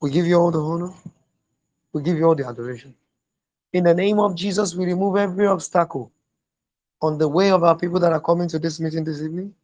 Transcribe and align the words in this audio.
We 0.00 0.10
give 0.10 0.26
you 0.26 0.36
all 0.36 0.50
the 0.50 0.60
honor. 0.60 0.92
We 1.92 2.02
give 2.02 2.18
you 2.18 2.24
all 2.24 2.34
the 2.34 2.46
adoration. 2.46 2.94
In 3.72 3.84
the 3.84 3.94
name 3.94 4.18
of 4.18 4.34
Jesus, 4.34 4.74
we 4.74 4.84
remove 4.86 5.16
every 5.16 5.46
obstacle 5.46 6.12
on 7.02 7.18
the 7.18 7.28
way 7.28 7.50
of 7.50 7.64
our 7.64 7.76
people 7.76 8.00
that 8.00 8.12
are 8.12 8.20
coming 8.20 8.48
to 8.48 8.58
this 8.58 8.80
meeting 8.80 9.04
this 9.04 9.20
evening. 9.20 9.54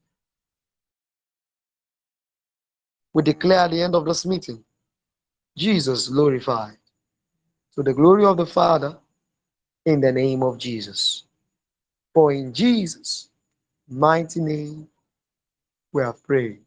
We 3.12 3.22
declare 3.22 3.60
at 3.60 3.70
the 3.70 3.82
end 3.82 3.94
of 3.94 4.04
this 4.04 4.24
meeting, 4.24 4.64
Jesus 5.56 6.08
glorified. 6.08 6.76
To 7.74 7.82
the 7.82 7.94
glory 7.94 8.24
of 8.24 8.36
the 8.36 8.46
Father, 8.46 8.98
in 9.86 10.00
the 10.00 10.12
name 10.12 10.42
of 10.42 10.58
Jesus. 10.58 11.24
For 12.14 12.32
in 12.32 12.52
Jesus' 12.52 13.30
mighty 13.88 14.40
name, 14.40 14.88
we 15.92 16.02
have 16.02 16.22
prayed. 16.24 16.60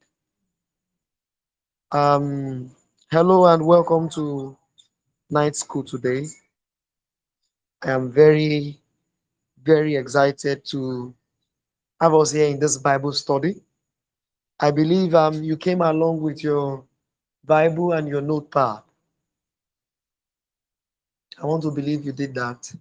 Um, 1.92 2.72
hello 3.12 3.46
and 3.46 3.64
welcome 3.64 4.10
to 4.10 4.58
night 5.30 5.56
school 5.56 5.84
today. 5.84 6.26
I 7.84 7.92
am 7.92 8.12
very, 8.12 8.80
very 9.64 9.96
excited 9.96 10.66
to 10.66 11.14
have 12.02 12.16
us 12.16 12.32
here 12.32 12.48
in 12.48 12.60
this 12.60 12.78
Bible 12.78 13.14
study. 13.14 13.62
I 14.60 14.72
believe 14.72 15.14
um, 15.14 15.44
you 15.44 15.56
came 15.56 15.82
along 15.82 16.22
with 16.22 16.44
your 16.44 16.84
Bible 17.46 17.94
and 17.94 18.08
your 18.08 18.22
notepad. 18.22 18.82
I 21.42 21.46
want 21.46 21.62
to 21.64 21.72
believe 21.72 22.06
you 22.06 22.12
did 22.12 22.34
that. 22.36 22.74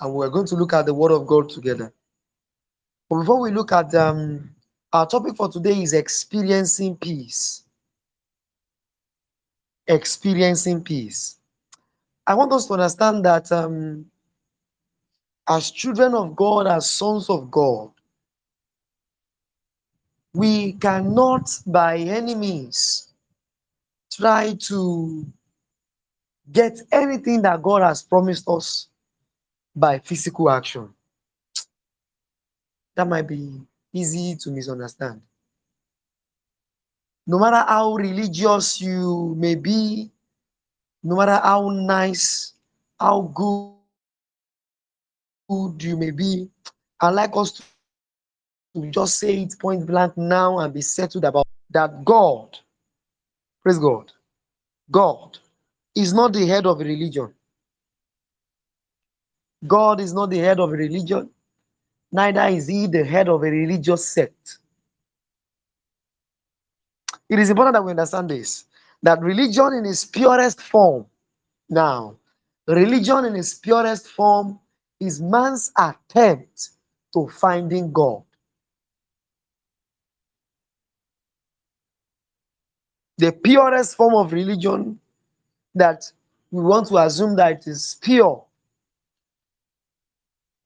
And 0.00 0.14
we're 0.14 0.30
going 0.30 0.46
to 0.46 0.54
look 0.54 0.72
at 0.72 0.86
the 0.86 0.94
Word 0.94 1.10
of 1.12 1.26
God 1.26 1.50
together. 1.50 1.92
But 3.10 3.20
before 3.20 3.40
we 3.40 3.50
look 3.50 3.72
at 3.72 3.92
um, 3.94 4.54
our 4.92 5.06
topic 5.06 5.36
for 5.36 5.48
today 5.48 5.82
is 5.82 5.94
experiencing 5.94 6.96
peace. 6.96 7.64
Experiencing 9.86 10.82
peace. 10.82 11.38
I 12.26 12.34
want 12.34 12.52
us 12.52 12.66
to 12.66 12.74
understand 12.74 13.24
that 13.24 13.50
um, 13.50 14.06
as 15.48 15.70
children 15.70 16.14
of 16.14 16.36
God, 16.36 16.66
as 16.66 16.90
sons 16.90 17.28
of 17.28 17.50
God, 17.50 17.90
we 20.34 20.72
cannot 20.74 21.50
by 21.66 21.98
any 21.98 22.34
means 22.34 23.12
try 24.10 24.54
to 24.54 25.26
get 26.50 26.80
anything 26.92 27.42
that 27.42 27.62
God 27.62 27.82
has 27.82 28.02
promised 28.02 28.48
us 28.48 28.88
by 29.74 29.98
physical 29.98 30.50
action. 30.50 30.88
That 32.94 33.08
might 33.08 33.26
be 33.26 33.60
easy 33.92 34.36
to 34.36 34.50
misunderstand. 34.50 35.22
No 37.26 37.38
matter 37.38 37.64
how 37.68 37.94
religious 37.94 38.80
you 38.80 39.34
may 39.38 39.54
be, 39.54 40.10
no 41.02 41.16
matter 41.16 41.40
how 41.42 41.68
nice, 41.70 42.54
how 42.98 43.22
good 43.34 43.74
you 45.82 45.96
may 45.96 46.10
be, 46.10 46.48
I'd 47.00 47.10
like 47.10 47.30
us 47.34 47.52
to 47.52 47.62
to 48.74 48.90
just 48.90 49.18
say 49.18 49.42
it 49.42 49.54
point 49.58 49.86
blank 49.86 50.16
now 50.16 50.58
and 50.58 50.72
be 50.72 50.80
settled 50.80 51.24
about 51.24 51.46
that 51.70 52.04
God, 52.04 52.58
praise 53.62 53.78
God, 53.78 54.12
God 54.90 55.38
is 55.94 56.12
not 56.12 56.32
the 56.32 56.46
head 56.46 56.66
of 56.66 56.80
a 56.80 56.84
religion. 56.84 57.32
God 59.66 60.00
is 60.00 60.12
not 60.12 60.30
the 60.30 60.38
head 60.38 60.58
of 60.58 60.72
a 60.72 60.76
religion, 60.76 61.30
neither 62.10 62.46
is 62.46 62.66
he 62.66 62.86
the 62.86 63.04
head 63.04 63.28
of 63.28 63.42
a 63.42 63.50
religious 63.50 64.06
sect. 64.06 64.58
It 67.32 67.38
is 67.38 67.48
important 67.48 67.72
that 67.72 67.82
we 67.82 67.92
understand 67.92 68.28
this 68.28 68.66
that 69.02 69.22
religion 69.22 69.72
in 69.72 69.86
its 69.86 70.04
purest 70.04 70.60
form, 70.60 71.06
now, 71.70 72.18
religion 72.68 73.24
in 73.24 73.34
its 73.36 73.54
purest 73.54 74.06
form 74.06 74.60
is 75.00 75.22
man's 75.22 75.72
attempt 75.78 76.72
to 77.14 77.26
finding 77.28 77.90
God. 77.90 78.22
The 83.16 83.32
purest 83.32 83.96
form 83.96 84.14
of 84.14 84.34
religion 84.34 85.00
that 85.74 86.12
we 86.50 86.62
want 86.62 86.88
to 86.88 86.98
assume 86.98 87.34
that 87.36 87.52
it 87.52 87.66
is 87.66 87.96
pure. 88.02 88.44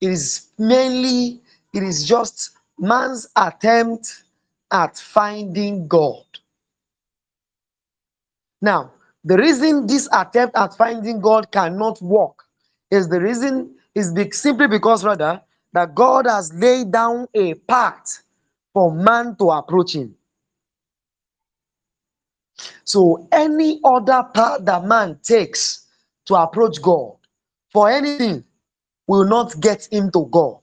It 0.01 0.11
is 0.11 0.49
mainly, 0.59 1.43
it 1.73 1.85
is 1.85 2.05
just 2.05 2.57
man's 2.77 3.29
attempt 3.37 4.25
at 4.73 4.99
finding 4.99 5.87
God. 5.87 6.25
Now, 8.61 8.93
the 9.25 9.37
reason 9.37 9.87
this 9.87 10.09
attempt 10.13 10.57
at 10.57 10.77
finding 10.77 11.21
God 11.21 11.51
cannot 11.51 12.01
work 12.01 12.45
is 12.91 13.09
the 13.09 13.21
reason 13.21 13.75
is 13.95 14.13
simply 14.33 14.69
because 14.69 15.05
rather 15.05 15.41
that 15.73 15.95
God 15.95 16.27
has 16.27 16.53
laid 16.55 16.93
down 16.93 17.27
a 17.35 17.55
path 17.55 18.23
for 18.73 18.93
man 18.93 19.37
to 19.37 19.51
approach 19.51 19.95
him. 19.95 20.15
So 22.85 23.29
any 23.33 23.81
other 23.85 24.29
path 24.33 24.65
that 24.65 24.85
man 24.85 25.19
takes 25.23 25.87
to 26.27 26.35
approach 26.35 26.81
God 26.81 27.17
for 27.73 27.91
anything 27.91 28.45
will 29.07 29.25
not 29.25 29.61
get 29.61 29.89
him 29.93 30.11
to 30.13 30.27
God. 30.31 30.61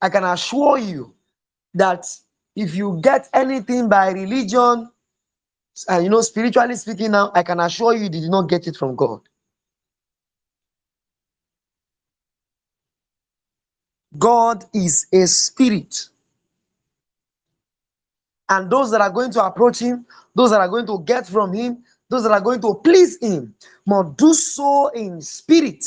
I 0.00 0.08
can 0.08 0.24
assure 0.24 0.78
you 0.78 1.14
that 1.74 2.06
if 2.56 2.74
you 2.74 3.00
get 3.02 3.28
anything 3.32 3.88
by 3.88 4.10
religion, 4.10 4.90
and 5.88 6.04
you 6.04 6.10
know, 6.10 6.20
spiritually 6.22 6.76
speaking, 6.76 7.12
now, 7.12 7.32
I 7.34 7.42
can 7.42 7.60
assure 7.60 7.94
you, 7.94 8.04
you 8.04 8.08
did 8.10 8.30
not 8.30 8.48
get 8.48 8.66
it 8.68 8.76
from 8.76 8.96
God. 8.96 9.20
God 14.18 14.64
is 14.74 15.06
a 15.12 15.26
spirit. 15.26 16.08
And 18.48 18.70
those 18.70 18.90
that 18.92 19.00
are 19.02 19.10
going 19.10 19.32
to 19.32 19.44
approach 19.44 19.80
him, 19.80 20.06
those 20.34 20.50
that 20.52 20.60
are 20.60 20.68
going 20.68 20.86
to 20.86 21.02
get 21.04 21.26
from 21.26 21.52
him, 21.54 21.84
those 22.10 22.24
that 22.24 22.32
are 22.32 22.40
going 22.42 22.60
to 22.62 22.74
please 22.76 23.18
him, 23.20 23.54
must 23.86 24.16
do 24.18 24.34
so 24.34 24.88
in 24.90 25.20
spirit. 25.22 25.84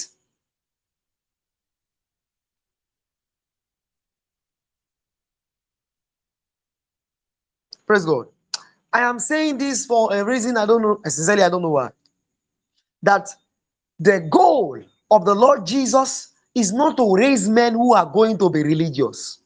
Praise 7.87 8.05
God. 8.05 8.27
I 8.95 9.01
am 9.01 9.19
saying 9.19 9.57
this 9.57 9.85
for 9.85 10.15
a 10.15 10.23
reason 10.23 10.55
I 10.55 10.65
don't 10.65 10.81
know, 10.81 11.01
sincerely, 11.03 11.43
I 11.43 11.49
don't 11.49 11.61
know 11.61 11.71
why. 11.71 11.89
That 13.03 13.27
the 13.99 14.21
goal 14.21 14.81
of 15.11 15.25
the 15.25 15.35
Lord 15.35 15.67
Jesus 15.67 16.29
is 16.55 16.71
not 16.71 16.95
to 16.95 17.13
raise 17.13 17.49
men 17.49 17.73
who 17.73 17.93
are 17.93 18.05
going 18.05 18.37
to 18.37 18.49
be 18.49 18.63
religious. 18.63 19.39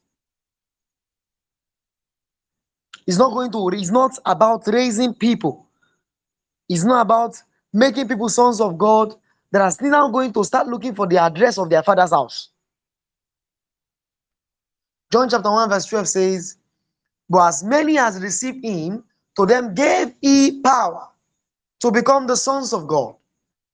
It's 3.08 3.18
not 3.18 3.32
going 3.32 3.52
to, 3.54 3.70
it's 3.70 3.90
not 3.90 4.12
about 4.24 4.68
raising 4.68 5.16
people. 5.16 5.66
It's 6.70 6.84
not 6.84 7.02
about 7.02 7.42
making 7.74 8.08
people 8.08 8.30
sons 8.30 8.62
of 8.62 8.78
God 8.78 9.16
that 9.52 9.64
are 9.64 9.72
still 9.72 9.90
now 9.90 10.10
going 10.10 10.32
to 10.34 10.44
start 10.44 10.68
looking 10.68 10.94
for 10.94 11.08
the 11.08 11.18
address 11.18 11.58
of 11.58 11.72
their 11.72 11.82
father's 11.82 12.12
house. 12.12 12.50
John 15.12 15.28
chapter 15.28 15.50
1, 15.50 15.70
verse 15.70 15.86
12 15.88 16.08
says, 16.08 16.58
But 17.28 17.48
as 17.48 17.64
many 17.64 17.98
as 17.98 18.22
received 18.22 18.64
him, 18.64 19.06
to 19.40 19.46
them 19.46 19.74
gave 19.74 20.14
he 20.22 20.62
power 20.62 21.08
to 21.80 21.92
become 21.92 22.28
the 22.28 22.36
sons 22.36 22.74
of 22.74 22.88
God. 22.88 23.16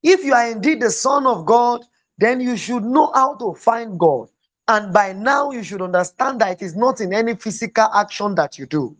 If 0.03 0.23
you 0.23 0.35
are 0.35 0.51
indeed 0.51 0.79
the 0.81 0.91
son 0.91 1.25
of 1.25 1.47
God, 1.47 1.81
then 2.19 2.39
you 2.39 2.55
should 2.55 2.83
know 2.83 3.11
how 3.15 3.35
to 3.37 3.55
find 3.55 3.99
God. 3.99 4.29
And 4.67 4.93
by 4.93 5.13
now, 5.13 5.49
you 5.51 5.63
should 5.63 5.81
understand 5.81 6.41
that 6.41 6.51
it 6.51 6.63
is 6.63 6.75
not 6.75 7.01
in 7.01 7.13
any 7.13 7.35
physical 7.35 7.85
action 7.95 8.35
that 8.35 8.59
you 8.59 8.67
do. 8.67 8.95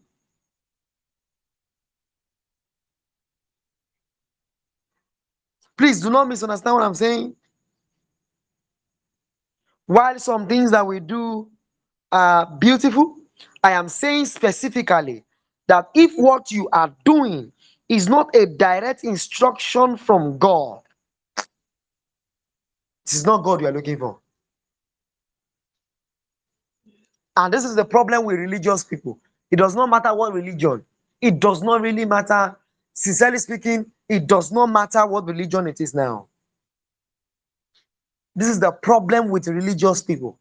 Please 5.77 6.01
do 6.01 6.09
not 6.09 6.27
misunderstand 6.27 6.75
what 6.75 6.83
I'm 6.83 6.95
saying. 6.95 7.35
While 9.87 10.19
some 10.19 10.47
things 10.47 10.71
that 10.71 10.87
we 10.87 11.01
do 11.01 11.51
are 12.11 12.47
beautiful, 12.47 13.17
I 13.63 13.73
am 13.73 13.89
saying 13.89 14.27
specifically 14.27 15.24
that 15.67 15.89
if 15.95 16.13
what 16.15 16.51
you 16.51 16.69
are 16.73 16.93
doing 17.05 17.51
is 17.89 18.09
not 18.09 18.35
a 18.35 18.45
direct 18.45 19.03
instruction 19.03 19.97
from 19.97 20.37
God, 20.37 20.81
this 23.05 23.15
is 23.15 23.25
not 23.25 23.43
God 23.43 23.61
you 23.61 23.67
are 23.67 23.73
looking 23.73 23.97
for. 23.99 24.19
And 27.37 27.53
this 27.53 27.65
is 27.65 27.75
the 27.75 27.85
problem 27.85 28.25
with 28.25 28.37
religious 28.39 28.83
people. 28.83 29.19
It 29.51 29.57
does 29.57 29.75
not 29.75 29.89
matter 29.89 30.13
what 30.15 30.33
religion, 30.33 30.85
it 31.21 31.39
does 31.39 31.63
not 31.63 31.81
really 31.81 32.05
matter. 32.05 32.57
Sincerely 32.93 33.39
speaking, 33.39 33.91
it 34.09 34.27
does 34.27 34.51
not 34.51 34.67
matter 34.67 35.05
what 35.07 35.25
religion 35.25 35.67
it 35.67 35.81
is 35.81 35.93
now. 35.95 36.27
This 38.35 38.49
is 38.49 38.59
the 38.59 38.71
problem 38.71 39.29
with 39.29 39.47
religious 39.47 40.01
people. 40.03 40.39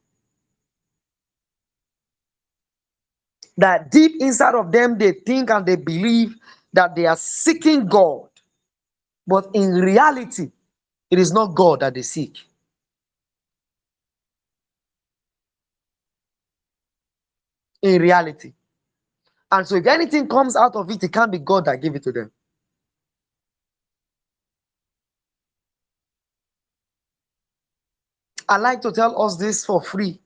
That 3.59 3.91
deep 3.91 4.21
inside 4.21 4.55
of 4.57 4.73
them, 4.73 4.99
they 4.99 5.13
think 5.13 5.51
and 5.51 5.67
they 5.67 5.77
believe 5.77 6.37
that 6.73 6.97
they 6.97 7.07
are 7.07 7.17
seeking 7.17 7.87
God, 7.87 8.29
but 9.27 9.49
in 9.55 9.73
reality, 9.75 10.51
it 11.11 11.19
is 11.21 11.33
not 11.33 11.55
God 11.55 11.81
that 11.81 11.95
they 11.95 12.03
seek. 12.03 12.39
In 17.83 18.03
reality. 18.03 18.55
And 19.53 19.67
so, 19.67 19.77
if 19.77 19.87
anything 19.87 20.29
comes 20.29 20.57
out 20.57 20.77
of 20.77 20.91
it, 20.91 21.03
it 21.05 21.13
can't 21.13 21.33
be 21.33 21.39
God 21.39 21.67
that 21.67 21.83
gave 21.83 21.95
it 21.97 22.05
to 22.05 22.13
them. 22.13 22.33
I 28.49 28.59
like 28.59 28.83
to 28.83 28.93
tell 28.93 29.21
us 29.23 29.37
this 29.37 29.65
for 29.67 29.83
free 29.83 30.21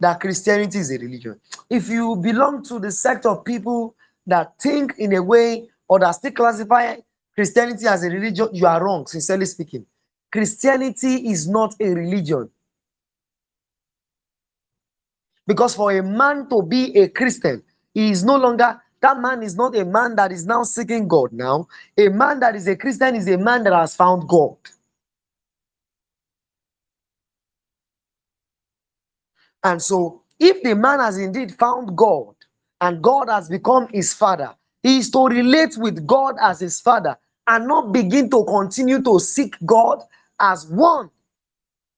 that 0.00 0.20
Christianity 0.20 0.78
is 0.78 0.90
a 0.90 0.98
religion. 0.98 1.40
If 1.68 1.88
you 1.88 2.16
belong 2.16 2.62
to 2.64 2.78
the 2.78 2.90
sect 2.90 3.26
of 3.26 3.44
people 3.44 3.94
that 4.26 4.54
think 4.60 4.94
in 4.98 5.14
a 5.14 5.22
way 5.22 5.68
or 5.88 5.98
that 6.00 6.12
still 6.12 6.32
classify 6.32 6.96
Christianity 7.34 7.86
as 7.86 8.04
a 8.04 8.08
religion, 8.08 8.48
you 8.52 8.66
are 8.66 8.82
wrong, 8.82 9.06
sincerely 9.06 9.46
speaking. 9.46 9.86
Christianity 10.30 11.30
is 11.30 11.48
not 11.48 11.74
a 11.80 11.88
religion. 11.88 12.50
Because 15.46 15.74
for 15.74 15.90
a 15.92 16.02
man 16.02 16.48
to 16.50 16.62
be 16.62 16.94
a 16.98 17.08
Christian, 17.08 17.62
he 17.94 18.10
is 18.10 18.22
no 18.22 18.36
longer, 18.36 18.80
that 19.00 19.18
man 19.18 19.42
is 19.42 19.56
not 19.56 19.74
a 19.76 19.84
man 19.84 20.14
that 20.16 20.30
is 20.30 20.44
now 20.44 20.62
seeking 20.62 21.08
God 21.08 21.32
now. 21.32 21.66
A 21.96 22.08
man 22.08 22.40
that 22.40 22.54
is 22.54 22.68
a 22.68 22.76
Christian 22.76 23.14
is 23.16 23.26
a 23.28 23.38
man 23.38 23.64
that 23.64 23.72
has 23.72 23.96
found 23.96 24.28
God. 24.28 24.56
And 29.64 29.82
so, 29.82 30.22
if 30.38 30.62
the 30.62 30.74
man 30.74 31.00
has 31.00 31.18
indeed 31.18 31.54
found 31.54 31.96
God 31.96 32.34
and 32.80 33.02
God 33.02 33.28
has 33.28 33.48
become 33.48 33.88
his 33.88 34.14
father, 34.14 34.54
he 34.82 34.98
is 34.98 35.10
to 35.10 35.26
relate 35.26 35.76
with 35.76 36.06
God 36.06 36.36
as 36.40 36.60
his 36.60 36.80
father 36.80 37.18
and 37.46 37.66
not 37.66 37.92
begin 37.92 38.30
to 38.30 38.44
continue 38.44 39.02
to 39.02 39.18
seek 39.20 39.56
God 39.66 40.00
as 40.40 40.66
one 40.68 41.10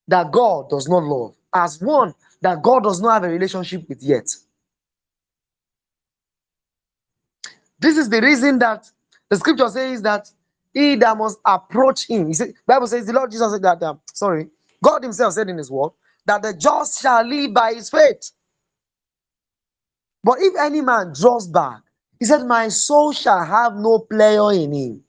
that 0.07 0.31
God 0.31 0.69
does 0.69 0.87
not 0.89 1.03
love, 1.03 1.35
as 1.53 1.81
one 1.81 2.13
that 2.41 2.63
God 2.63 2.83
does 2.83 3.01
not 3.01 3.13
have 3.15 3.23
a 3.25 3.29
relationship 3.29 3.87
with 3.89 4.01
yet. 4.03 4.27
This 7.79 7.97
is 7.97 8.09
the 8.09 8.21
reason 8.21 8.59
that 8.59 8.89
the 9.29 9.37
scripture 9.37 9.69
says 9.69 10.01
that 10.03 10.29
he 10.73 10.95
that 10.95 11.17
must 11.17 11.39
approach 11.45 12.07
him. 12.07 12.27
He 12.27 12.33
said, 12.33 12.53
Bible 12.67 12.87
says 12.87 13.05
the 13.05 13.13
Lord 13.13 13.31
Jesus 13.31 13.51
said 13.51 13.61
that, 13.63 13.83
um, 13.83 14.01
sorry, 14.13 14.49
God 14.83 15.03
Himself 15.03 15.33
said 15.33 15.49
in 15.49 15.57
His 15.57 15.71
word 15.71 15.91
that 16.25 16.41
the 16.41 16.53
just 16.53 17.01
shall 17.01 17.23
live 17.25 17.53
by 17.53 17.73
his 17.73 17.89
faith. 17.89 18.31
But 20.23 20.37
if 20.41 20.53
any 20.59 20.81
man 20.81 21.13
draws 21.19 21.47
back, 21.47 21.81
he 22.19 22.25
said, 22.25 22.45
My 22.45 22.67
soul 22.69 23.11
shall 23.13 23.43
have 23.43 23.75
no 23.75 23.99
pleasure 23.99 24.51
in 24.51 24.73
him. 24.73 25.03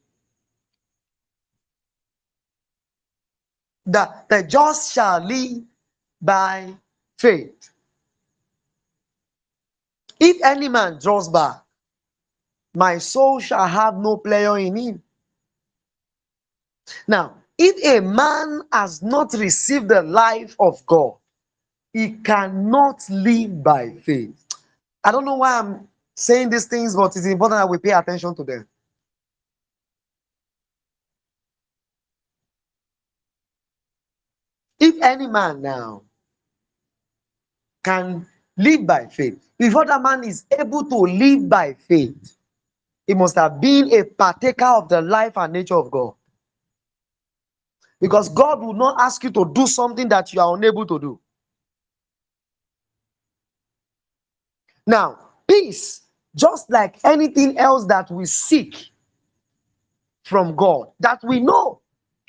That 3.86 4.28
the 4.28 4.42
just 4.44 4.92
shall 4.94 5.20
live 5.24 5.62
by 6.20 6.74
faith. 7.18 7.70
If 10.20 10.42
any 10.44 10.68
man 10.68 10.98
draws 11.00 11.28
back, 11.28 11.62
my 12.74 12.98
soul 12.98 13.40
shall 13.40 13.66
have 13.66 13.96
no 13.96 14.16
pleasure 14.18 14.58
in 14.58 14.76
him. 14.76 15.02
Now, 17.08 17.41
if 17.58 17.84
a 17.84 18.00
man 18.06 18.62
has 18.72 19.02
not 19.02 19.34
received 19.34 19.88
the 19.88 20.02
life 20.02 20.56
of 20.60 20.84
God, 20.86 21.14
he 21.92 22.12
cannot 22.12 23.02
live 23.10 23.62
by 23.62 23.92
faith. 24.04 24.46
I 25.04 25.12
don't 25.12 25.24
know 25.24 25.36
why 25.36 25.58
I'm 25.60 25.88
saying 26.16 26.50
these 26.50 26.66
things, 26.66 26.96
but 26.96 27.16
it's 27.16 27.26
important 27.26 27.60
that 27.60 27.68
we 27.70 27.78
pay 27.78 27.92
attention 27.92 28.34
to 28.36 28.44
them. 28.44 28.68
If 34.80 35.00
any 35.02 35.26
man 35.28 35.62
now 35.62 36.02
can 37.84 38.26
live 38.56 38.86
by 38.86 39.06
faith, 39.06 39.38
if 39.58 39.76
other 39.76 40.00
man 40.00 40.24
is 40.24 40.44
able 40.58 40.84
to 40.84 40.96
live 40.96 41.48
by 41.48 41.74
faith, 41.88 42.36
he 43.06 43.14
must 43.14 43.36
have 43.36 43.60
been 43.60 43.92
a 43.92 44.04
partaker 44.04 44.66
of 44.66 44.88
the 44.88 45.02
life 45.02 45.34
and 45.36 45.52
nature 45.52 45.76
of 45.76 45.90
God. 45.90 46.14
Because 48.02 48.28
God 48.30 48.62
will 48.62 48.74
not 48.74 49.00
ask 49.00 49.24
you 49.24 49.30
to 49.32 49.52
do 49.54 49.68
something 49.68 50.08
that 50.10 50.34
you 50.34 50.42
are 50.42 50.56
unable 50.56 50.86
to 50.86 51.00
do. 51.00 51.20
Now, 54.86 55.18
peace, 55.48 56.02
just 56.36 56.70
like 56.70 56.98
anything 57.04 57.58
else 57.58 57.86
that 57.86 58.10
we 58.10 58.26
seek 58.26 58.90
from 60.24 60.56
God, 60.56 60.88
that 61.00 61.20
we 61.24 61.40
know 61.40 61.80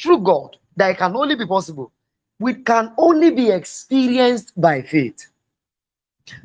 through 0.02 0.20
God 0.20 0.58
that 0.78 0.92
it 0.92 0.98
can 1.00 1.16
only 1.16 1.36
be 1.36 1.48
possible, 1.48 1.92
we 2.40 2.56
can 2.56 2.94
only 2.98 3.32
be 3.32 3.50
experienced 3.50 4.54
by 4.62 4.84
faith. 4.84 5.28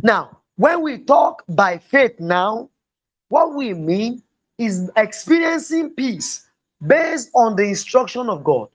Now, 0.02 0.38
when 0.56 0.82
we 0.82 0.98
talk 0.98 1.44
by 1.48 1.78
faith 1.78 2.20
now, 2.20 2.70
what 3.28 3.54
we 3.54 3.74
mean 3.74 4.22
is 4.58 4.90
experiencing 4.96 5.90
peace 5.90 6.48
based 6.86 7.30
on 7.34 7.56
the 7.56 7.64
instruction 7.64 8.30
of 8.30 8.44
God. 8.44 8.68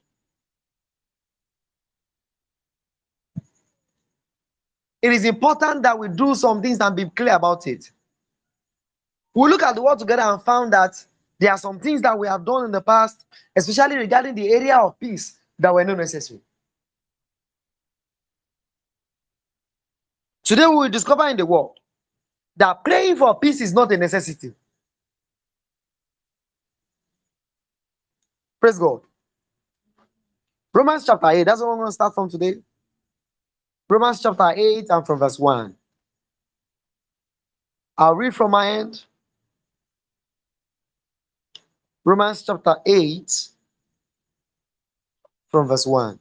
It 5.03 5.13
is 5.13 5.25
important 5.25 5.83
that 5.83 5.99
we 5.99 6.09
do 6.09 6.35
some 6.35 6.63
things 6.63 6.79
and 6.81 6.95
be 6.95 7.05
clear 7.11 7.35
about 7.35 7.67
it. 7.67 7.91
We 9.35 9.49
look 9.49 9.63
at 9.63 9.75
the 9.75 9.83
world 9.83 9.99
together 9.99 10.23
and 10.23 10.41
found 10.43 10.73
that 10.73 10.95
there 11.39 11.51
are 11.51 11.57
some 11.57 11.79
things 11.79 12.01
that 12.03 12.17
we 12.17 12.27
have 12.27 12.45
done 12.45 12.65
in 12.65 12.71
the 12.71 12.81
past, 12.81 13.25
especially 13.55 13.97
regarding 13.97 14.35
the 14.35 14.51
area 14.53 14.77
of 14.77 14.99
peace, 14.99 15.37
that 15.59 15.73
were 15.73 15.85
not 15.85 15.97
necessary. 15.97 16.41
Today 20.43 20.67
we 20.67 20.75
will 20.75 20.89
discover 20.89 21.27
in 21.29 21.37
the 21.37 21.45
world 21.45 21.79
that 22.57 22.83
praying 22.83 23.17
for 23.17 23.39
peace 23.39 23.61
is 23.61 23.73
not 23.73 23.91
a 23.91 23.97
necessity. 23.97 24.53
Praise 28.61 28.79
God. 28.79 29.01
Romans 30.73 31.05
chapter 31.05 31.27
8, 31.27 31.43
that's 31.45 31.61
what 31.61 31.69
I'm 31.69 31.77
going 31.77 31.87
to 31.87 31.93
start 31.93 32.15
from 32.15 32.29
today. 32.29 32.55
Romans 33.93 34.19
chapter 34.23 34.51
8 34.57 34.87
and 34.89 35.05
from 35.05 35.19
verse 35.19 35.37
1. 35.37 35.75
I'll 37.95 38.15
read 38.15 38.33
from 38.33 38.49
my 38.49 38.71
end. 38.71 39.03
Romans 42.03 42.41
chapter 42.41 42.77
8 42.87 43.49
from 45.51 45.67
verse 45.67 45.85
1. 45.85 46.17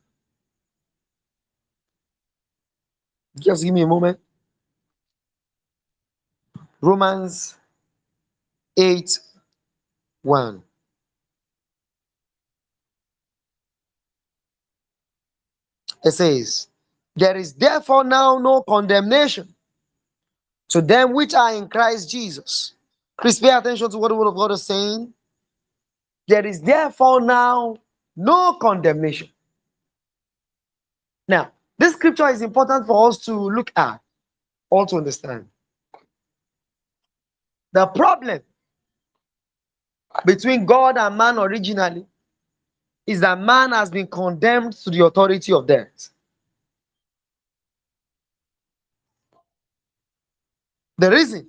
Just 3.41 3.65
give 3.65 3.73
me 3.73 3.81
a 3.81 3.87
moment. 3.87 4.21
Romans 6.83 7.57
8 8.77 9.19
1. 10.21 10.63
It 16.05 16.11
says, 16.11 16.69
there 17.17 17.37
is 17.37 17.55
therefore 17.55 18.05
now 18.05 18.39
no 18.39 18.63
condemnation 18.63 19.55
to 20.71 20.83
them 20.83 21.15
which 21.15 21.35
are 21.35 21.55
in 21.55 21.69
Christ 21.69 22.11
Jesus. 22.11 22.75
Please 23.21 23.41
pay 23.41 23.51
attention 23.51 23.91
to 23.91 23.99
what 23.99 24.09
the 24.09 24.17
word 24.17 24.29
of 24.29 24.37
God 24.37 24.53
is 24.53 24.65
saying. 24.65 25.13
There 26.29 26.47
is 26.47 26.61
therefore 26.63 27.21
now 27.21 27.79
no 28.17 28.55
condemnation. 28.55 29.29
Now, 31.29 31.53
this 31.79 31.95
scripture 31.95 32.29
is 32.29 32.43
important 32.43 32.87
for 32.87 33.09
us 33.09 33.19
to 33.27 33.33
look 33.35 33.73
at 33.77 34.01
or 34.71 34.87
to 34.87 34.97
understand. 34.97 35.49
The 37.73 37.87
problem 37.87 38.41
between 40.27 40.67
God 40.67 40.99
and 40.99 41.17
man 41.19 41.39
originally 41.39 42.07
is 43.07 43.21
that 43.21 43.41
man 43.41 43.73
has 43.73 43.91
been 43.91 44.09
condemned 44.09 44.75
to 44.75 44.91
the 44.91 45.05
authority 45.05 45.53
of 45.53 45.67
death. 45.67 46.11
The 51.03 51.11
reason 51.11 51.49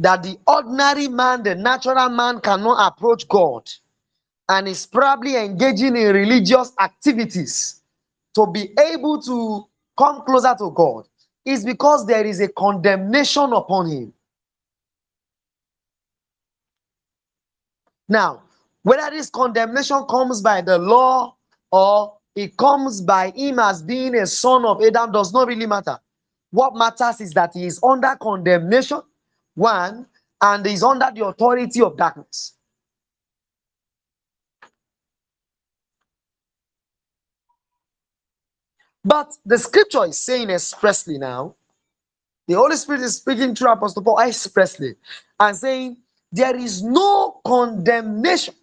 that 0.00 0.24
the 0.24 0.36
ordinary 0.48 1.06
man, 1.06 1.44
the 1.44 1.54
natural 1.54 2.08
man, 2.08 2.40
cannot 2.40 2.92
approach 2.92 3.28
God 3.28 3.70
and 4.48 4.66
is 4.66 4.84
probably 4.84 5.36
engaging 5.36 5.96
in 5.96 6.12
religious 6.12 6.72
activities 6.80 7.82
to 8.34 8.48
be 8.48 8.74
able 8.80 9.22
to 9.22 9.64
come 9.96 10.24
closer 10.24 10.56
to 10.58 10.72
God 10.72 11.06
is 11.44 11.64
because 11.64 12.04
there 12.04 12.26
is 12.26 12.40
a 12.40 12.48
condemnation 12.48 13.52
upon 13.52 13.90
him. 13.90 14.12
Now, 18.08 18.42
whether 18.82 19.08
this 19.08 19.30
condemnation 19.30 20.04
comes 20.10 20.42
by 20.42 20.62
the 20.62 20.78
law 20.78 21.36
or 21.70 22.16
it 22.34 22.56
comes 22.56 23.00
by 23.00 23.30
him 23.30 23.60
as 23.60 23.84
being 23.84 24.16
a 24.16 24.26
son 24.26 24.64
of 24.64 24.82
Adam 24.82 25.12
does 25.12 25.32
not 25.32 25.46
really 25.46 25.66
matter. 25.66 26.00
What 26.54 26.76
matters 26.76 27.20
is 27.22 27.32
that 27.32 27.52
he 27.54 27.66
is 27.66 27.80
under 27.82 28.16
condemnation, 28.22 29.02
one, 29.56 30.06
and 30.42 30.68
is 30.68 30.84
under 30.84 31.10
the 31.14 31.26
authority 31.26 31.82
of 31.82 31.96
darkness. 31.98 32.54
But 39.04 39.32
the 39.46 39.58
scripture 39.58 40.06
is 40.06 40.20
saying 40.20 40.50
expressly 40.50 41.18
now, 41.18 41.56
the 42.48 42.54
Holy 42.54 42.76
Spirit 42.76 43.02
is 43.02 43.16
speaking 43.18 43.54
through 43.54 43.72
Apostle 43.72 44.02
Paul 44.02 44.20
expressly 44.20 44.96
and 45.40 45.56
saying, 45.56 45.98
There 46.32 46.56
is 46.56 46.82
no 46.82 47.40
condemnation 47.46 48.54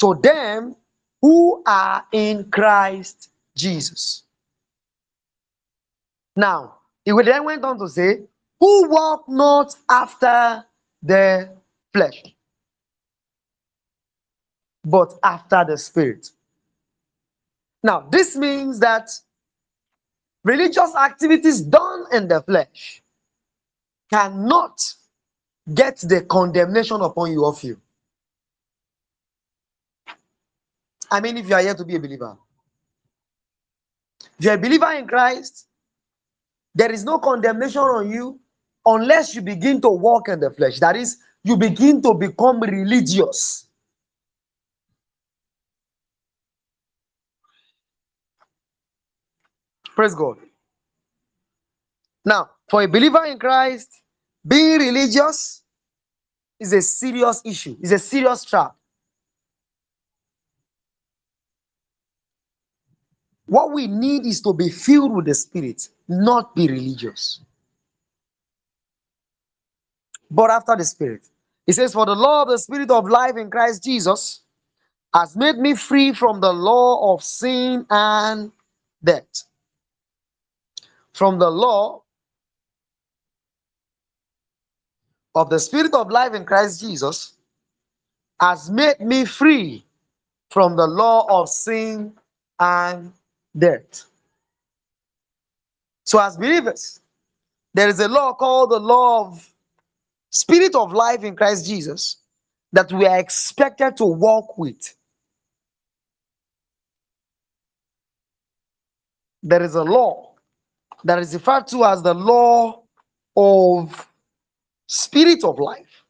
to 0.00 0.14
them 0.22 0.76
who 1.22 1.62
are 1.66 2.04
in 2.12 2.50
Christ 2.50 3.30
Jesus. 3.56 4.24
Now, 6.38 6.76
he 7.04 7.10
then 7.24 7.44
went 7.44 7.64
on 7.64 7.80
to 7.80 7.88
say, 7.88 8.20
Who 8.60 8.88
walk 8.88 9.24
not 9.28 9.74
after 9.90 10.64
the 11.02 11.50
flesh, 11.92 12.22
but 14.84 15.14
after 15.24 15.64
the 15.66 15.76
Spirit. 15.76 16.30
Now, 17.82 18.06
this 18.08 18.36
means 18.36 18.78
that 18.78 19.10
religious 20.44 20.94
activities 20.94 21.60
done 21.60 22.04
in 22.12 22.28
the 22.28 22.40
flesh 22.42 23.02
cannot 24.08 24.80
get 25.74 25.98
the 25.98 26.22
condemnation 26.22 27.00
upon 27.00 27.32
you 27.32 27.44
of 27.46 27.60
you. 27.64 27.80
I 31.10 31.20
mean, 31.20 31.36
if 31.36 31.48
you 31.48 31.54
are 31.56 31.62
here 31.62 31.74
to 31.74 31.84
be 31.84 31.96
a 31.96 32.00
believer, 32.00 32.36
if 34.38 34.44
you're 34.44 34.54
a 34.54 34.58
believer 34.58 34.92
in 34.92 35.08
Christ, 35.08 35.66
there 36.74 36.92
is 36.92 37.04
no 37.04 37.18
condemnation 37.18 37.82
on 37.82 38.10
you 38.10 38.40
unless 38.86 39.34
you 39.34 39.42
begin 39.42 39.80
to 39.82 39.90
walk 39.90 40.28
in 40.28 40.40
the 40.40 40.50
flesh. 40.50 40.80
That 40.80 40.96
is, 40.96 41.18
you 41.44 41.56
begin 41.56 42.02
to 42.02 42.14
become 42.14 42.60
religious. 42.60 43.66
Praise 49.96 50.14
God. 50.14 50.38
Now, 52.24 52.50
for 52.70 52.82
a 52.82 52.88
believer 52.88 53.24
in 53.26 53.38
Christ, 53.38 53.90
being 54.46 54.78
religious 54.80 55.62
is 56.60 56.72
a 56.74 56.82
serious 56.82 57.42
issue, 57.44 57.76
is 57.82 57.92
a 57.92 58.00
serious 58.00 58.44
trap. 58.44 58.76
What 63.48 63.72
we 63.72 63.88
need 63.88 64.26
is 64.26 64.42
to 64.42 64.54
be 64.54 64.70
filled 64.70 65.14
with 65.16 65.26
the 65.26 65.34
Spirit, 65.34 65.88
not 66.08 66.54
be 66.56 66.68
religious. 66.68 67.40
But 70.30 70.50
after 70.50 70.76
the 70.76 70.84
Spirit, 70.84 71.28
he 71.66 71.72
says, 71.72 71.94
For 71.94 72.06
the 72.06 72.14
law 72.16 72.42
of 72.42 72.48
the 72.48 72.58
Spirit 72.58 72.90
of 72.90 73.08
life 73.08 73.36
in 73.38 73.50
Christ 73.50 73.84
Jesus 73.84 74.42
has 75.14 75.36
made 75.36 75.56
me 75.58 75.74
free 75.74 76.12
from 76.12 76.40
the 76.40 76.52
law 76.52 77.14
of 77.14 77.24
sin 77.24 77.86
and 77.90 78.52
death. 79.02 79.44
From 81.14 81.38
the 81.38 81.50
law 81.50 82.02
of 85.34 85.50
the 85.50 85.58
Spirit 85.60 85.94
of 85.94 86.10
life 86.10 86.34
in 86.34 86.44
Christ 86.44 86.80
Jesus 86.80 87.34
has 88.40 88.70
made 88.70 89.00
me 89.00 89.24
free 89.24 89.84
from 90.50 90.76
the 90.76 90.86
law 90.86 91.26
of 91.28 91.48
sin 91.48 92.12
and 92.60 93.12
death. 93.58 94.04
So, 96.06 96.20
as 96.20 96.36
believers, 96.36 97.00
there 97.74 97.88
is 97.88 98.00
a 98.00 98.08
law 98.08 98.34
called 98.34 98.70
the 98.70 98.80
law 98.80 99.28
of 99.28 99.52
spirit 100.30 100.74
of 100.74 100.92
life 100.92 101.24
in 101.24 101.36
Christ 101.36 101.66
Jesus 101.66 102.18
that 102.72 102.92
we 102.92 103.06
are 103.06 103.18
expected 103.18 103.96
to 103.98 104.04
walk 104.06 104.58
with. 104.58 104.94
There 109.42 109.62
is 109.62 109.74
a 109.74 109.84
law 109.84 110.34
that 111.04 111.18
is 111.20 111.34
referred 111.34 111.66
to 111.68 111.84
as 111.84 112.02
the 112.02 112.14
law 112.14 112.82
of 113.36 114.08
spirit 114.88 115.44
of 115.44 115.58
life. 115.58 116.04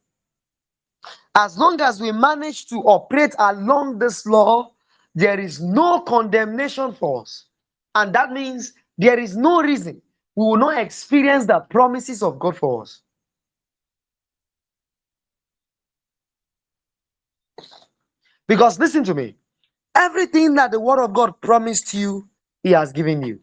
As 1.35 1.59
long 1.59 1.81
as 1.81 2.01
we 2.01 2.13
manage 2.13 2.67
to 2.69 2.77
operate 2.81 3.35
along 3.39 3.99
this 3.99 4.27
law, 4.27 4.73
there 5.19 5.41
is 5.41 5.61
no 5.61 6.01
condemnation 6.03 6.93
for 6.95 7.23
us. 7.23 7.47
And 7.97 8.15
that 8.15 8.31
means 8.31 8.73
there 8.99 9.19
is 9.19 9.37
no 9.37 9.61
reason 9.63 10.01
we 10.37 10.45
will 10.45 10.57
not 10.57 10.79
experience 10.79 11.45
the 11.47 11.59
promises 11.59 12.23
of 12.23 12.39
God 12.39 12.57
for 12.57 12.83
us. 12.83 13.03
Because 18.47 18.79
listen 18.79 19.03
to 19.05 19.15
me, 19.15 19.35
everything 19.97 20.55
that 20.55 20.71
the 20.71 20.79
Word 20.79 21.03
of 21.03 21.13
God 21.13 21.41
promised 21.41 21.93
you, 21.95 22.29
He 22.63 22.71
has 22.71 22.93
given 22.93 23.21
you. 23.23 23.41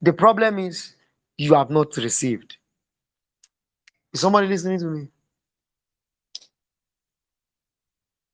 The 0.00 0.12
problem 0.12 0.60
is 0.60 0.94
you 1.38 1.54
have 1.54 1.70
not 1.70 1.96
received. 1.96 2.56
Is 4.12 4.20
somebody 4.20 4.46
listening 4.46 4.78
to 4.78 4.86
me? 4.86 5.08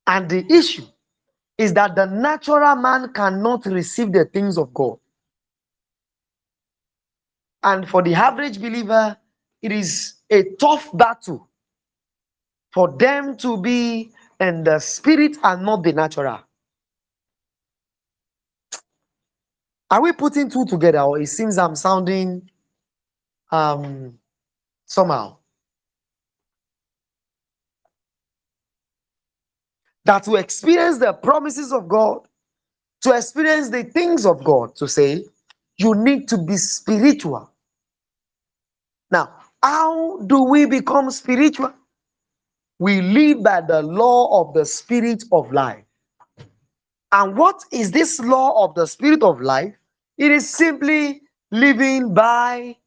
And 0.07 0.29
the 0.29 0.45
issue 0.53 0.85
is 1.57 1.73
that 1.75 1.95
the 1.95 2.05
natural 2.05 2.75
man 2.77 3.13
cannot 3.13 3.65
receive 3.67 4.13
the 4.13 4.25
things 4.25 4.57
of 4.57 4.73
God. 4.73 4.97
And 7.63 7.87
for 7.89 8.03
the 8.03 8.15
average 8.15 8.61
believer, 8.61 9.17
it 9.61 9.71
is 9.71 10.15
a 10.31 10.43
tough 10.59 10.89
battle 10.97 11.49
for 12.73 12.89
them 12.97 13.37
to 13.37 13.57
be 13.61 14.11
in 14.39 14.63
the 14.63 14.79
spirit 14.79 15.37
and 15.43 15.63
not 15.65 15.83
the 15.83 15.93
natural. 15.93 16.39
Are 19.91 20.01
we 20.01 20.13
putting 20.13 20.49
two 20.49 20.65
together, 20.65 21.01
or 21.01 21.19
it 21.21 21.27
seems 21.27 21.57
I'm 21.57 21.75
sounding 21.75 22.49
um, 23.51 24.19
somehow? 24.85 25.37
That 30.07 30.23
to 30.25 30.35
experience 30.37 30.99
the 30.99 31.13
promises 31.13 31.73
of 31.73 31.89
God, 31.89 32.21
to 33.03 33.13
experience 33.15 33.69
the 33.69 33.85
things 33.85 34.25
of 34.25 34.43
God, 34.43 34.75
to 34.77 34.87
say, 34.87 35.25
you 35.77 35.95
need 35.95 36.27
to 36.29 36.37
be 36.39 36.57
spiritual. 36.57 37.51
Now, 39.11 39.33
how 39.63 40.19
do 40.21 40.43
we 40.43 40.65
become 40.65 41.11
spiritual? 41.11 41.73
We 42.79 43.01
live 43.01 43.43
by 43.43 43.61
the 43.61 43.81
law 43.83 44.41
of 44.41 44.53
the 44.53 44.65
spirit 44.65 45.23
of 45.31 45.51
life. 45.51 45.83
And 47.11 47.37
what 47.37 47.63
is 47.71 47.91
this 47.91 48.19
law 48.19 48.65
of 48.65 48.75
the 48.75 48.87
spirit 48.87 49.23
of 49.23 49.41
life? 49.41 49.75
It 50.17 50.31
is 50.31 50.49
simply 50.49 51.21
living 51.51 52.13
by 52.13 52.77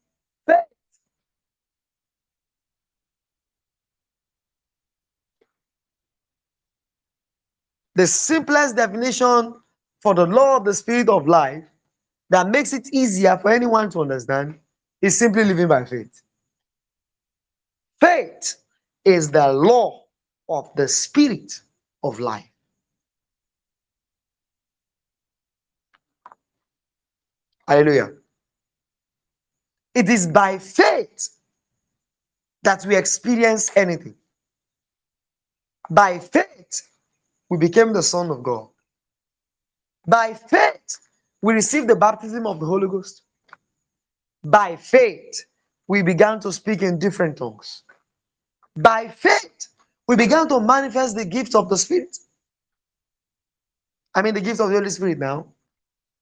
faith. 0.47 0.57
The 7.95 8.07
simplest 8.07 8.75
definition 8.75 9.55
for 10.01 10.13
the 10.15 10.25
law 10.25 10.57
of 10.57 10.65
the 10.65 10.73
spirit 10.73 11.09
of 11.09 11.27
life 11.27 11.63
that 12.29 12.47
makes 12.49 12.73
it 12.73 12.89
easier 12.93 13.37
for 13.37 13.51
anyone 13.51 13.89
to 13.91 14.01
understand 14.01 14.57
is 15.01 15.17
simply 15.17 15.43
living 15.43 15.67
by 15.67 15.85
faith. 15.85 16.21
Faith 17.99 18.55
is 19.05 19.31
the 19.31 19.51
law 19.51 20.03
of 20.49 20.69
the 20.75 20.87
spirit 20.87 21.61
of 22.03 22.19
life. 22.19 22.49
Hallelujah. 27.67 28.11
It 29.95 30.09
is 30.09 30.27
by 30.27 30.57
faith 30.57 31.29
that 32.63 32.85
we 32.85 32.95
experience 32.95 33.71
anything. 33.75 34.15
By 35.89 36.19
faith, 36.19 36.89
we 37.51 37.57
became 37.57 37.91
the 37.91 38.01
Son 38.01 38.31
of 38.31 38.41
God. 38.43 38.69
By 40.07 40.33
faith, 40.33 40.99
we 41.41 41.53
received 41.53 41.89
the 41.89 41.97
baptism 41.97 42.47
of 42.47 42.61
the 42.61 42.65
Holy 42.65 42.87
Ghost. 42.87 43.23
By 44.41 44.77
faith, 44.77 45.45
we 45.89 46.01
began 46.01 46.39
to 46.39 46.53
speak 46.53 46.81
in 46.81 46.97
different 46.97 47.37
tongues. 47.37 47.83
By 48.77 49.09
faith, 49.09 49.67
we 50.07 50.15
began 50.15 50.47
to 50.47 50.61
manifest 50.61 51.17
the 51.17 51.25
gift 51.25 51.53
of 51.53 51.67
the 51.67 51.77
Spirit. 51.77 52.17
I 54.15 54.21
mean, 54.21 54.33
the 54.33 54.41
gift 54.41 54.61
of 54.61 54.69
the 54.69 54.75
Holy 54.75 54.89
Spirit 54.89 55.19
now. 55.19 55.45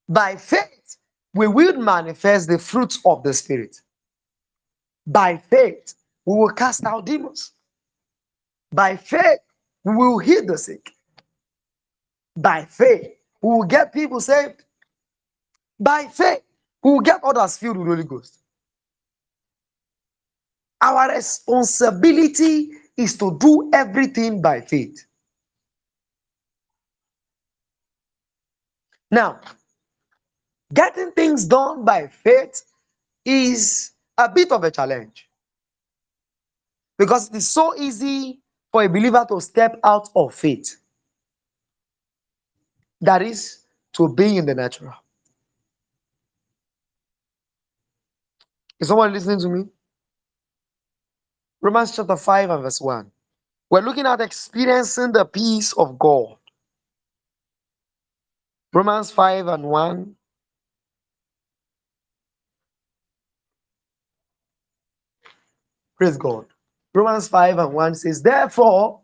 By 0.10 0.36
faith, 0.36 0.98
we 1.36 1.48
will 1.48 1.78
manifest 1.80 2.50
the 2.50 2.58
fruits 2.58 3.00
of 3.06 3.22
the 3.22 3.36
Spirit. 3.36 3.80
By 5.06 5.38
faith, 5.38 5.94
we 6.26 6.40
will 6.40 6.54
cast 6.54 6.84
out 6.86 7.06
demons. 7.06 7.52
By 8.72 8.98
faith, 8.98 9.42
we 9.84 9.96
will 9.96 10.18
heal 10.18 10.44
the 10.44 10.58
sick 10.58 10.92
by 12.42 12.66
faith, 12.66 13.08
we 13.42 13.50
will 13.50 13.64
get 13.64 13.94
people 13.94 14.22
saved. 14.22 14.64
By 15.80 16.08
faith, 16.08 16.42
we 16.84 16.92
will 16.92 17.02
get 17.02 17.22
others 17.24 17.58
filled 17.58 17.78
with 17.78 17.88
the 17.88 17.92
Holy 17.96 18.04
Ghost. 18.08 18.40
Our 20.82 21.12
responsibility 21.14 22.72
is 22.96 23.18
to 23.18 23.38
do 23.40 23.70
everything 23.74 24.42
by 24.42 24.62
faith. 24.62 25.06
Now, 29.12 29.42
getting 30.74 31.12
things 31.12 31.46
done 31.46 31.84
by 31.84 32.08
faith 32.08 32.64
is 33.26 33.92
a 34.18 34.30
bit 34.30 34.52
of 34.52 34.64
a 34.64 34.72
challenge 34.72 35.28
because 36.98 37.30
it 37.30 37.36
is 37.38 37.50
so 37.50 37.76
easy 37.78 38.42
for 38.72 38.84
a 38.84 38.90
believer 38.90 39.26
to 39.30 39.42
step 39.42 39.80
out 39.84 40.10
of 40.16 40.34
faith. 40.34 40.79
That 43.02 43.22
is 43.22 43.60
to 43.94 44.14
be 44.14 44.38
in 44.38 44.46
the 44.46 44.56
natural. 44.56 44.94
Is 48.80 48.90
someone 48.90 49.14
listening 49.14 49.40
to 49.42 49.50
me? 49.50 49.66
Romans 51.62 51.96
chapter 51.96 52.16
5 52.16 52.50
and 52.50 52.64
verse 52.64 52.82
1. 52.82 53.12
We're 53.70 53.82
looking 53.82 54.06
at 54.06 54.22
experiencing 54.22 55.12
the 55.14 55.26
peace 55.26 55.74
of 55.74 56.00
God. 56.00 56.38
Romans 58.74 59.12
5 59.12 59.48
and 59.48 59.64
1. 59.64 60.16
Praise 65.98 66.18
God. 66.18 66.46
Romans 66.94 67.28
5 67.28 67.58
and 67.60 67.74
1 67.74 67.96
says, 67.96 68.22
Therefore, 68.22 69.02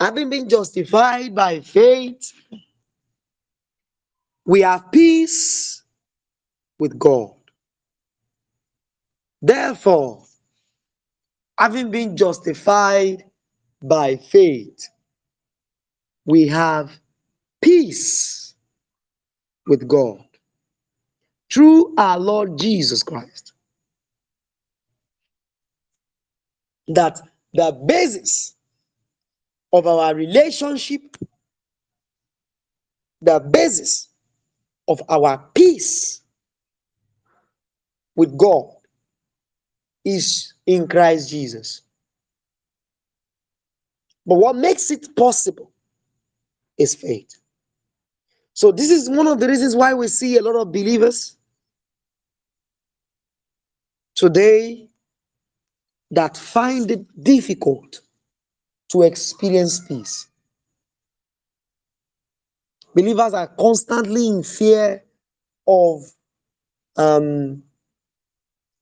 having 0.00 0.30
been 0.30 0.48
justified 0.48 1.34
by 1.34 1.60
faith, 1.60 2.32
we 4.46 4.60
have 4.62 4.92
peace 4.92 5.82
with 6.78 6.98
God. 6.98 7.32
Therefore, 9.42 10.24
having 11.58 11.90
been 11.90 12.16
justified 12.16 13.24
by 13.82 14.16
faith, 14.16 14.88
we 16.26 16.48
have 16.48 16.90
peace 17.62 18.54
with 19.66 19.86
God 19.88 20.24
through 21.52 21.94
our 21.98 22.18
Lord 22.18 22.58
Jesus 22.58 23.02
Christ. 23.02 23.52
That 26.88 27.20
the 27.54 27.72
basis 27.86 28.55
of 29.72 29.86
our 29.86 30.14
relationship, 30.14 31.16
the 33.20 33.40
basis 33.40 34.08
of 34.88 35.02
our 35.08 35.38
peace 35.54 36.22
with 38.14 38.36
God 38.36 38.70
is 40.04 40.54
in 40.66 40.88
Christ 40.88 41.30
Jesus. 41.30 41.82
But 44.26 44.36
what 44.36 44.56
makes 44.56 44.90
it 44.90 45.14
possible 45.16 45.72
is 46.78 46.94
faith. 46.94 47.38
So, 48.54 48.72
this 48.72 48.90
is 48.90 49.10
one 49.10 49.26
of 49.26 49.38
the 49.38 49.48
reasons 49.48 49.76
why 49.76 49.94
we 49.94 50.08
see 50.08 50.36
a 50.36 50.42
lot 50.42 50.56
of 50.56 50.72
believers 50.72 51.36
today 54.14 54.88
that 56.10 56.36
find 56.36 56.90
it 56.90 57.24
difficult 57.24 58.00
to 58.90 59.02
experience 59.02 59.80
peace. 59.86 60.28
Believers 62.94 63.34
are 63.34 63.48
constantly 63.48 64.28
in 64.28 64.42
fear 64.42 65.04
of, 65.66 66.04
um, 66.96 67.62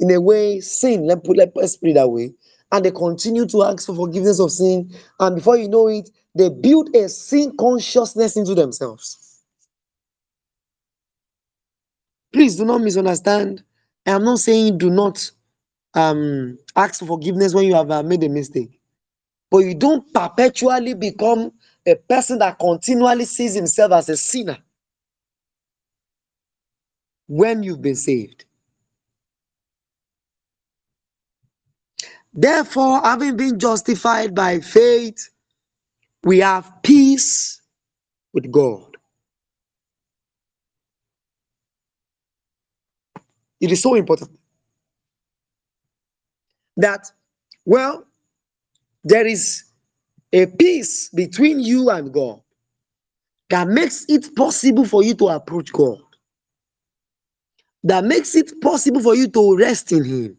in 0.00 0.10
a 0.10 0.20
way, 0.20 0.60
sin. 0.60 1.06
Let 1.06 1.24
put 1.24 1.36
let's 1.36 1.76
put 1.76 1.90
it 1.90 1.94
that 1.94 2.08
way. 2.10 2.34
And 2.72 2.84
they 2.84 2.90
continue 2.90 3.46
to 3.46 3.64
ask 3.64 3.86
for 3.86 3.94
forgiveness 3.94 4.40
of 4.40 4.50
sin. 4.52 4.92
And 5.20 5.36
before 5.36 5.56
you 5.56 5.68
know 5.68 5.88
it, 5.88 6.10
they 6.34 6.48
build 6.50 6.94
a 6.96 7.08
sin 7.08 7.56
consciousness 7.58 8.36
into 8.36 8.54
themselves. 8.54 9.40
Please 12.32 12.56
do 12.56 12.64
not 12.64 12.80
misunderstand. 12.82 13.62
I 14.06 14.12
am 14.12 14.24
not 14.24 14.40
saying 14.40 14.78
do 14.78 14.90
not 14.90 15.30
um, 15.94 16.58
ask 16.76 17.00
for 17.00 17.06
forgiveness 17.06 17.54
when 17.54 17.66
you 17.66 17.74
have 17.74 17.90
uh, 17.90 18.02
made 18.02 18.24
a 18.24 18.28
mistake. 18.28 18.80
But 19.54 19.60
you 19.60 19.76
don't 19.76 20.12
perpetually 20.12 20.94
become 20.94 21.52
a 21.86 21.94
person 21.94 22.40
that 22.40 22.58
continually 22.58 23.24
sees 23.24 23.54
himself 23.54 23.92
as 23.92 24.08
a 24.08 24.16
sinner 24.16 24.58
when 27.28 27.62
you've 27.62 27.80
been 27.80 27.94
saved. 27.94 28.46
Therefore, 32.34 33.00
having 33.02 33.36
been 33.36 33.60
justified 33.60 34.34
by 34.34 34.58
faith, 34.58 35.30
we 36.24 36.40
have 36.40 36.72
peace 36.82 37.62
with 38.32 38.50
God. 38.50 38.96
It 43.60 43.70
is 43.70 43.80
so 43.80 43.94
important 43.94 44.32
that, 46.76 47.12
well, 47.64 48.04
there 49.04 49.26
is 49.26 49.64
a 50.32 50.46
peace 50.46 51.10
between 51.10 51.60
you 51.60 51.90
and 51.90 52.12
God 52.12 52.40
that 53.50 53.68
makes 53.68 54.06
it 54.08 54.34
possible 54.34 54.84
for 54.84 55.04
you 55.04 55.14
to 55.14 55.28
approach 55.28 55.72
God, 55.72 56.00
that 57.84 58.04
makes 58.04 58.34
it 58.34 58.60
possible 58.60 59.00
for 59.00 59.14
you 59.14 59.28
to 59.28 59.56
rest 59.56 59.92
in 59.92 60.04
Him, 60.04 60.38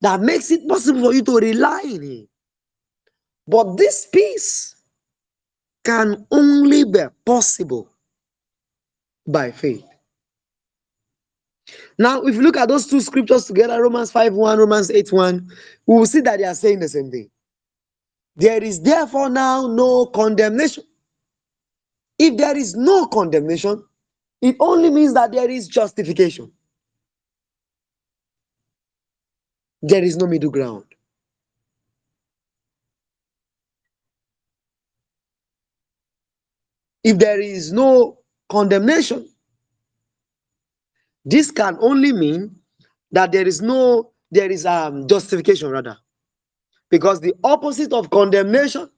that 0.00 0.20
makes 0.20 0.50
it 0.50 0.68
possible 0.68 1.00
for 1.00 1.14
you 1.14 1.22
to 1.22 1.36
rely 1.36 1.82
in 1.84 2.02
Him. 2.02 2.28
But 3.46 3.76
this 3.76 4.06
peace 4.12 4.76
can 5.84 6.26
only 6.30 6.84
be 6.84 7.04
possible 7.24 7.88
by 9.26 9.50
faith. 9.52 9.84
Now, 11.98 12.22
if 12.22 12.34
you 12.34 12.42
look 12.42 12.56
at 12.56 12.68
those 12.68 12.86
two 12.86 13.00
scriptures 13.00 13.44
together, 13.44 13.80
Romans 13.80 14.10
5 14.10 14.34
1, 14.34 14.58
Romans 14.58 14.90
8 14.90 15.12
1, 15.12 15.50
we 15.86 15.94
will 15.94 16.06
see 16.06 16.20
that 16.20 16.38
they 16.38 16.44
are 16.44 16.54
saying 16.54 16.80
the 16.80 16.88
same 16.88 17.10
thing. 17.10 17.30
There 18.36 18.62
is 18.64 18.80
therefore 18.82 19.30
now 19.30 19.66
no 19.68 20.06
condemnation. 20.06 20.84
If 22.18 22.36
there 22.38 22.56
is 22.56 22.74
no 22.76 23.06
condemnation, 23.06 23.84
it 24.42 24.56
only 24.60 24.90
means 24.90 25.14
that 25.14 25.32
there 25.32 25.50
is 25.50 25.68
justification. 25.68 26.52
There 29.82 30.04
is 30.04 30.16
no 30.16 30.26
middle 30.26 30.50
ground. 30.50 30.84
If 37.04 37.18
there 37.18 37.40
is 37.40 37.72
no 37.72 38.18
condemnation, 38.50 39.28
this 41.24 41.50
can 41.50 41.78
only 41.80 42.12
mean 42.12 42.56
that 43.12 43.32
there 43.32 43.46
is 43.48 43.62
no 43.62 44.12
there 44.30 44.50
is 44.50 44.66
um 44.66 45.08
justification 45.08 45.70
rather 45.70 45.98
because 46.92 47.20
the 47.22 47.34
opposite 47.42 47.94
of 47.94 48.10
condemnation 48.10 48.88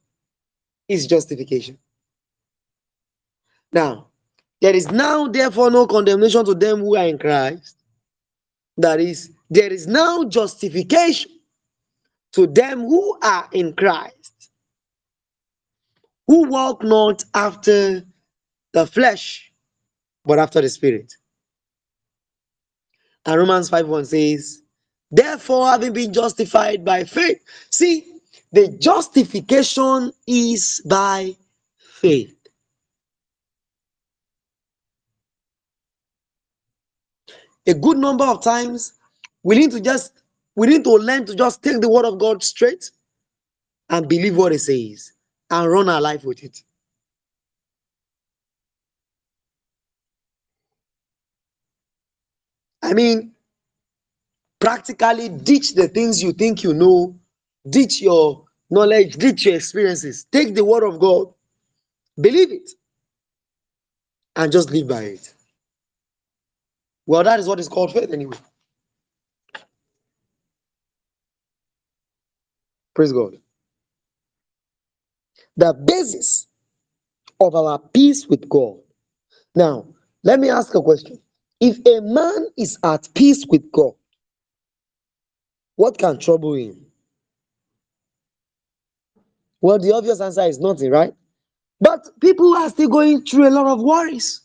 is 0.88 1.06
justification. 1.06 1.78
Now 3.72 4.08
there 4.60 4.74
is 4.76 4.90
now 4.90 5.28
therefore 5.28 5.70
no 5.70 5.86
condemnation 5.86 6.44
to 6.44 6.54
them 6.54 6.80
who 6.80 6.96
are 6.96 7.06
in 7.06 7.18
christ. 7.18 7.76
That 8.76 9.00
is 9.00 9.30
there 9.48 9.72
is 9.72 9.86
now 9.86 10.24
justification 10.24 11.30
to 12.32 12.48
them 12.48 12.80
who 12.80 13.18
are 13.22 13.48
in 13.52 13.72
christ 13.74 14.50
who 16.26 16.48
walk 16.48 16.82
not 16.82 17.24
after 17.34 18.02
the 18.72 18.86
flesh 18.86 19.52
but 20.24 20.38
after 20.40 20.60
the 20.60 20.68
spirit. 20.68 21.14
And 23.26 23.38
Romans 23.38 23.70
5 23.70 23.88
1 23.88 24.04
says, 24.06 24.62
Therefore, 25.14 25.68
having 25.68 25.94
been 25.94 26.14
justified 26.14 26.84
by 26.84 27.04
faith. 27.04 27.40
See, 27.70 28.06
the 28.52 28.68
justification 28.70 30.12
is 30.26 30.82
by 30.88 31.36
faith. 31.78 32.36
A 37.66 37.74
good 37.74 37.98
number 37.98 38.24
of 38.24 38.42
times, 38.44 38.94
we 39.44 39.56
need 39.58 39.72
to 39.72 39.80
just 39.80 40.12
we 40.56 40.68
need 40.68 40.84
to 40.84 40.92
learn 40.96 41.26
to 41.26 41.36
just 41.36 41.62
take 41.62 41.80
the 41.80 41.90
word 41.90 42.06
of 42.06 42.18
God 42.18 42.42
straight 42.44 42.90
and 43.90 44.08
believe 44.08 44.36
what 44.36 44.52
it 44.52 44.60
says 44.60 45.12
and 45.50 45.70
run 45.70 45.88
our 45.90 46.00
life 46.00 46.24
with 46.24 46.44
it. 46.44 46.62
I 52.82 52.94
mean, 52.94 53.33
practically 54.64 55.28
ditch 55.28 55.74
the 55.74 55.88
things 55.88 56.22
you 56.22 56.32
think 56.32 56.64
you 56.64 56.74
know, 56.74 57.14
ditch 57.70 58.00
your 58.02 58.46
knowledge, 58.70 59.16
ditch 59.18 59.44
your 59.46 59.56
experiences. 59.56 60.26
Take 60.32 60.54
the 60.54 60.64
word 60.64 60.84
of 60.84 60.98
God, 61.00 61.34
believe 62.20 62.52
it, 62.52 62.70
and 64.36 64.52
just 64.52 64.70
live 64.70 64.88
by 64.88 65.02
it. 65.02 65.34
Well, 67.06 67.24
that 67.24 67.40
is 67.40 67.48
what 67.48 67.60
is 67.60 67.68
called 67.68 67.92
faith, 67.92 68.12
anyway. 68.12 68.38
Praise 72.94 73.12
God. 73.12 73.38
The 75.56 75.74
basis 75.74 76.48
of 77.40 77.54
our 77.54 77.78
peace 77.78 78.26
with 78.28 78.48
God. 78.48 78.78
Now, 79.54 79.86
let 80.24 80.40
me 80.40 80.50
ask 80.50 80.74
a 80.74 80.82
question. 80.82 81.20
If 81.60 81.78
a 81.86 82.00
man 82.02 82.48
is 82.58 82.78
at 82.84 83.08
peace 83.14 83.46
with 83.48 83.70
God, 83.72 83.94
what 85.76 85.98
can 85.98 86.18
trouble 86.18 86.54
him? 86.54 86.86
Well, 89.60 89.78
the 89.78 89.92
obvious 89.94 90.20
answer 90.20 90.42
is 90.42 90.60
nothing, 90.60 90.90
right? 90.90 91.14
But 91.80 92.20
people 92.20 92.56
are 92.56 92.70
still 92.70 92.88
going 92.88 93.22
through 93.24 93.48
a 93.48 93.50
lot 93.50 93.66
of 93.66 93.82
worries. 93.82 94.42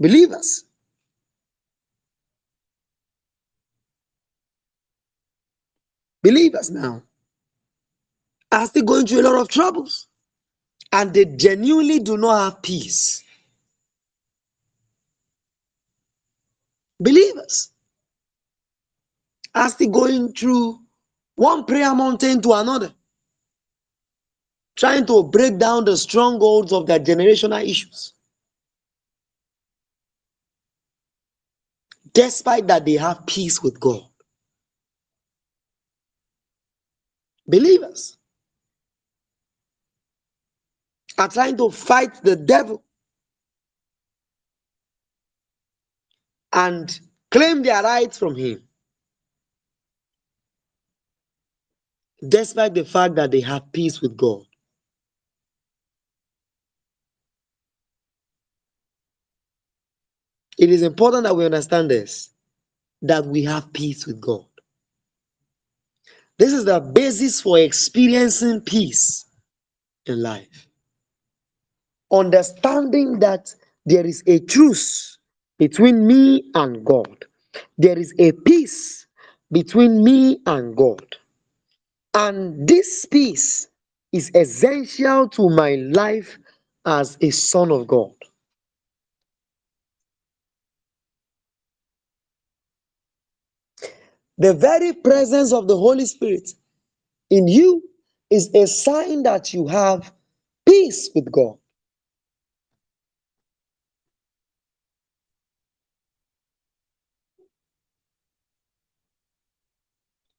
Believers. 0.00 0.64
Believers 6.22 6.70
now 6.70 7.02
are 8.52 8.66
still 8.66 8.84
going 8.84 9.06
through 9.06 9.22
a 9.22 9.28
lot 9.30 9.40
of 9.40 9.48
troubles 9.48 10.08
and 10.92 11.14
they 11.14 11.24
genuinely 11.24 12.00
do 12.00 12.16
not 12.16 12.44
have 12.44 12.62
peace. 12.62 13.24
Believers 17.00 17.72
are 19.54 19.70
still 19.70 19.90
going 19.90 20.32
through 20.34 20.80
one 21.36 21.64
prayer 21.66 21.94
mountain 21.94 22.42
to 22.42 22.52
another, 22.54 22.92
trying 24.76 25.06
to 25.06 25.24
break 25.24 25.58
down 25.58 25.84
the 25.86 25.96
strongholds 25.96 26.72
of 26.72 26.86
their 26.86 27.00
generational 27.00 27.62
issues. 27.64 28.14
Despite 32.14 32.66
that, 32.68 32.84
they 32.86 32.94
have 32.94 33.26
peace 33.26 33.62
with 33.62 33.80
God. 33.80 34.04
Believers 37.46 38.18
are 41.18 41.28
trying 41.28 41.56
to 41.58 41.70
fight 41.70 42.22
the 42.24 42.36
devil 42.36 42.84
and 46.52 47.00
claim 47.30 47.62
their 47.62 47.82
rights 47.82 48.18
from 48.18 48.36
him. 48.36 48.62
despite 52.28 52.74
the 52.74 52.84
fact 52.84 53.14
that 53.16 53.30
they 53.30 53.40
have 53.40 53.70
peace 53.72 54.00
with 54.00 54.16
God. 54.16 54.42
It 60.58 60.70
is 60.70 60.82
important 60.82 61.24
that 61.24 61.36
we 61.36 61.44
understand 61.44 61.90
this 61.90 62.30
that 63.02 63.26
we 63.26 63.44
have 63.44 63.72
peace 63.72 64.06
with 64.06 64.20
God. 64.20 64.46
This 66.38 66.52
is 66.52 66.66
the 66.66 66.80
basis 66.80 67.40
for 67.40 67.58
experiencing 67.58 68.62
peace 68.62 69.26
in 70.06 70.22
life. 70.22 70.68
Understanding 72.12 73.20
that 73.20 73.54
there 73.86 74.06
is 74.06 74.22
a 74.26 74.40
truce 74.40 75.18
between 75.60 76.08
me 76.08 76.50
and 76.56 76.84
God, 76.86 77.26
there 77.78 77.98
is 77.98 78.14
a 78.18 78.32
peace 78.32 79.06
between 79.52 80.04
me 80.04 80.40
and 80.46 80.76
God. 80.76 81.18
And 82.14 82.68
this 82.68 83.06
peace 83.06 83.68
is 84.12 84.30
essential 84.34 85.28
to 85.30 85.50
my 85.50 85.76
life 85.76 86.38
as 86.86 87.18
a 87.22 87.30
son 87.30 87.72
of 87.72 87.88
God. 87.88 88.12
The 94.38 94.54
very 94.54 94.92
presence 94.94 95.52
of 95.52 95.68
the 95.68 95.76
Holy 95.76 96.06
Spirit 96.06 96.50
in 97.30 97.48
you 97.48 97.82
is 98.30 98.50
a 98.54 98.66
sign 98.66 99.24
that 99.24 99.54
you 99.54 99.68
have 99.68 100.12
peace 100.66 101.10
with 101.14 101.32
God. 101.32 101.58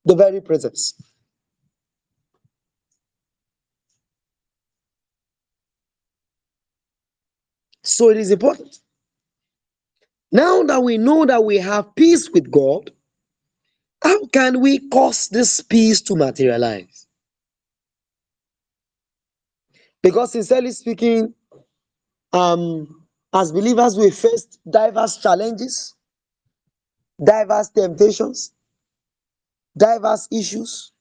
The 0.06 0.16
very 0.16 0.42
presence. 0.42 0.96
So 7.84 8.10
it 8.10 8.18
is 8.18 8.32
important. 8.32 8.78
Now 10.32 10.64
that 10.64 10.84
we 10.84 10.98
know 10.98 11.26
that 11.26 11.44
we 11.46 11.58
have 11.58 11.96
peace 11.96 12.30
with 12.32 12.52
God, 12.52 12.92
how 14.04 14.28
can 14.28 14.62
we 14.62 14.90
cause 14.90 15.30
this 15.30 15.62
peace 15.62 16.02
to 16.04 16.16
materialize? 16.16 17.08
Because 20.04 20.34
sincerely 20.34 20.72
speaking, 20.72 21.34
um, 22.34 23.06
as 23.34 23.52
believers, 23.52 23.98
we 23.98 24.12
face 24.12 24.46
diverse 24.70 25.18
challenges, 25.18 25.96
diverse 27.24 27.70
temptations, 27.70 28.54
diverse 29.78 30.28
issues, 30.32 30.92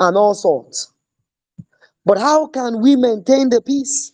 and 0.00 0.16
all 0.16 0.34
sorts. 0.34 0.92
But 2.04 2.18
how 2.18 2.46
can 2.48 2.80
we 2.82 2.96
maintain 2.96 3.50
the 3.50 3.62
peace? 3.62 4.12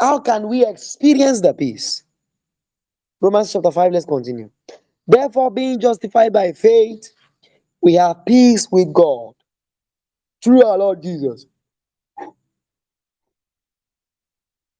How 0.00 0.18
can 0.20 0.48
we 0.48 0.66
experience 0.66 1.40
the 1.40 1.54
peace? 1.54 2.04
Romans 3.20 3.52
chapter 3.52 3.70
5, 3.70 3.92
let's 3.92 4.04
continue. 4.06 4.50
Therefore, 5.06 5.50
being 5.50 5.80
justified 5.80 6.32
by 6.32 6.52
faith, 6.52 7.10
we 7.82 7.94
have 7.94 8.24
peace 8.26 8.68
with 8.70 8.92
God 8.92 9.34
through 10.42 10.64
our 10.64 10.78
Lord 10.78 11.02
Jesus, 11.02 11.46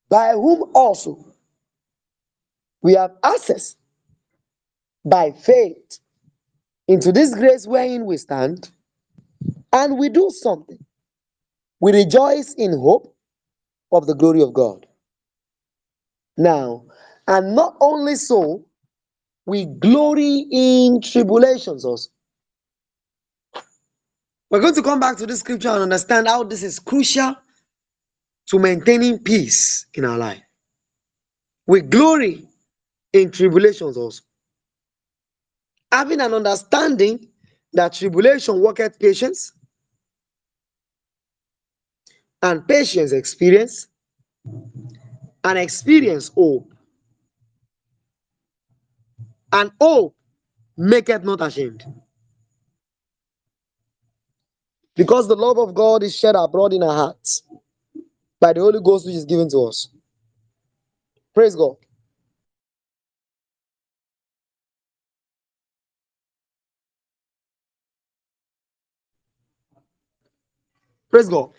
by 0.09 0.33
whom 0.33 0.71
also 0.75 1.35
we 2.83 2.95
have 2.95 3.13
access 3.25 3.77
by 5.05 5.33
faith 5.33 6.01
into 6.89 7.13
this 7.13 7.35
grace 7.35 7.67
wherein 7.67 8.07
we 8.07 8.17
stand, 8.17 8.71
and 9.73 9.99
we 9.99 10.09
do 10.09 10.31
something. 10.31 10.79
We 11.81 11.93
rejoice 11.93 12.55
in 12.55 12.73
hope 12.73 13.15
of 13.93 14.07
the 14.07 14.15
glory 14.15 14.43
of 14.43 14.53
God. 14.55 14.87
Now, 16.37 16.85
and 17.29 17.55
not 17.55 17.77
only 17.81 18.17
so, 18.17 18.67
we 19.47 19.67
glory 19.67 20.47
in 20.51 21.01
tribulations 21.03 21.85
also. 21.85 22.11
We're 24.51 24.61
going 24.61 24.75
to 24.75 24.83
come 24.83 25.01
back 25.01 25.17
to 25.19 25.27
this 25.27 25.41
scripture 25.41 25.71
and 25.71 25.83
understand 25.83 26.29
how 26.29 26.45
this 26.45 26.63
is 26.63 26.79
crucial 26.79 27.37
to 28.49 28.59
maintaining 28.59 29.19
peace 29.21 29.87
in 29.95 30.05
our 30.05 30.19
life. 30.19 30.43
We 31.67 31.83
glory 31.83 32.47
in 33.13 33.31
tribulations 33.31 33.97
also. 33.97 34.23
Having 35.93 36.21
an 36.21 36.35
understanding 36.35 37.29
that 37.73 37.93
tribulation 37.93 38.61
worketh 38.61 38.99
patience, 38.99 39.53
and 42.43 42.67
patience 42.69 43.13
experience, 43.13 43.89
and 45.45 45.59
experience 45.59 46.29
hope. 46.35 46.73
And 49.53 49.71
hope 49.81 50.17
maketh 50.77 51.25
not 51.25 51.41
ashamed. 51.41 51.85
Because 54.97 55.29
the 55.29 55.37
love 55.37 55.59
of 55.59 55.75
God 55.75 56.03
is 56.03 56.17
shed 56.17 56.35
abroad 56.37 56.73
in 56.73 56.83
our 56.83 56.95
hearts 56.95 57.43
by 58.41 58.53
the 58.53 58.61
Holy 58.61 58.81
Ghost 58.81 59.07
which 59.07 59.15
is 59.17 59.25
given 59.25 59.49
to 59.51 59.59
us. 59.65 59.89
Praise 61.35 61.57
God. 61.57 61.77
Praise 71.15 71.29
God. 71.29 71.51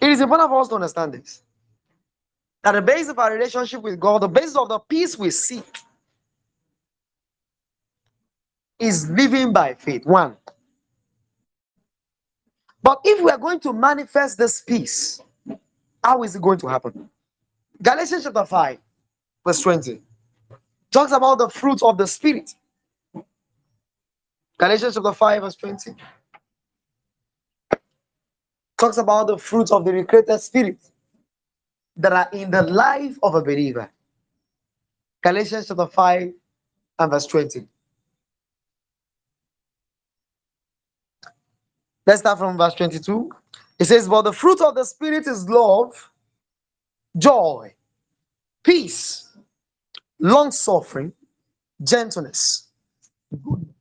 It 0.00 0.08
is 0.08 0.22
important 0.22 0.48
for 0.48 0.62
us 0.62 0.68
to 0.68 0.76
understand 0.76 1.12
this. 1.12 1.42
That 2.64 2.72
the 2.72 2.80
basis 2.80 3.10
of 3.10 3.18
our 3.18 3.30
relationship 3.34 3.82
with 3.82 4.00
God, 4.00 4.22
the 4.22 4.28
basis 4.28 4.56
of 4.56 4.70
the 4.70 4.78
peace 4.78 5.18
we 5.18 5.30
seek, 5.30 5.66
is 8.78 9.10
living 9.10 9.52
by 9.52 9.74
faith. 9.74 10.06
One. 10.06 10.38
But 12.82 13.02
if 13.04 13.22
we 13.22 13.30
are 13.30 13.38
going 13.38 13.60
to 13.60 13.74
manifest 13.74 14.38
this 14.38 14.62
peace, 14.62 15.20
how 16.02 16.22
is 16.22 16.34
it 16.34 16.40
going 16.40 16.58
to 16.60 16.68
happen? 16.68 17.10
Galatians 17.82 18.24
chapter 18.24 18.46
5, 18.46 18.78
verse 19.46 19.60
20, 19.60 20.02
talks 20.92 21.12
about 21.12 21.38
the 21.38 21.48
fruit 21.50 21.82
of 21.82 21.98
the 21.98 22.06
Spirit. 22.06 22.54
Galatians 24.58 24.94
chapter 24.94 25.12
5, 25.12 25.42
verse 25.42 25.56
20, 25.56 25.94
talks 28.78 28.98
about 28.98 29.28
the 29.28 29.38
fruit 29.38 29.72
of 29.72 29.84
the 29.84 29.92
recreated 29.92 30.40
Spirit. 30.40 30.78
that 31.96 32.12
are 32.12 32.28
in 32.32 32.50
the 32.50 32.62
life 32.62 33.18
of 33.22 33.34
a 33.34 33.42
believer. 33.42 33.90
Galatians 35.22 35.68
chapter 35.68 35.86
5 35.86 36.32
and 37.00 37.10
verse 37.12 37.26
20. 37.26 37.66
Let's 42.06 42.20
start 42.20 42.38
from 42.38 42.58
verse 42.58 42.74
22. 42.74 43.30
It 43.78 43.86
says, 43.86 44.08
But 44.08 44.22
the 44.22 44.34
fruit 44.34 44.60
of 44.62 44.74
the 44.74 44.84
Spirit 44.84 45.26
is 45.26 45.48
love, 45.48 46.10
joy, 47.18 47.74
peace, 48.64 49.27
long 50.20 50.50
suffering, 50.52 51.12
gentleness, 51.82 52.68
goodness, 53.44 53.74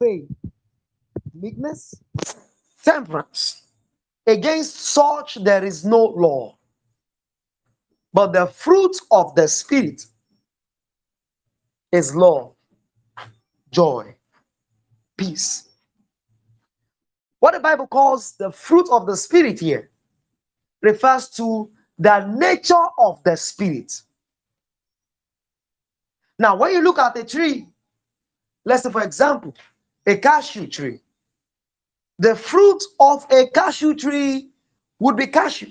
faith, 0.00 0.28
meekness, 1.34 1.94
temperance. 2.84 3.62
Against 4.26 4.76
such 4.76 5.36
there 5.42 5.64
is 5.64 5.84
no 5.84 6.04
law. 6.06 6.56
But 8.12 8.32
the 8.32 8.46
fruit 8.46 8.96
of 9.10 9.34
the 9.36 9.48
Spirit 9.48 10.06
is 11.92 12.14
love, 12.16 12.54
joy, 13.72 14.14
peace. 15.18 15.68
What 17.40 17.54
the 17.54 17.60
Bible 17.60 17.86
calls 17.88 18.32
the 18.38 18.52
fruit 18.52 18.88
of 18.90 19.06
the 19.06 19.16
Spirit 19.16 19.60
here 19.60 19.90
refers 20.82 21.28
to 21.30 21.70
the 21.98 22.26
nature 22.26 22.86
of 22.98 23.22
the 23.24 23.36
Spirit. 23.36 24.02
Now, 26.40 26.56
when 26.56 26.72
you 26.72 26.80
look 26.80 26.98
at 26.98 27.18
a 27.18 27.22
tree, 27.22 27.68
let's 28.64 28.82
say, 28.84 28.90
for 28.90 29.02
example, 29.02 29.54
a 30.06 30.16
cashew 30.16 30.66
tree, 30.68 31.00
the 32.18 32.34
fruit 32.34 32.82
of 32.98 33.26
a 33.30 33.46
cashew 33.48 33.94
tree 33.94 34.48
would 35.00 35.18
be 35.18 35.26
cashew. 35.26 35.70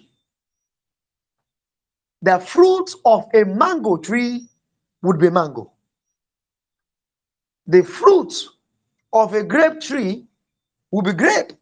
The 2.21 2.37
fruit 2.37 2.93
of 3.03 3.25
a 3.33 3.45
mango 3.45 3.97
tree 3.97 4.47
would 5.01 5.17
be 5.17 5.31
mango. 5.31 5.71
The 7.65 7.81
fruit 7.83 8.31
of 9.11 9.33
a 9.33 9.43
grape 9.43 9.81
tree 9.81 10.27
would 10.91 11.05
be 11.05 11.13
grape. 11.13 11.53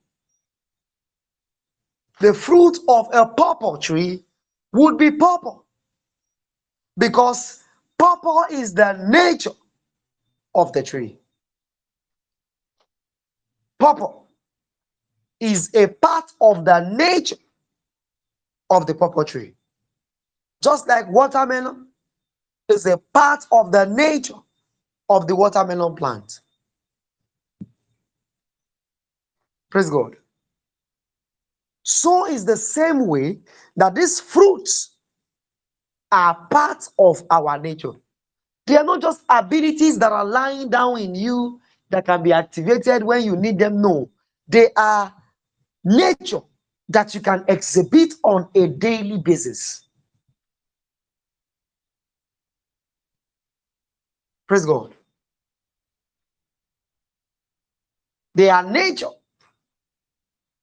The 2.20 2.34
fruit 2.34 2.80
of 2.90 3.08
a 3.14 3.26
purple 3.26 3.78
tree 3.78 4.26
would 4.74 4.98
be 4.98 5.12
purple. 5.12 5.66
Because 6.98 7.64
purple 8.00 8.46
is 8.52 8.74
the 8.74 8.94
nature 9.10 9.52
of 10.56 10.74
the 10.74 10.84
tree. 10.84 11.20
Purple 13.80 14.28
is 15.40 15.70
a 15.76 15.88
part 15.88 16.32
of 16.42 16.66
the 16.66 16.90
nature 16.96 17.38
of 18.70 18.88
the 18.88 18.96
purple 18.96 19.24
tree. 19.24 19.54
Just 20.64 20.88
like 20.88 21.10
watermelon 21.10 21.88
is 22.70 22.86
a 22.86 22.98
part 23.14 23.46
of 23.52 23.72
the 23.72 23.86
nature 23.86 24.36
of 25.10 25.28
the 25.28 25.36
watermelon 25.36 25.96
plant. 25.96 26.42
Praise 29.70 29.90
God. 29.90 30.16
So 31.84 32.28
is 32.28 32.46
the 32.46 32.58
same 32.58 33.08
way 33.08 33.40
that 33.78 33.96
these 33.96 34.20
fruits 34.20 34.97
are 36.12 36.48
part 36.50 36.88
of 37.00 37.24
our 37.30 37.58
nature. 37.60 37.94
They 38.66 38.78
are 38.78 38.84
not 38.84 39.02
just 39.02 39.24
abilities 39.30 40.00
that 40.00 40.12
are 40.12 40.26
lying 40.26 40.70
down 40.70 41.00
in 41.00 41.16
you 41.16 41.60
that 41.90 42.06
can 42.06 42.24
be 42.24 42.34
activated 42.34 43.04
when 43.04 43.24
you 43.24 43.36
need 43.36 43.60
them. 43.60 43.82
No, 43.82 44.10
they 44.48 44.70
are 44.76 45.14
nature 45.84 46.42
that 46.90 47.16
you 47.16 47.22
can 47.22 47.44
exhibit 47.48 48.14
on 48.24 48.50
a 48.56 48.68
daily 48.68 49.18
basis. 49.20 49.88
Praise 54.48 54.66
God. 54.66 54.94
They 58.36 58.50
are 58.50 58.64
nature 58.64 59.10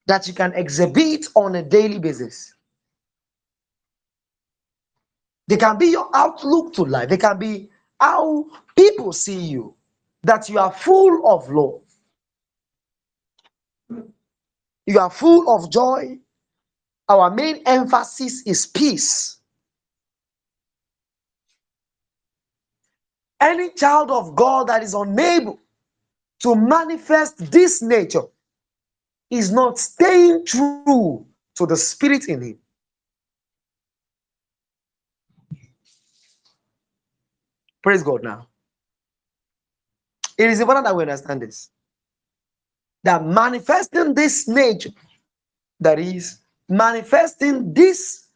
that 0.07 0.28
you 0.28 0.35
can 0.35 0.52
exhibit 0.54 1.26
on 1.35 1.57
a 1.57 1.62
daily 1.62 1.98
basis. 1.98 2.54
They 5.46 5.57
can 5.57 5.76
be 5.78 5.87
your 5.87 6.09
outlook 6.14 6.72
to 6.74 6.85
life. 6.85 7.09
They 7.09 7.16
can 7.16 7.38
be 7.38 7.68
how 8.00 8.46
people 8.76 9.12
see 9.12 9.38
you, 9.38 9.74
that 10.22 10.48
you 10.48 10.59
are 10.59 10.72
full 10.72 11.26
of 11.26 11.48
love. 11.50 11.80
You 14.87 14.98
are 14.98 15.11
full 15.11 15.54
of 15.54 15.70
joy. 15.70 16.18
Our 17.09 17.30
main 17.30 17.62
emphasis 17.66 18.42
is 18.46 18.66
peace. 18.66 19.38
Any 23.40 23.70
child 23.70 24.11
of 24.11 24.35
God 24.35 24.68
that 24.68 24.83
is 24.83 24.94
unable 24.94 25.61
to 26.40 26.54
manifest 26.54 27.50
this 27.50 27.83
nature 27.83 28.22
is 29.30 29.52
not 29.52 29.78
staying 29.78 30.46
true 30.46 31.26
to 31.57 31.66
the 31.66 31.76
spirit 31.76 32.28
in 32.28 32.40
him. 32.40 32.59
Praise 37.85 38.03
God 38.03 38.23
now. 38.25 38.49
It 40.38 40.49
is 40.49 40.59
important 40.59 40.87
that 40.87 40.97
we 40.97 41.03
understand 41.03 41.42
this. 41.42 41.68
That 43.05 43.27
manifesting 43.27 44.14
this 44.14 44.49
nature, 44.49 44.88
that 45.81 45.99
is, 45.99 46.38
manifesting 46.70 47.75
this 47.75 48.29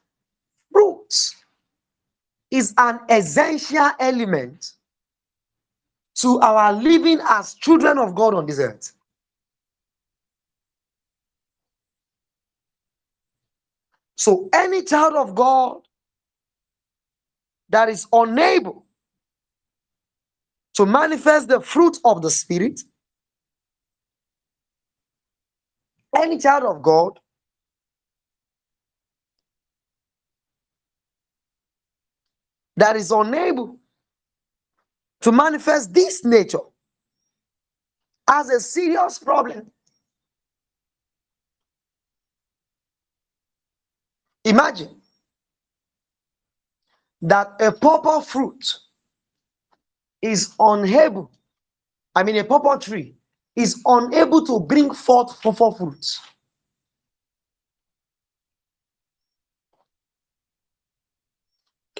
fruit, 0.71 1.09
is 2.51 2.75
an 2.77 3.01
essential 3.09 3.91
element 3.99 4.73
to 6.17 6.41
our 6.41 6.75
living 6.75 7.19
as 7.31 7.55
children 7.55 7.97
of 7.97 8.15
God 8.15 8.35
on 8.35 8.45
this 8.45 8.59
earth. 8.59 8.93
So, 14.17 14.51
any 14.53 14.83
child 14.83 15.15
of 15.15 15.35
God 15.35 15.81
that 17.71 17.89
is 17.89 18.07
unable 18.13 18.85
to 20.79 20.87
manifest 20.87 21.49
the 21.49 21.61
fruit 21.61 21.99
of 22.05 22.23
the 22.23 22.31
Spirit, 22.31 22.81
any 26.17 26.39
child 26.39 26.63
of 26.63 26.83
God 26.83 27.19
that 32.77 32.95
is 32.95 33.11
unable 33.11 33.77
to 35.23 35.33
manifest 35.33 35.93
this 35.93 36.25
nature 36.25 36.61
as 38.31 38.49
a 38.49 38.61
serious 38.61 39.19
problem. 39.19 39.73
Imagine 44.45 44.95
that 47.23 47.49
a 47.61 47.73
purple 47.73 48.21
fruit 48.21 48.79
is 50.23 50.55
unable, 50.59 51.31
I 52.15 52.23
mean, 52.25 52.37
a 52.37 52.45
purple 52.45 52.79
tree 52.79 53.17
is 53.57 53.81
unable 53.87 54.45
to 54.47 54.61
bring 54.61 54.93
forth 54.95 55.41
purple 55.43 55.73
fruits. 55.73 56.21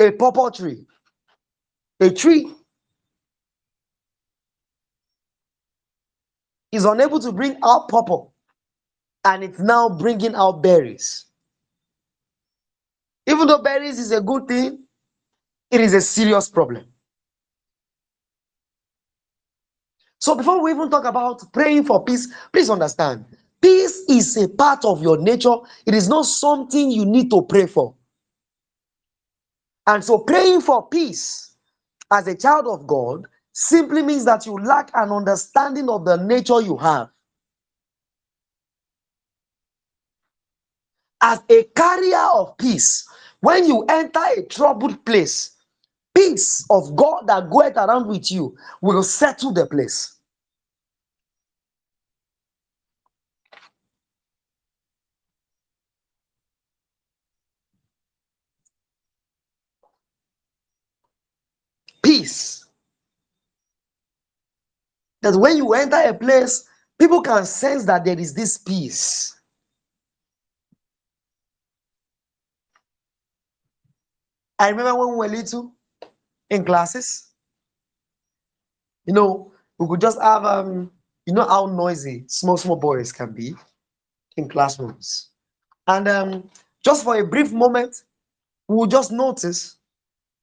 A 0.01 0.11
purple 0.13 0.51
tree, 0.51 0.87
a 2.01 2.11
tree 2.11 2.53
is 6.73 6.85
unable 6.85 7.21
to 7.21 7.33
bring 7.33 7.57
out 7.65 7.89
purple 7.89 8.35
and 9.25 9.45
it's 9.45 9.61
now 9.61 9.89
bringing 9.89 10.35
out 10.35 10.63
berries. 10.63 11.27
Even 13.27 13.49
though 13.49 13.63
berries 13.63 13.99
is 13.99 14.13
a 14.13 14.21
good 14.21 14.49
thing, 14.49 14.85
it 15.71 15.81
is 15.81 15.95
a 15.95 16.01
serious 16.01 16.49
problem. 16.51 16.87
So 20.29 20.35
before 20.35 20.61
we 20.63 20.73
even 20.73 20.91
talk 20.91 21.07
about 21.07 21.51
praying 21.55 21.85
for 21.85 22.05
peace, 22.05 22.29
please 22.53 22.69
understand 22.69 23.25
peace 23.63 24.05
is 24.11 24.37
a 24.37 24.47
part 24.47 24.85
of 24.85 25.03
your 25.03 25.17
nature. 25.17 25.57
It 25.87 25.95
is 25.95 26.07
not 26.07 26.27
something 26.27 26.91
you 26.91 27.07
need 27.07 27.31
to 27.31 27.41
pray 27.41 27.65
for. 27.65 27.95
And 29.87 30.05
so 30.05 30.19
praying 30.19 30.61
for 30.61 30.87
peace 30.87 31.57
as 32.13 32.27
a 32.27 32.35
child 32.35 32.67
of 32.67 32.87
God 32.87 33.25
simply 33.55 34.03
means 34.03 34.27
that 34.27 34.45
you 34.45 34.59
lack 34.59 34.91
an 34.93 35.13
understanding 35.13 35.89
of 35.89 36.05
the 36.05 36.17
nature 36.17 36.61
you 36.61 36.77
have. 36.77 37.09
As 41.23 41.41
a 41.49 41.65
carrier 41.75 42.29
of 42.35 42.55
peace, 42.59 43.09
when 43.41 43.67
you 43.67 43.83
enter 43.89 44.21
a 44.37 44.43
troubled 44.43 45.07
place, 45.07 45.53
peace 46.15 46.67
of 46.69 46.95
God 46.95 47.29
that 47.29 47.49
goeth 47.49 47.79
around 47.79 48.09
with 48.09 48.31
you 48.31 48.55
will 48.83 49.03
settle 49.03 49.53
the 49.55 49.65
place. 49.65 50.18
place. 62.29 62.65
That 65.23 65.37
when 65.37 65.57
you 65.57 65.73
enter 65.73 65.97
a 65.97 66.15
place, 66.15 66.65
people 66.99 67.23
can 67.23 67.45
sense 67.45 67.85
that 67.87 68.05
there 68.05 68.19
is 68.19 68.35
this 68.35 68.59
peace. 68.59 69.35
I 74.61 74.69
remember 74.71 74.95
when 74.95 75.11
we 75.11 75.17
were 75.17 75.29
little 75.29 75.73
in 76.51 76.65
classes, 76.65 77.29
you 79.07 79.15
know, 79.15 79.53
we 79.79 79.87
could 79.87 80.01
just 80.01 80.21
have, 80.21 80.45
um, 80.45 80.91
you 81.27 81.33
know, 81.33 81.47
how 81.47 81.67
noisy 81.67 82.25
small, 82.27 82.57
small 82.57 82.77
boys 82.77 83.13
can 83.13 83.33
be 83.33 83.55
in 84.37 84.49
classrooms. 84.49 85.31
And 85.87 86.09
um, 86.09 86.51
just 86.85 87.05
for 87.05 87.17
a 87.17 87.27
brief 87.27 87.53
moment, 87.53 88.03
we 88.67 88.77
would 88.77 88.91
just 88.91 89.13
notice 89.13 89.78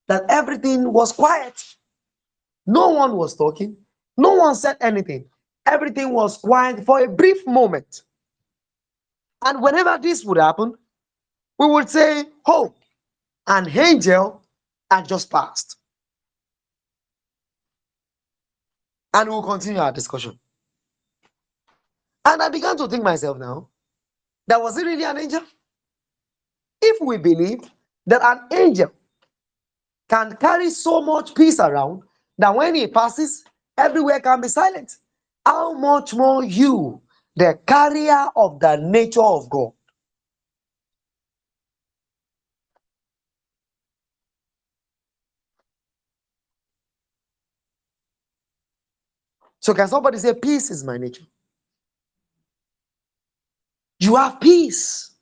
that 0.07 0.23
everything 0.29 0.91
was 0.91 1.11
quiet. 1.11 1.63
No 2.67 2.89
one 2.89 3.15
was 3.15 3.35
talking, 3.35 3.77
no 4.17 4.33
one 4.35 4.55
said 4.55 4.77
anything. 4.81 5.25
Everything 5.65 6.13
was 6.13 6.37
quiet 6.37 6.85
for 6.85 6.99
a 7.03 7.07
brief 7.07 7.45
moment. 7.47 8.03
And 9.43 9.61
whenever 9.61 9.97
this 10.01 10.23
would 10.25 10.37
happen, 10.37 10.75
we 11.59 11.67
would 11.67 11.89
say, 11.89 12.25
Oh, 12.47 12.73
an 13.47 13.69
angel 13.69 14.41
had 14.91 15.07
just 15.07 15.29
passed. 15.31 15.77
And 19.13 19.29
we'll 19.29 19.43
continue 19.43 19.79
our 19.79 19.91
discussion. 19.91 20.39
And 22.25 22.41
I 22.41 22.49
began 22.49 22.77
to 22.77 22.87
think 22.87 23.03
myself 23.03 23.37
now, 23.37 23.69
that 24.47 24.61
was 24.61 24.77
it 24.77 24.85
really 24.85 25.03
an 25.03 25.17
angel? 25.17 25.41
If 26.81 27.01
we 27.01 27.17
believe 27.17 27.59
that 28.07 28.21
an 28.23 28.41
angel 28.57 28.91
can 30.09 30.37
carry 30.37 30.69
so 30.71 31.01
much 31.01 31.35
peace 31.35 31.59
around 31.59 32.03
that 32.39 32.55
when 32.55 32.75
he 32.75 32.87
passes, 32.87 33.45
everywhere 33.77 34.19
can 34.21 34.41
be 34.41 34.49
silent, 34.49 34.93
how 35.45 35.73
much 35.73 36.13
more 36.13 36.43
you, 36.43 37.01
the 37.35 37.59
carrier 37.67 38.29
of 38.35 38.59
the 38.59 38.77
nature 38.77 39.21
of 39.23 39.49
God? 39.49 39.71
So, 49.61 49.73
can 49.73 49.87
somebody 49.87 50.19
say, 50.19 50.33
Peace 50.35 50.71
is 50.71 50.83
my 50.83 50.97
nature? 50.97 51.25
You 53.99 54.17
have 54.17 54.41
peace. 54.41 55.14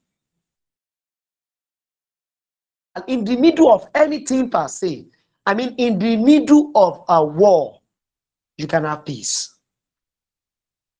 In 3.08 3.26
the 3.26 3.36
middle 3.36 3.72
of 3.72 3.90
anything 3.96 4.50
per 4.50 4.68
se, 4.68 5.08
I 5.46 5.54
mean, 5.54 5.74
in 5.78 5.98
the 5.98 6.16
middle 6.16 6.72
of 6.76 7.04
a 7.10 7.24
war, 7.26 7.82
you 8.58 8.68
can 8.68 8.84
have 8.84 9.04
peace. 9.04 9.56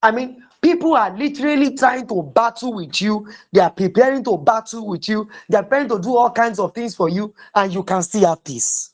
I 0.02 0.12
mean, 0.12 0.44
people 0.62 0.96
are 0.96 1.16
literally 1.16 1.76
trying 1.76 2.08
to 2.08 2.24
battle 2.24 2.74
with 2.74 3.00
you, 3.00 3.30
they 3.54 3.62
are 3.62 3.70
preparing 3.70 4.24
to 4.26 4.38
battle 4.38 4.88
with 4.88 5.08
you, 5.08 5.30
they 5.50 5.58
are 5.58 5.64
trying 5.64 5.88
to 5.90 6.00
do 6.00 6.18
all 6.18 6.32
kinds 6.32 6.60
of 6.60 6.74
things 6.74 6.96
for 6.96 7.10
you, 7.10 7.34
and 7.56 7.74
you 7.74 7.84
can 7.84 8.02
still 8.02 8.28
have 8.28 8.44
peace. 8.44 8.94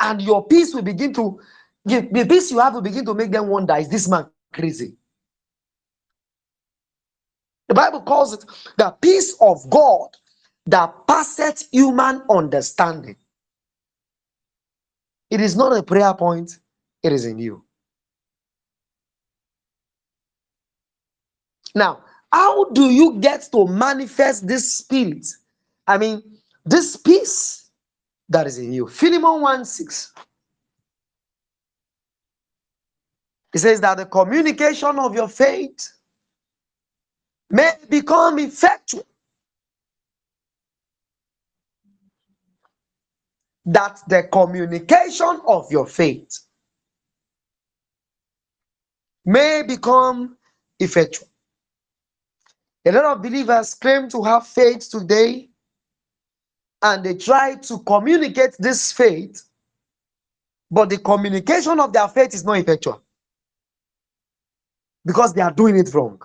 And 0.00 0.22
your 0.22 0.46
peace 0.46 0.74
will 0.74 0.82
begin 0.82 1.12
to, 1.14 1.38
the 1.84 2.26
peace 2.28 2.50
you 2.50 2.58
have 2.58 2.74
will 2.74 2.80
begin 2.80 3.04
to 3.04 3.14
make 3.14 3.30
them 3.30 3.48
wonder 3.48 3.76
is 3.76 3.88
this 3.88 4.08
man 4.08 4.26
crazy? 4.52 4.96
The 7.68 7.74
Bible 7.74 8.00
calls 8.00 8.32
it 8.32 8.44
the 8.78 8.90
peace 8.92 9.36
of 9.40 9.68
God 9.68 10.08
that 10.68 11.06
passeth 11.06 11.66
human 11.72 12.22
understanding. 12.28 13.16
It 15.30 15.40
is 15.40 15.56
not 15.56 15.76
a 15.76 15.82
prayer 15.82 16.12
point, 16.14 16.58
it 17.02 17.12
is 17.12 17.24
in 17.24 17.38
you. 17.38 17.64
Now, 21.74 22.04
how 22.30 22.66
do 22.70 22.90
you 22.90 23.18
get 23.18 23.48
to 23.52 23.66
manifest 23.66 24.46
this 24.46 24.78
spirit? 24.78 25.26
I 25.86 25.96
mean, 25.96 26.22
this 26.66 26.96
peace 26.96 27.70
that 28.28 28.46
is 28.46 28.58
in 28.58 28.72
you. 28.72 28.88
Philemon 28.88 29.40
1 29.40 29.64
6. 29.64 30.12
It 33.54 33.58
says 33.60 33.80
that 33.80 33.96
the 33.96 34.06
communication 34.06 34.98
of 34.98 35.14
your 35.14 35.28
faith 35.28 35.92
may 37.50 37.72
become 37.88 38.38
effectual. 38.38 39.06
That 43.68 44.00
the 44.08 44.24
communication 44.24 45.40
of 45.46 45.72
your 45.72 45.86
faith 45.86 46.40
may 49.26 49.62
become 49.66 50.36
effectual. 50.80 51.28
A 52.86 52.92
lot 52.92 53.06
of 53.06 53.22
believers 53.22 53.74
claim 53.74 54.08
to 54.10 54.22
have 54.24 54.46
faith 54.46 54.90
today 54.90 55.50
and 56.82 57.04
they 57.04 57.14
try 57.14 57.56
to 57.56 57.78
communicate 57.80 58.56
this 58.58 58.92
faith, 58.92 59.42
but 60.70 60.90
the 60.90 60.98
communication 60.98 61.80
of 61.80 61.92
their 61.92 62.08
faith 62.08 62.34
is 62.34 62.44
not 62.44 62.58
effectual 62.58 63.02
because 65.06 65.34
they 65.34 65.42
are 65.42 65.52
doing 65.52 65.78
it 65.78 65.94
wrong. 65.94 66.20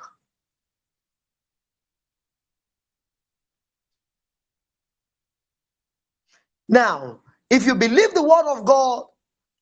Now, 6.69 7.21
if 7.53 7.67
you 7.67 7.75
believe 7.75 8.13
the 8.15 8.23
word 8.23 8.51
of 8.51 8.65
God, 8.65 9.05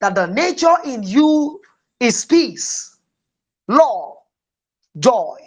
that 0.01 0.15
the 0.15 0.27
nature 0.27 0.75
in 0.86 1.04
you 1.04 1.62
is 1.99 2.25
peace, 2.25 2.97
love, 3.67 4.15
joy, 4.99 5.38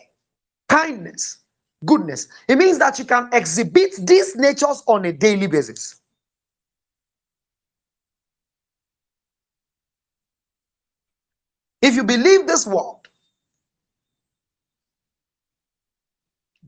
kindness, 0.68 1.38
goodness, 1.86 2.28
it 2.48 2.58
means 2.58 2.78
that 2.78 2.98
you 2.98 3.06
can 3.06 3.28
exhibit 3.32 3.94
these 4.06 4.36
natures 4.36 4.82
on 4.86 5.04
a 5.06 5.12
daily 5.12 5.48
basis. 5.48 5.96
If 11.82 11.96
you 11.96 12.04
believe 12.04 12.46
this 12.46 12.66
word, 12.66 13.00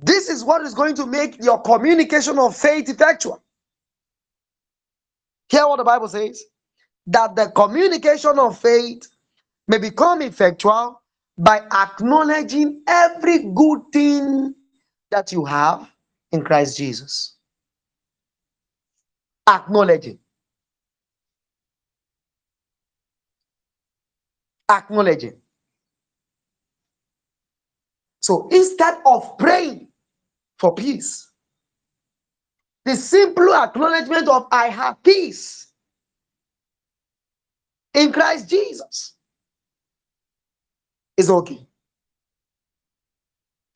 this 0.02 0.28
is 0.30 0.44
what 0.44 0.62
is 0.62 0.74
going 0.74 0.96
to 0.96 1.06
make 1.06 1.42
your 1.44 1.60
communication 1.62 2.38
of 2.38 2.56
faith 2.56 2.88
effectual. 2.90 3.42
Hear 5.50 5.68
what 5.68 5.76
the 5.78 5.84
Bible 5.84 6.08
says 6.08 6.42
that 7.08 7.36
the 7.36 7.50
communication 7.54 8.38
of 8.38 8.58
faith 8.58 9.08
may 9.68 9.78
become 9.78 10.22
effectual 10.22 11.02
by 11.38 11.60
acknowledging 11.72 12.82
every 12.88 13.44
good 13.54 13.80
thing 13.92 14.54
that 15.10 15.32
you 15.32 15.44
have 15.44 15.90
in 16.32 16.42
Christ 16.44 16.78
Jesus. 16.78 17.36
Acknowledging. 19.48 20.18
Acknowledging. 24.70 25.34
So 28.20 28.48
instead 28.50 28.98
of 29.06 29.38
praying 29.38 29.88
for 30.58 30.74
peace, 30.74 31.25
the 32.86 32.96
simple 32.96 33.52
acknowledgement 33.54 34.28
of 34.28 34.46
I 34.52 34.68
have 34.68 35.02
peace 35.02 35.72
in 37.94 38.12
Christ 38.12 38.48
Jesus 38.48 39.14
is 41.16 41.30
okay. 41.30 41.66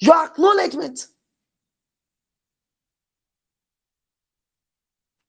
Your 0.00 0.24
acknowledgement, 0.26 1.08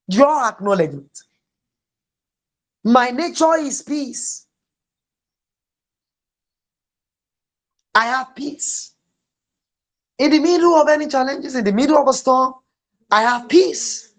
your 0.08 0.44
acknowledgement. 0.44 1.18
My 2.84 3.10
nature 3.10 3.56
is 3.58 3.82
peace. 3.82 4.46
I 7.94 8.06
have 8.06 8.34
peace. 8.34 8.94
In 10.18 10.30
the 10.30 10.38
middle 10.38 10.74
of 10.76 10.88
any 10.88 11.08
challenges, 11.08 11.56
in 11.56 11.64
the 11.64 11.72
middle 11.72 11.98
of 11.98 12.08
a 12.08 12.12
storm, 12.12 12.54
I 13.12 13.22
have 13.22 13.48
peace. 13.48 14.14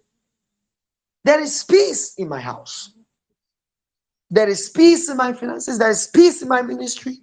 There 1.26 1.42
is 1.42 1.64
peace 1.64 2.14
in 2.18 2.30
my 2.30 2.40
house. 2.40 2.92
There 4.30 4.48
is 4.48 4.70
peace 4.70 5.10
in 5.10 5.18
my 5.18 5.34
finances. 5.34 5.80
There 5.80 5.90
is 5.90 6.08
peace 6.08 6.44
in 6.44 6.48
my 6.48 6.62
ministry. 6.62 7.18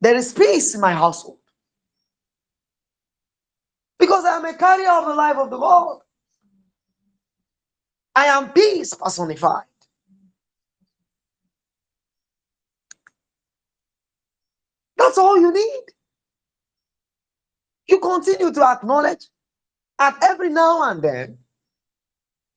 There 0.00 0.16
is 0.16 0.32
peace 0.32 0.74
in 0.74 0.80
my 0.80 0.92
household. 0.92 1.38
Because 3.98 4.24
I 4.24 4.36
am 4.36 4.44
a 4.44 4.54
carrier 4.54 4.90
of 4.90 5.06
the 5.06 5.14
life 5.14 5.36
of 5.36 5.50
the 5.50 5.58
Lord. 5.58 6.02
I 8.14 8.26
am 8.26 8.52
peace 8.52 8.94
personified. 8.94 9.64
That's 14.96 15.18
all 15.18 15.38
you 15.38 15.52
need 15.52 15.82
you 17.90 18.00
continue 18.00 18.52
to 18.52 18.64
acknowledge 18.64 19.26
at 19.98 20.16
every 20.22 20.50
now 20.50 20.90
and 20.90 21.02
then. 21.02 21.38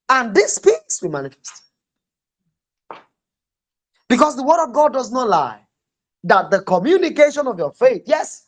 And 0.09 0.35
this 0.35 0.59
peace 0.59 0.99
will 1.01 1.11
manifest. 1.11 1.63
Because 4.09 4.35
the 4.35 4.43
word 4.43 4.63
of 4.63 4.73
God 4.73 4.93
does 4.93 5.11
not 5.11 5.29
lie. 5.29 5.61
That 6.23 6.51
the 6.51 6.61
communication 6.61 7.47
of 7.47 7.57
your 7.57 7.71
faith, 7.73 8.03
yes, 8.05 8.47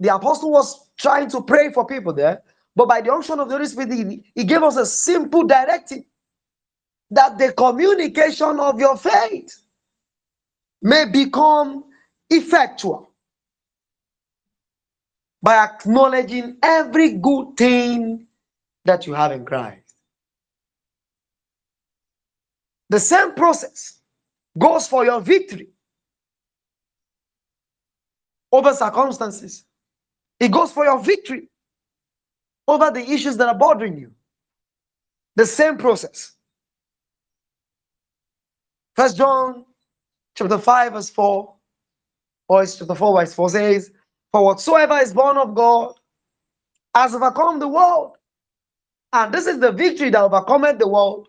the 0.00 0.14
apostle 0.14 0.50
was 0.50 0.90
trying 0.98 1.30
to 1.30 1.42
pray 1.42 1.72
for 1.72 1.86
people 1.86 2.12
there, 2.12 2.42
but 2.74 2.88
by 2.88 3.00
the 3.00 3.12
unction 3.12 3.38
of 3.40 3.48
the 3.48 3.54
Holy 3.54 3.66
Spirit, 3.66 3.92
he, 3.92 4.24
he 4.34 4.44
gave 4.44 4.62
us 4.62 4.76
a 4.76 4.86
simple 4.86 5.44
directive 5.44 6.02
that 7.10 7.38
the 7.38 7.52
communication 7.52 8.58
of 8.58 8.80
your 8.80 8.96
faith 8.96 9.62
may 10.82 11.06
become 11.06 11.84
effectual 12.30 13.11
by 15.42 15.56
acknowledging 15.56 16.56
every 16.62 17.14
good 17.14 17.56
thing 17.56 18.26
that 18.84 19.06
you 19.06 19.14
have 19.14 19.32
in 19.32 19.44
Christ. 19.44 19.94
The 22.90 23.00
same 23.00 23.34
process 23.34 24.00
goes 24.58 24.86
for 24.86 25.04
your 25.04 25.20
victory 25.20 25.68
over 28.52 28.72
circumstances. 28.74 29.64
It 30.38 30.50
goes 30.52 30.72
for 30.72 30.84
your 30.84 31.00
victory 31.00 31.48
over 32.68 32.90
the 32.90 33.00
issues 33.00 33.36
that 33.38 33.48
are 33.48 33.58
bothering 33.58 33.96
you. 33.96 34.12
The 35.36 35.46
same 35.46 35.78
process. 35.78 36.34
First 38.94 39.16
John 39.16 39.64
chapter 40.36 40.58
5, 40.58 40.92
verse 40.92 41.10
4, 41.10 41.54
or 42.48 42.66
chapter 42.66 42.94
4, 42.94 43.20
verse 43.20 43.34
4 43.34 43.50
says, 43.50 43.90
For 44.32 44.44
whatsoever 44.44 44.98
is 44.98 45.14
born 45.14 45.36
of 45.36 45.54
God 45.54 45.94
has 46.94 47.14
overcome 47.14 47.58
the 47.58 47.68
world. 47.68 48.16
And 49.12 49.32
this 49.32 49.46
is 49.46 49.58
the 49.60 49.72
victory 49.72 50.10
that 50.10 50.22
overcometh 50.22 50.78
the 50.78 50.88
world, 50.88 51.28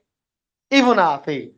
even 0.72 1.00
our 1.00 1.22
faith. 1.24 1.54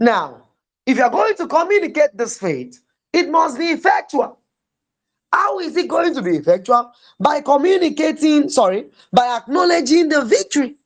Now, 0.00 0.48
if 0.86 0.98
you're 0.98 1.10
going 1.10 1.36
to 1.36 1.46
communicate 1.46 2.16
this 2.16 2.38
faith, 2.38 2.80
it 3.12 3.30
must 3.30 3.58
be 3.58 3.66
effectual. 3.66 4.38
How 5.32 5.60
is 5.60 5.76
it 5.76 5.88
going 5.88 6.14
to 6.14 6.22
be 6.22 6.36
effectual? 6.36 6.92
By 7.20 7.40
communicating, 7.42 8.48
sorry, 8.48 8.86
by 9.12 9.36
acknowledging 9.36 10.08
the 10.08 10.24
victory. 10.24 10.76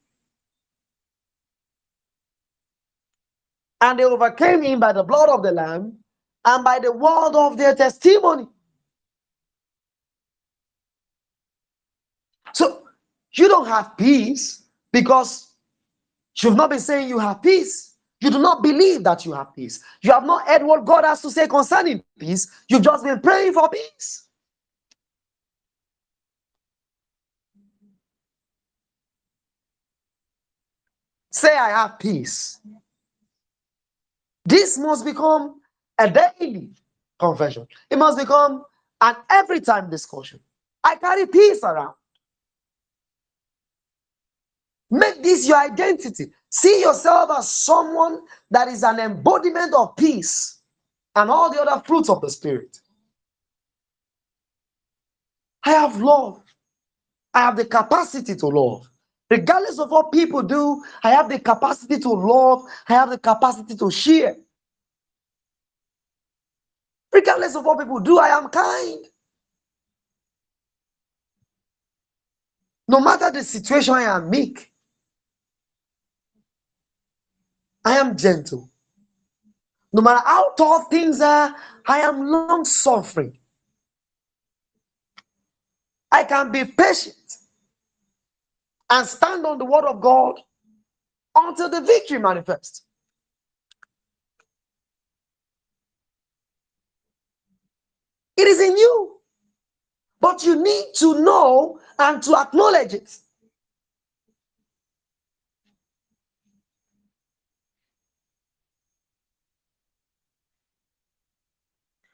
And 3.80 3.98
they 3.98 4.04
overcame 4.04 4.62
him 4.62 4.80
by 4.80 4.92
the 4.92 5.04
blood 5.04 5.30
of 5.30 5.42
the 5.42 5.52
Lamb 5.52 5.99
and 6.46 6.64
by 6.64 6.78
the 6.80 6.92
word 6.92 7.32
of 7.34 7.56
their 7.58 7.74
testimony. 7.74 8.48
So 12.54 12.84
you 13.34 13.48
don't 13.48 13.66
have 13.68 13.96
peace 13.96 14.64
because 14.92 15.48
you've 16.42 16.56
not 16.56 16.70
been 16.70 16.80
saying 16.80 17.08
you 17.08 17.18
have 17.18 17.42
peace. 17.42 17.96
You 18.20 18.30
do 18.30 18.38
not 18.40 18.62
believe 18.62 19.04
that 19.04 19.26
you 19.26 19.32
have 19.32 19.54
peace. 19.54 19.82
You 20.02 20.12
have 20.12 20.24
not 20.24 20.46
heard 20.48 20.64
what 20.64 20.84
God 20.84 21.04
has 21.04 21.22
to 21.22 21.30
say 21.30 21.48
concerning 21.48 22.02
peace. 22.18 22.50
You've 22.68 22.82
just 22.82 23.04
been 23.04 23.20
praying 23.20 23.54
for 23.54 23.68
peace. 23.68 24.24
Say, 31.32 31.56
I 31.56 31.70
have 31.70 31.98
peace. 31.98 32.60
This 34.46 34.78
must 34.78 35.04
become 35.04 35.59
a 36.00 36.10
daily 36.10 36.70
confession. 37.20 37.68
It 37.90 37.98
must 37.98 38.18
become 38.18 38.64
an 39.02 39.16
every 39.30 39.60
time 39.60 39.90
discussion. 39.90 40.40
I 40.84 40.96
carry 40.96 41.26
peace 41.26 41.62
around. 41.64 41.94
Make 44.90 45.22
this 45.22 45.48
your 45.48 45.58
identity. 45.58 46.32
See 46.50 46.80
yourself 46.80 47.30
as 47.38 47.48
someone 47.50 48.20
that 48.50 48.68
is 48.68 48.82
an 48.82 49.00
embodiment 49.00 49.74
of 49.74 49.96
peace 49.96 50.60
and 51.16 51.30
all 51.30 51.52
the 51.52 51.62
other 51.62 51.82
fruits 51.86 52.10
of 52.10 52.20
the 52.22 52.30
Spirit. 52.30 52.78
I 55.64 55.72
have 55.72 56.00
love. 56.00 56.42
I 57.34 57.40
have 57.42 57.56
the 57.56 57.66
capacity 57.66 58.36
to 58.36 58.46
love. 58.48 58.88
Regardless 59.30 59.78
of 59.78 59.90
what 59.90 60.12
people 60.12 60.42
do, 60.42 60.82
I 61.04 61.10
have 61.12 61.28
the 61.28 61.38
capacity 61.38 61.98
to 62.00 62.10
love. 62.10 62.64
I 62.88 62.94
have 62.94 63.10
the 63.10 63.18
capacity 63.18 63.76
to 63.76 63.90
share. 63.90 64.36
Regardless 67.12 67.56
of 67.56 67.64
what 67.64 67.78
people 67.78 68.00
do, 68.00 68.18
I 68.18 68.28
am 68.28 68.48
kind. 68.48 69.04
No 72.88 73.00
matter 73.00 73.30
the 73.30 73.44
situation, 73.44 73.94
I 73.94 74.02
am 74.04 74.30
meek. 74.30 74.72
I 77.84 77.98
am 77.98 78.16
gentle. 78.16 78.70
No 79.92 80.02
matter 80.02 80.22
how 80.26 80.54
tough 80.54 80.90
things 80.90 81.20
are, 81.20 81.54
I 81.86 82.00
am 82.00 82.26
long 82.26 82.64
suffering. 82.64 83.38
I 86.12 86.24
can 86.24 86.52
be 86.52 86.64
patient 86.64 87.16
and 88.90 89.06
stand 89.06 89.46
on 89.46 89.58
the 89.58 89.64
word 89.64 89.84
of 89.86 90.00
God 90.00 90.40
until 91.36 91.68
the 91.70 91.80
victory 91.82 92.18
manifests. 92.18 92.84
It 98.40 98.48
is 98.48 98.60
in 98.60 98.76
you. 98.76 99.18
But 100.20 100.44
you 100.44 100.62
need 100.62 100.86
to 100.96 101.22
know 101.22 101.78
and 101.98 102.22
to 102.22 102.36
acknowledge 102.36 102.94
it. 102.94 103.18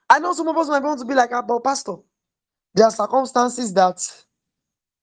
I 0.09 0.19
know 0.19 0.33
some 0.33 0.47
of 0.49 0.57
us 0.57 0.69
might 0.69 0.83
want 0.83 0.99
to 0.99 1.05
be 1.05 1.13
like, 1.13 1.31
ah, 1.33 1.41
but 1.41 1.63
Pastor, 1.63 1.95
there 2.75 2.85
are 2.85 2.91
circumstances 2.91 3.73
that 3.73 4.01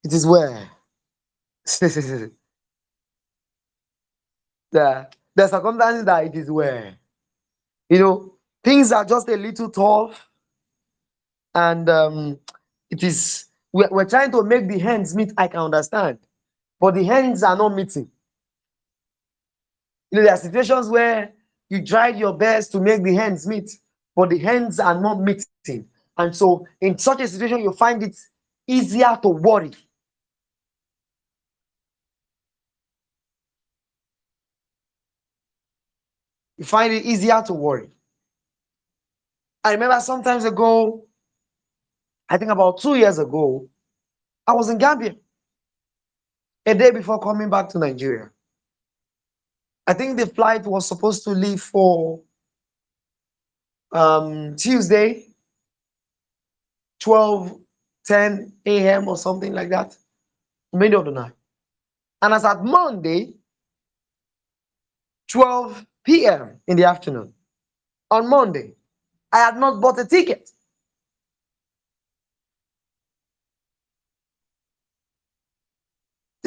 it 0.04 0.12
is 0.12 0.26
where. 0.26 0.70
the, 1.80 2.32
there 4.72 5.08
are 5.46 5.48
circumstances 5.48 6.04
that 6.04 6.24
it 6.26 6.34
is 6.36 6.50
where. 6.50 6.96
You 7.90 7.98
know, 8.00 8.34
things 8.64 8.92
are 8.92 9.04
just 9.04 9.28
a 9.28 9.36
little 9.36 9.70
tough. 9.70 10.28
And 11.54 11.88
um, 11.88 12.38
it 12.90 13.02
is, 13.02 13.46
we're, 13.72 13.88
we're 13.90 14.08
trying 14.08 14.30
to 14.32 14.42
make 14.42 14.68
the 14.68 14.78
hands 14.78 15.14
meet, 15.14 15.32
I 15.36 15.48
can 15.48 15.60
understand. 15.60 16.18
But 16.80 16.94
the 16.94 17.04
hands 17.04 17.42
are 17.42 17.56
not 17.56 17.74
meeting. 17.74 18.10
You 20.10 20.18
know, 20.18 20.24
there 20.24 20.34
are 20.34 20.38
situations 20.38 20.88
where 20.88 21.32
you 21.68 21.84
tried 21.84 22.18
your 22.18 22.32
best 22.36 22.72
to 22.72 22.80
make 22.80 23.02
the 23.02 23.14
hands 23.14 23.46
meet 23.46 23.70
but 24.16 24.30
the 24.30 24.38
hands 24.38 24.78
are 24.78 25.00
not 25.00 25.20
meeting. 25.20 25.88
And 26.16 26.34
so, 26.34 26.66
in 26.80 26.98
such 26.98 27.20
a 27.20 27.28
situation, 27.28 27.60
you 27.60 27.72
find 27.72 28.02
it 28.02 28.16
easier 28.66 29.18
to 29.22 29.28
worry. 29.28 29.72
You 36.56 36.64
find 36.64 36.92
it 36.92 37.04
easier 37.04 37.42
to 37.46 37.52
worry. 37.52 37.90
I 39.64 39.72
remember 39.72 39.98
sometimes 40.00 40.44
ago, 40.44 41.06
I 42.28 42.38
think 42.38 42.50
about 42.50 42.80
two 42.80 42.96
years 42.96 43.18
ago, 43.18 43.68
I 44.46 44.52
was 44.54 44.68
in 44.70 44.78
Gambia 44.78 45.14
a 46.66 46.74
day 46.74 46.90
before 46.90 47.18
coming 47.20 47.50
back 47.50 47.68
to 47.70 47.78
Nigeria. 47.78 48.30
I 49.86 49.92
think 49.94 50.18
the 50.18 50.26
flight 50.26 50.64
was 50.66 50.86
supposed 50.88 51.24
to 51.24 51.30
leave 51.30 51.60
for 51.60 52.20
um, 53.92 54.56
Tuesday, 54.56 55.26
12, 57.00 57.60
10 58.06 58.52
a.m. 58.66 59.08
or 59.08 59.16
something 59.16 59.52
like 59.52 59.68
that, 59.70 59.96
middle 60.72 61.00
of 61.00 61.06
the 61.06 61.12
night. 61.12 61.32
And 62.22 62.32
as 62.34 62.44
at 62.44 62.64
Monday, 62.64 63.34
12 65.28 65.86
p.m. 66.04 66.60
in 66.66 66.76
the 66.76 66.84
afternoon, 66.84 67.34
on 68.10 68.28
Monday, 68.28 68.74
I 69.32 69.38
had 69.38 69.56
not 69.56 69.80
bought 69.80 69.98
a 69.98 70.04
ticket. 70.06 70.50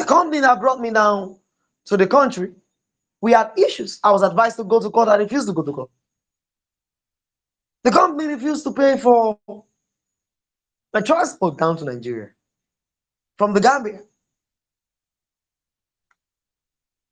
Company 0.08 0.40
that 0.42 0.60
brought 0.60 0.80
me 0.80 0.92
down 0.92 1.38
to 1.86 1.98
the 1.98 2.08
country, 2.08 2.54
we 3.22 3.34
had 3.34 3.52
issues. 3.58 4.00
I 4.04 4.12
was 4.12 4.24
advised 4.24 4.58
to 4.58 4.64
go 4.64 4.80
to 4.82 4.90
court. 4.90 5.10
I 5.10 5.18
refused 5.18 5.48
to 5.48 5.54
go 5.54 5.64
to 5.64 5.72
court. 5.72 5.90
The 7.84 7.92
company 7.92 8.34
refused 8.34 8.64
to 8.66 8.72
pay 8.74 8.98
for 8.98 9.40
my 10.94 11.02
transport 11.02 11.58
down 11.58 11.78
to 11.78 11.86
Nigeria 11.86 12.30
from 13.38 13.54
the 13.54 13.62
Gambia. 13.62 14.02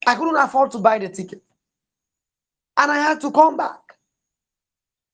I 0.07 0.15
couldn't 0.15 0.35
afford 0.37 0.71
to 0.71 0.79
buy 0.79 0.99
the 0.99 1.09
ticket. 1.09 1.41
And 2.77 2.91
I 2.91 2.97
had 2.97 3.21
to 3.21 3.31
come 3.31 3.57
back. 3.57 3.79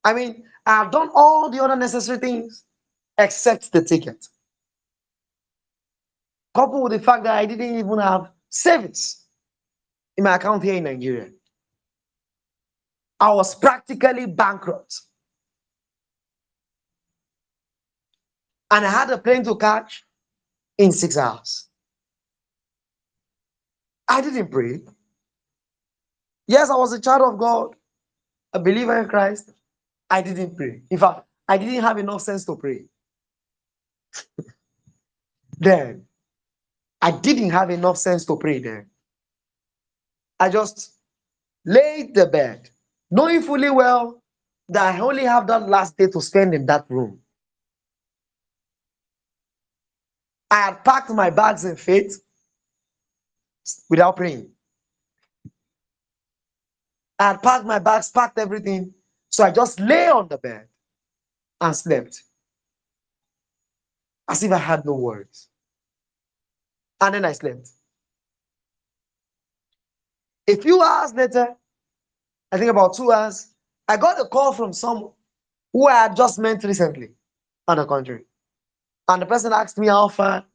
I 0.04 0.14
mean, 0.14 0.44
I've 0.66 0.92
done 0.92 1.10
all 1.14 1.50
the 1.50 1.64
other 1.64 1.76
necessary 1.76 2.18
things 2.18 2.66
except 3.18 3.72
the 3.72 3.84
ticket. 3.84 4.28
Coupled 6.54 6.84
with 6.84 6.94
the 6.94 7.00
fact 7.00 7.24
that 7.24 7.36
I 7.36 7.46
didn't 7.46 7.80
even 7.80 8.00
have 8.00 8.32
service 8.50 9.28
in 10.18 10.24
my 10.26 10.36
account 10.36 10.64
here 10.64 10.76
in 10.76 10.84
Nigeria. 10.86 11.30
I 13.20 13.32
was 13.34 13.56
practically 13.56 14.26
bankrupt. 14.26 15.02
And 18.72 18.86
I 18.86 18.90
had 18.90 19.10
a 19.12 19.18
plane 19.18 19.44
to 19.46 19.56
catch 19.56 20.04
in 20.78 20.92
six 20.92 21.18
hours. 21.18 21.68
I 24.08 24.22
didn't 24.22 24.50
pray. 24.50 24.82
Yes, 26.48 26.70
I 26.70 26.76
was 26.76 26.94
a 26.94 27.02
child 27.02 27.34
of 27.34 27.40
God, 27.40 27.76
a 28.54 28.60
believer 28.60 29.00
in 29.02 29.08
Christ. 29.10 29.52
I 30.10 30.22
didn't 30.22 30.56
pray. 30.56 30.82
In 30.90 30.98
fact, 30.98 31.22
I 31.48 31.58
didn't 31.58 31.84
have 31.84 31.98
enough 31.98 32.22
sense 32.22 32.46
to 32.46 32.56
pray. 32.58 32.86
then 35.60 36.06
I 37.02 37.12
didn't 37.12 37.52
have 37.52 37.70
enough 37.72 37.98
sense 37.98 38.26
to 38.26 38.38
pray 38.38 38.60
then. 38.60 38.88
I 40.40 40.50
just 40.50 40.94
laid 41.66 42.16
the 42.16 42.28
bed, 42.28 42.70
knowing 43.12 43.42
fully 43.44 43.70
well 43.70 44.22
that 44.70 44.96
I 44.96 45.00
only 45.00 45.26
have 45.26 45.48
that 45.48 45.70
last 45.70 45.98
day 45.98 46.08
to 46.08 46.22
spend 46.22 46.54
in 46.54 46.66
that 46.68 46.86
room. 46.90 47.20
I 50.52 50.58
had 50.64 50.86
packed 50.86 51.10
my 51.12 51.30
bags 51.30 51.66
in 51.66 51.76
faith 51.76 52.22
without 53.90 54.18
praying. 54.18 54.52
I 57.20 57.30
had 57.30 57.44
packed 57.44 57.66
my 57.66 57.80
bags, 57.80 58.12
packed 58.12 58.40
everything. 58.40 58.94
So 59.30 59.44
I 59.46 59.52
just 59.52 59.80
lay 59.80 60.10
on 60.10 60.28
the 60.28 60.38
bed 60.38 60.68
and 61.62 61.76
slept 61.76 62.24
as 64.30 64.44
if 64.44 64.52
I 64.54 64.58
had 64.60 64.86
no 64.86 64.96
worries. 64.96 65.50
And 67.02 67.16
then 67.16 67.26
I 67.26 67.34
slept. 67.34 67.70
A 70.50 70.56
few 70.58 70.82
hours 70.82 71.14
later, 71.14 71.56
I 72.52 72.58
think 72.58 72.72
about 72.72 72.96
two 72.96 73.12
hours, 73.12 73.48
I 73.88 73.98
got 73.98 74.20
a 74.22 74.26
call 74.26 74.54
from 74.54 74.74
someone 74.74 75.12
who 75.74 75.88
I 75.88 75.94
had 76.04 76.16
just 76.18 76.40
met 76.40 76.64
recently 76.64 77.12
on 77.68 77.78
the 77.78 77.86
country. 77.86 78.26
And 79.10 79.22
the 79.22 79.28
person 79.28 79.54
asked 79.54 79.78
me 79.78 79.88
how 79.88 80.10
far, 80.10 80.46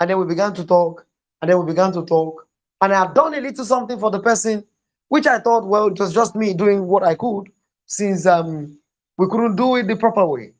and 0.00 0.10
then 0.10 0.18
we 0.18 0.26
began 0.26 0.54
to 0.54 0.66
talk, 0.66 1.06
and 1.42 1.50
then 1.50 1.60
we 1.60 1.66
began 1.66 1.92
to 1.92 2.04
talk. 2.04 2.48
And 2.82 2.92
I 2.92 3.00
had 3.06 3.14
done 3.14 3.34
a 3.34 3.40
little 3.40 3.64
something 3.64 4.00
for 4.00 4.10
the 4.10 4.20
person, 4.20 4.64
which 5.08 5.26
I 5.28 5.38
thought, 5.40 5.66
well, 5.68 5.88
it 5.88 5.98
was 6.00 6.14
just 6.14 6.36
me 6.36 6.54
doing 6.54 6.86
what 6.88 7.04
I 7.04 7.14
could, 7.16 7.50
since 7.86 8.26
um, 8.26 8.78
we 9.18 9.28
couldn't 9.28 9.56
do 9.56 9.76
it 9.76 9.88
the 9.88 9.96
proper 9.96 10.26
way. 10.26 10.54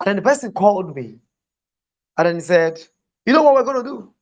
And 0.00 0.06
then 0.08 0.16
the 0.16 0.22
person 0.22 0.52
called 0.52 0.96
me, 0.96 1.18
and 2.18 2.26
then 2.28 2.36
he 2.36 2.40
said, 2.42 2.80
You 3.26 3.34
know 3.34 3.42
what 3.42 3.54
we're 3.54 3.64
going 3.64 3.84
to 3.84 3.90
do? 3.90 4.14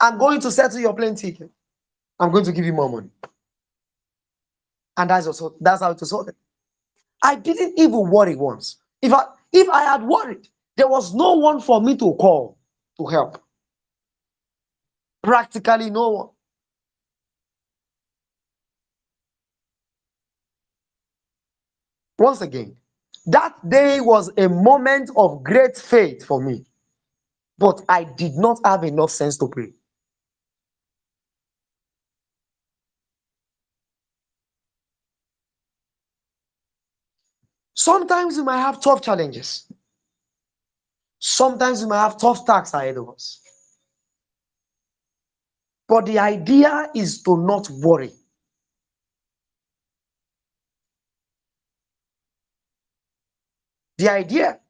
I'm 0.00 0.18
going 0.18 0.40
to 0.40 0.50
settle 0.50 0.80
your 0.80 0.94
plane 0.94 1.14
ticket. 1.16 1.50
I'm 2.20 2.32
going 2.32 2.44
to 2.44 2.52
give 2.52 2.64
you 2.64 2.72
more 2.72 2.90
money. 2.90 3.10
And 4.96 5.10
that's 5.10 5.26
also 5.26 5.56
that's 5.60 5.82
how 5.82 5.90
it 5.92 6.00
was 6.00 6.10
sorted. 6.10 6.36
I 7.22 7.36
didn't 7.36 7.78
even 7.78 8.10
worry 8.10 8.36
once. 8.36 8.78
If 9.02 9.12
I 9.12 9.24
if 9.52 9.68
I 9.70 9.82
had 9.84 10.02
worried, 10.04 10.48
there 10.76 10.88
was 10.88 11.14
no 11.14 11.34
one 11.34 11.60
for 11.60 11.80
me 11.80 11.96
to 11.96 12.14
call 12.14 12.58
to 12.98 13.06
help. 13.06 13.42
Practically 15.22 15.90
no 15.90 16.10
one. 16.10 16.28
Once 22.18 22.40
again, 22.42 22.76
that 23.26 23.54
day 23.68 24.00
was 24.00 24.30
a 24.38 24.48
moment 24.48 25.10
of 25.16 25.42
great 25.44 25.76
faith 25.76 26.24
for 26.24 26.40
me, 26.42 26.64
but 27.58 27.82
I 27.88 28.04
did 28.04 28.34
not 28.36 28.60
have 28.64 28.84
enough 28.84 29.10
sense 29.10 29.36
to 29.38 29.48
pray. 29.48 29.72
Sometimes 37.84 38.38
we 38.38 38.42
might 38.44 38.60
have 38.62 38.80
tough 38.80 39.02
challenges. 39.02 39.70
Sometimes 41.18 41.82
we 41.82 41.88
might 41.90 42.00
have 42.00 42.16
tough 42.16 42.46
tasks 42.46 42.72
ahead 42.72 42.96
of 42.96 43.10
us. 43.10 43.42
But 45.86 46.06
the 46.06 46.18
idea 46.18 46.88
is 46.94 47.22
to 47.24 47.36
not 47.36 47.68
worry. 47.68 48.12
The 53.98 54.10
idea 54.10 54.60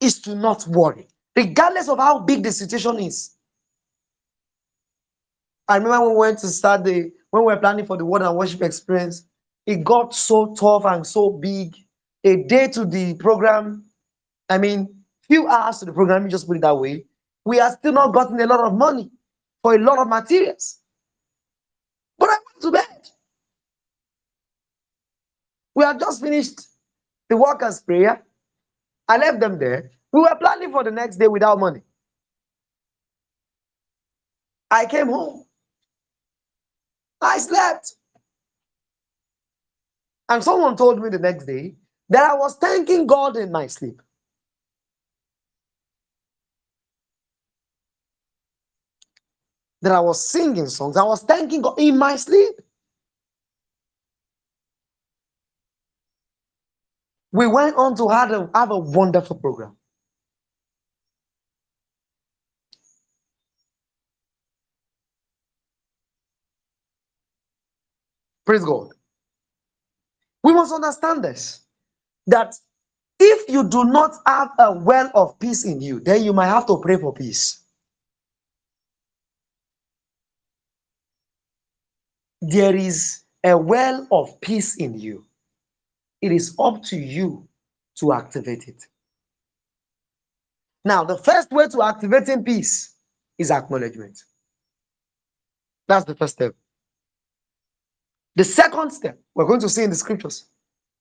is 0.00 0.18
to 0.22 0.34
not 0.34 0.66
worry, 0.66 1.08
regardless 1.36 1.90
of 1.90 1.98
how 1.98 2.20
big 2.20 2.42
the 2.42 2.52
situation 2.52 3.00
is. 3.00 3.36
I 5.68 5.76
remember 5.76 6.00
when 6.06 6.10
we 6.12 6.16
went 6.20 6.38
to 6.38 6.48
start 6.48 6.84
the 6.84 7.12
when 7.32 7.44
we 7.44 7.52
were 7.52 7.60
planning 7.60 7.84
for 7.84 7.98
the 7.98 8.06
word 8.06 8.22
and 8.22 8.34
worship 8.34 8.62
experience, 8.62 9.26
it 9.66 9.84
got 9.84 10.14
so 10.14 10.54
tough 10.54 10.86
and 10.86 11.06
so 11.06 11.28
big. 11.28 11.74
A 12.24 12.42
day 12.44 12.68
to 12.68 12.86
the 12.86 13.14
program, 13.14 13.84
I 14.48 14.58
mean, 14.58 15.04
few 15.28 15.46
hours 15.46 15.78
to 15.78 15.84
the 15.84 15.92
program, 15.92 16.28
just 16.30 16.46
put 16.46 16.56
it 16.56 16.62
that 16.62 16.78
way. 16.78 17.04
We 17.44 17.60
are 17.60 17.70
still 17.72 17.92
not 17.92 18.14
gotten 18.14 18.40
a 18.40 18.46
lot 18.46 18.60
of 18.60 18.74
money 18.74 19.10
for 19.62 19.74
a 19.74 19.78
lot 19.78 19.98
of 19.98 20.08
materials. 20.08 20.78
But 22.18 22.30
I 22.30 22.32
went 22.32 22.62
to 22.62 22.70
bed. 22.72 23.08
We 25.74 25.84
had 25.84 26.00
just 26.00 26.22
finished 26.22 26.60
the 27.28 27.36
workers' 27.36 27.80
prayer. 27.80 28.24
I 29.08 29.18
left 29.18 29.40
them 29.40 29.58
there. 29.58 29.90
We 30.12 30.20
were 30.20 30.36
planning 30.40 30.70
for 30.72 30.84
the 30.84 30.90
next 30.90 31.16
day 31.16 31.28
without 31.28 31.58
money. 31.58 31.82
I 34.70 34.86
came 34.86 35.08
home. 35.08 35.44
I 37.20 37.38
slept. 37.38 37.94
And 40.28 40.42
someone 40.42 40.76
told 40.76 41.02
me 41.02 41.10
the 41.10 41.18
next 41.18 41.44
day 41.44 41.74
that 42.10 42.30
I 42.30 42.34
was 42.34 42.56
thanking 42.56 43.06
God 43.06 43.36
in 43.36 43.52
my 43.52 43.68
sleep. 43.68 44.02
That 49.82 49.92
I 49.92 50.00
was 50.00 50.28
singing 50.28 50.68
songs. 50.68 50.96
I 50.96 51.04
was 51.04 51.22
thanking 51.22 51.62
God 51.62 51.78
in 51.78 51.98
my 51.98 52.16
sleep. 52.16 52.56
We 57.32 57.46
went 57.48 57.76
on 57.76 57.96
to 57.96 58.08
have 58.08 58.32
a, 58.32 58.50
have 58.54 58.70
a 58.72 58.78
wonderful 58.78 59.36
program. 59.36 59.76
Praise 68.46 68.64
God. 68.64 68.90
We 70.44 70.54
must 70.54 70.72
understand 70.74 71.24
this 71.24 71.63
that 72.26 72.54
if 73.20 73.48
you 73.48 73.68
do 73.68 73.84
not 73.84 74.14
have 74.26 74.50
a 74.58 74.72
well 74.72 75.10
of 75.14 75.38
peace 75.38 75.64
in 75.64 75.80
you, 75.80 76.00
then 76.00 76.24
you 76.24 76.32
might 76.32 76.48
have 76.48 76.66
to 76.66 76.78
pray 76.78 76.96
for 76.96 77.12
peace. 77.12 77.60
There 82.40 82.74
is 82.74 83.22
a 83.44 83.56
well 83.56 84.06
of 84.10 84.40
peace 84.40 84.76
in 84.76 84.98
you. 84.98 85.24
It 86.20 86.32
is 86.32 86.54
up 86.58 86.82
to 86.84 86.96
you 86.96 87.46
to 87.96 88.12
activate 88.12 88.68
it. 88.68 88.86
Now, 90.84 91.04
the 91.04 91.16
first 91.16 91.50
way 91.50 91.68
to 91.68 91.82
activating 91.82 92.44
peace 92.44 92.94
is 93.38 93.50
acknowledgement. 93.50 94.22
That's 95.88 96.04
the 96.04 96.14
first 96.14 96.34
step. 96.34 96.54
The 98.36 98.44
second 98.44 98.90
step, 98.90 99.18
we're 99.34 99.46
going 99.46 99.60
to 99.60 99.68
see 99.68 99.84
in 99.84 99.90
the 99.90 99.96
scriptures, 99.96 100.44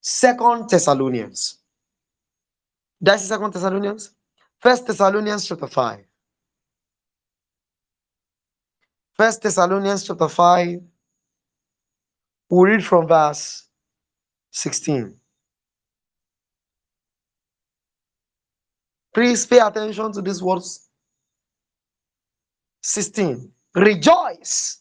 Second 0.04 0.70
Thessalonians. 0.70 1.60
That's 3.00 3.26
Second 3.26 3.54
Thessalonians. 3.54 4.12
First 4.60 4.86
Thessalonians 4.86 5.48
chapter 5.48 5.68
5. 5.68 6.00
First 9.14 9.42
Thessalonians 9.42 10.06
chapter 10.06 10.28
5. 10.28 10.82
we 12.50 12.70
read 12.70 12.86
from 12.86 13.08
verse 13.08 13.68
16. 14.52 15.16
Please 19.14 19.46
pay 19.46 19.60
attention 19.60 20.12
to 20.12 20.22
these 20.22 20.44
words. 20.44 20.90
16. 22.82 23.50
Rejoice 23.76 24.80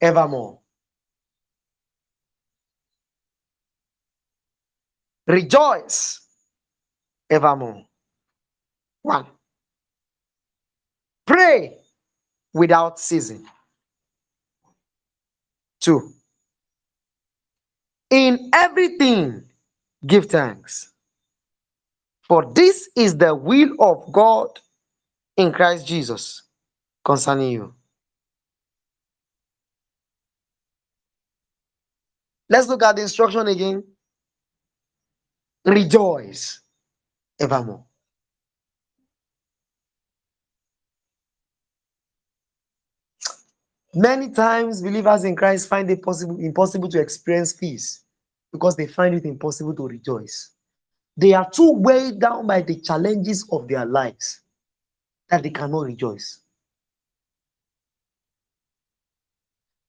evermore. 0.00 0.60
Rejoice 5.26 6.20
evermore. 7.30 7.84
One. 9.02 9.26
Pray 11.26 11.78
without 12.54 13.00
ceasing. 13.00 13.46
Two. 15.80 16.12
In 18.10 18.50
everything, 18.54 19.44
give 20.06 20.26
thanks. 20.26 20.92
For 22.22 22.52
this 22.54 22.88
is 22.96 23.16
the 23.16 23.34
will 23.34 23.70
of 23.80 24.12
God 24.12 24.48
in 25.36 25.52
Christ 25.52 25.86
Jesus 25.86 26.42
concerning 27.04 27.52
you. 27.52 27.74
Let's 32.48 32.68
look 32.68 32.82
at 32.82 32.96
the 32.96 33.02
instruction 33.02 33.46
again. 33.48 33.84
Rejoice 35.66 36.60
evermore. 37.40 37.84
Many 43.94 44.30
times, 44.30 44.82
believers 44.82 45.24
in 45.24 45.36
Christ 45.36 45.68
find 45.68 45.90
it 45.90 46.02
possible, 46.02 46.38
impossible 46.38 46.88
to 46.90 47.00
experience 47.00 47.52
peace 47.52 48.04
because 48.52 48.76
they 48.76 48.86
find 48.86 49.14
it 49.14 49.24
impossible 49.24 49.74
to 49.74 49.88
rejoice. 49.88 50.50
They 51.16 51.34
are 51.34 51.50
too 51.50 51.72
weighed 51.72 52.20
down 52.20 52.46
by 52.46 52.62
the 52.62 52.76
challenges 52.80 53.46
of 53.50 53.68
their 53.68 53.86
lives 53.86 54.42
that 55.30 55.42
they 55.42 55.50
cannot 55.50 55.86
rejoice. 55.86 56.40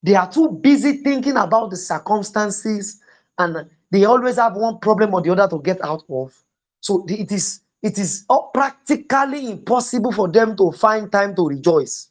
They 0.03 0.15
are 0.15 0.31
too 0.31 0.49
busy 0.49 0.97
thinking 1.03 1.37
about 1.37 1.71
the 1.71 1.77
circumstances 1.77 3.01
and 3.37 3.69
they 3.91 4.05
always 4.05 4.35
have 4.35 4.55
one 4.55 4.79
problem 4.79 5.13
or 5.13 5.21
the 5.21 5.31
other 5.31 5.47
to 5.47 5.61
get 5.61 5.83
out 5.83 6.03
of. 6.09 6.33
So 6.81 7.05
it 7.07 7.31
is 7.31 7.61
it 7.81 7.97
is 7.97 8.25
oh, 8.29 8.49
practically 8.53 9.51
impossible 9.51 10.11
for 10.11 10.27
them 10.27 10.57
to 10.57 10.71
find 10.71 11.11
time 11.11 11.35
to 11.35 11.47
rejoice. 11.47 12.09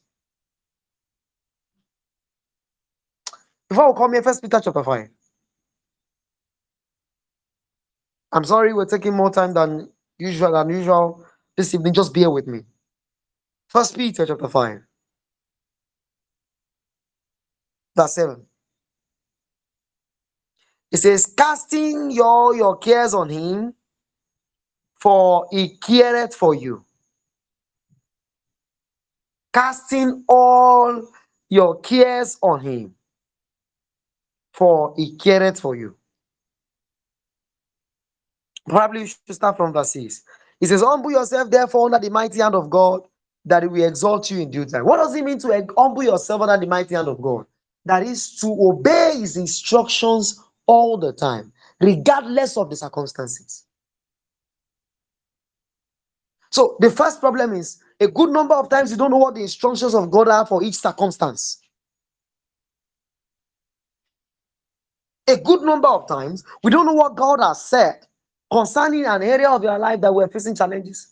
Before 3.69 3.91
we 3.91 3.97
come 3.97 4.13
here, 4.13 4.23
First 4.23 4.41
Peter 4.41 4.61
chapter 4.63 4.83
5. 4.83 5.09
I'm 8.31 8.43
sorry 8.43 8.73
we're 8.73 8.85
taking 8.85 9.13
more 9.13 9.31
time 9.31 9.53
than 9.53 9.89
usual 10.17 10.51
than 10.53 10.69
usual 10.69 11.25
this 11.55 11.73
evening. 11.73 11.93
Just 11.93 12.13
bear 12.13 12.29
with 12.29 12.47
me. 12.47 12.61
First 13.67 13.95
Peter 13.95 14.25
chapter 14.25 14.47
5. 14.47 14.79
Verse 17.95 18.13
7. 18.13 18.45
It 20.91 20.97
says, 20.97 21.27
casting 21.37 22.11
your, 22.11 22.55
your 22.55 22.77
cares 22.77 23.13
on 23.13 23.29
him, 23.29 23.73
for 24.99 25.47
he 25.51 25.77
careth 25.77 26.35
for 26.35 26.55
you. 26.55 26.85
Casting 29.53 30.23
all 30.29 31.09
your 31.49 31.79
cares 31.81 32.37
on 32.41 32.61
him, 32.61 32.95
for 34.53 34.93
he 34.97 35.17
careth 35.17 35.59
for 35.59 35.75
you. 35.75 35.95
Probably 38.67 39.01
you 39.01 39.07
should 39.07 39.35
start 39.35 39.57
from 39.57 39.73
verse 39.73 39.93
6. 39.93 40.23
He 40.59 40.65
says, 40.67 40.81
Humble 40.81 41.11
yourself, 41.11 41.51
therefore, 41.51 41.85
under 41.87 41.99
the 41.99 42.11
mighty 42.11 42.39
hand 42.39 42.55
of 42.55 42.69
God, 42.69 43.01
that 43.45 43.63
he 43.63 43.69
will 43.69 43.85
exalt 43.87 44.31
you 44.31 44.39
in 44.41 44.51
due 44.51 44.65
time. 44.65 44.85
What 44.85 44.97
does 44.97 45.15
it 45.15 45.23
mean 45.23 45.39
to 45.39 45.67
humble 45.77 46.03
yourself 46.03 46.41
under 46.41 46.57
the 46.57 46.67
mighty 46.69 46.95
hand 46.95 47.07
of 47.07 47.21
God? 47.21 47.45
That 47.85 48.03
is 48.03 48.37
to 48.41 48.47
obey 48.47 49.17
his 49.19 49.37
instructions 49.37 50.41
all 50.67 50.97
the 50.97 51.13
time, 51.13 51.53
regardless 51.81 52.57
of 52.57 52.69
the 52.71 52.77
circumstances. 52.77 53.65
So 56.51 56.77
the 56.81 56.91
first 56.91 57.19
problem 57.21 57.53
is 57.53 57.79
a 57.99 58.07
good 58.07 58.31
number 58.31 58.55
of 58.55 58.69
times 58.69 58.91
you 58.91 58.97
don't 58.97 59.11
know 59.11 59.17
what 59.17 59.35
the 59.35 59.41
instructions 59.43 59.95
of 59.95 60.11
God 60.11 60.29
are 60.29 60.45
for 60.45 60.63
each 60.63 60.75
circumstance. 60.75 61.59
A 65.27 65.37
good 65.37 65.61
number 65.63 65.89
of 65.89 66.07
times 66.07 66.43
we 66.63 66.71
don't 66.71 66.85
know 66.85 66.93
what 66.93 67.15
God 67.15 67.39
has 67.41 67.65
said 67.65 68.07
concerning 68.51 69.05
an 69.05 69.23
area 69.23 69.49
of 69.49 69.63
your 69.63 69.79
life 69.79 70.01
that 70.01 70.13
we're 70.13 70.29
facing 70.29 70.55
challenges. 70.55 71.09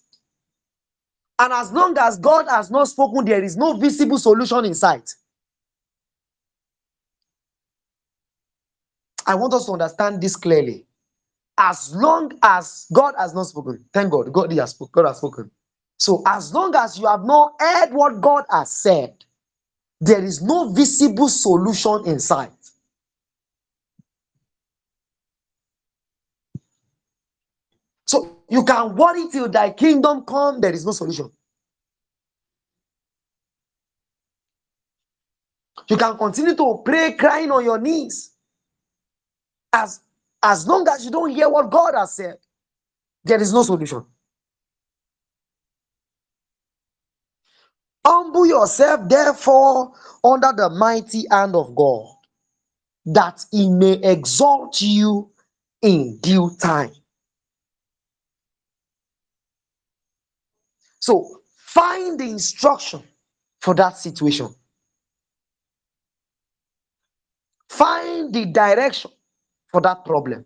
And 1.40 1.54
as 1.54 1.72
long 1.72 1.98
as 1.98 2.18
God 2.20 2.48
has 2.50 2.72
not 2.72 2.88
spoken, 2.88 3.26
there 3.26 3.44
is 3.44 3.58
no 3.58 3.74
visible 3.74 4.18
solution 4.20 4.66
in 4.66 4.76
sight. 4.76 5.16
I 9.26 9.36
want 9.36 9.54
us 9.54 9.66
to 9.68 9.74
understand 9.74 10.22
this 10.22 10.36
clearly. 10.36 10.86
As 11.58 11.96
long 11.96 12.34
as 12.44 12.88
God 12.94 13.16
has 13.18 13.34
not 13.34 13.44
spoken, 13.46 13.86
thank 13.94 14.12
God, 14.12 14.34
God 14.34 14.52
has 14.54 14.72
spoken. 14.72 14.92
God 14.94 15.08
has 15.10 15.18
spoken. 15.18 15.52
So 16.00 16.24
as 16.26 16.54
long 16.54 16.76
as 16.76 17.00
you 17.00 17.08
have 17.08 17.24
not 17.26 17.54
heard 17.60 17.94
what 17.94 18.22
God 18.22 18.46
has 18.52 18.72
said, 18.72 19.16
there 20.02 20.24
is 20.24 20.42
no 20.42 20.72
visible 20.74 21.30
solution 21.30 22.04
in 22.08 22.20
sight. 22.20 22.52
So 28.08 28.38
you 28.50 28.64
can 28.66 28.96
worry 28.96 29.28
till 29.32 29.50
thy 29.50 29.72
kingdom 29.72 30.24
come, 30.26 30.62
there 30.62 30.74
is 30.74 30.86
no 30.86 30.92
solution. 30.94 31.32
You 35.90 35.98
can 35.98 36.18
continue 36.18 36.56
to 36.56 36.82
pray, 36.86 37.14
crying 37.14 37.52
on 37.52 37.66
your 37.66 37.80
knees. 37.80 38.32
As, 39.76 40.00
as 40.42 40.66
long 40.68 40.88
as 40.88 41.04
you 41.04 41.12
don't 41.12 41.32
hear 41.32 41.50
what 41.50 41.70
God 41.70 41.96
has 41.96 42.14
said, 42.16 42.38
there 43.26 43.42
is 43.42 43.54
no 43.54 43.64
solution. 43.64 44.06
Humble 48.06 48.46
yourself, 48.46 49.10
therefore, 49.10 49.94
under 50.24 50.54
the 50.56 50.70
mighty 50.70 51.26
hand 51.30 51.56
of 51.56 51.76
God, 51.76 52.08
that 53.08 53.46
he 53.52 53.70
may 53.70 53.94
exalt 53.94 54.82
you 54.82 55.32
in 55.82 56.20
due 56.20 56.56
time. 56.60 56.92
So 61.00 61.42
find 61.58 62.20
the 62.20 62.26
instruction 62.26 63.04
for 63.62 63.76
that 63.76 63.98
situation. 63.98 64.56
Find 67.70 68.34
the 68.34 68.46
direction 68.46 69.12
for 69.76 69.82
that 69.82 70.06
problem. 70.06 70.46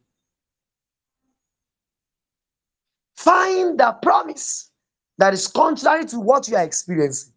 Find 3.15 3.79
the 3.79 3.91
promise 4.01 4.71
that 5.19 5.35
is 5.35 5.47
contrary 5.47 6.05
to 6.05 6.19
what 6.19 6.47
you 6.47 6.55
are 6.55 6.63
experiencing. 6.63 7.31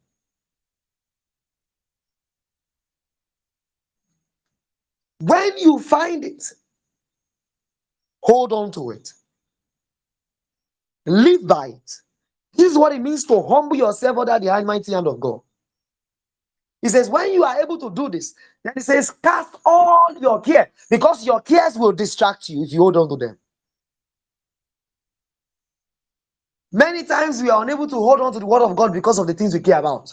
When 5.21 5.59
you 5.59 5.81
find 5.81 6.25
it, 6.25 6.43
hold 8.23 8.55
on 8.55 8.73
to 8.73 8.93
it. 8.93 9.13
Live 11.05 11.47
by 11.47 11.67
it. 11.67 11.93
This 12.55 12.73
is 12.73 12.79
what 12.79 12.93
it 12.93 13.03
means 13.03 13.25
to 13.27 13.43
humble 13.43 13.77
yourself 13.77 14.17
under 14.17 14.39
the 14.39 14.49
almighty 14.49 14.93
hand 14.95 15.09
of 15.09 15.21
God. 15.21 15.43
He 16.83 16.91
says, 16.91 17.11
when 17.11 17.33
you 17.35 17.45
are 17.45 17.63
able 17.63 17.79
to 17.79 17.91
do 17.91 18.11
this, 18.11 18.35
then 18.65 18.75
he 18.77 18.83
says, 18.83 19.13
cast 19.23 19.57
all 19.67 20.07
your 20.21 20.41
care 20.43 20.73
because 20.91 21.27
your 21.27 21.41
cares 21.43 21.79
will 21.79 21.93
distract 21.93 22.49
you 22.51 22.65
if 22.65 22.73
you 22.73 22.81
hold 22.81 22.97
on 22.99 23.11
to 23.11 23.17
them. 23.17 23.39
Many 26.73 27.05
times 27.05 27.43
we 27.43 27.51
are 27.51 27.63
unable 27.63 27.89
to 27.89 27.97
hold 27.97 28.21
on 28.21 28.33
to 28.35 28.41
the 28.41 28.47
word 28.47 28.63
of 28.63 28.77
God 28.77 28.93
because 28.95 29.19
of 29.19 29.27
the 29.27 29.35
things 29.35 29.55
we 29.55 29.61
care 29.61 29.81
about. 29.81 30.13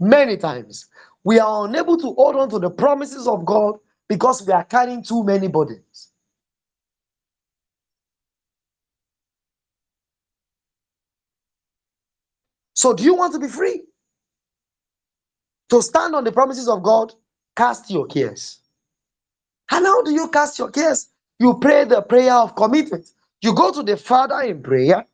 Many 0.00 0.36
times 0.36 0.86
we 1.24 1.40
are 1.40 1.66
unable 1.66 1.96
to 1.98 2.12
hold 2.14 2.36
on 2.36 2.50
to 2.50 2.58
the 2.58 2.70
promises 2.70 3.28
of 3.28 3.44
God 3.46 3.76
because 4.08 4.46
we 4.46 4.52
are 4.52 4.64
carrying 4.64 5.02
too 5.02 5.24
many 5.24 5.48
burdens. 5.48 6.12
So, 12.78 12.94
do 12.94 13.02
you 13.02 13.12
want 13.14 13.32
to 13.32 13.40
be 13.40 13.48
free? 13.48 13.82
To 15.70 15.82
stand 15.82 16.14
on 16.14 16.22
the 16.22 16.30
promises 16.30 16.68
of 16.68 16.84
God, 16.84 17.12
cast 17.56 17.90
your 17.90 18.06
cares. 18.06 18.60
And 19.72 19.84
how 19.84 20.02
do 20.04 20.12
you 20.12 20.28
cast 20.28 20.60
your 20.60 20.70
cares? 20.70 21.08
You 21.40 21.58
pray 21.60 21.86
the 21.86 22.02
prayer 22.02 22.34
of 22.34 22.54
commitment. 22.54 23.10
You 23.42 23.52
go 23.52 23.72
to 23.72 23.82
the 23.82 23.96
Father 23.96 24.42
in 24.42 24.62
prayer, 24.62 25.04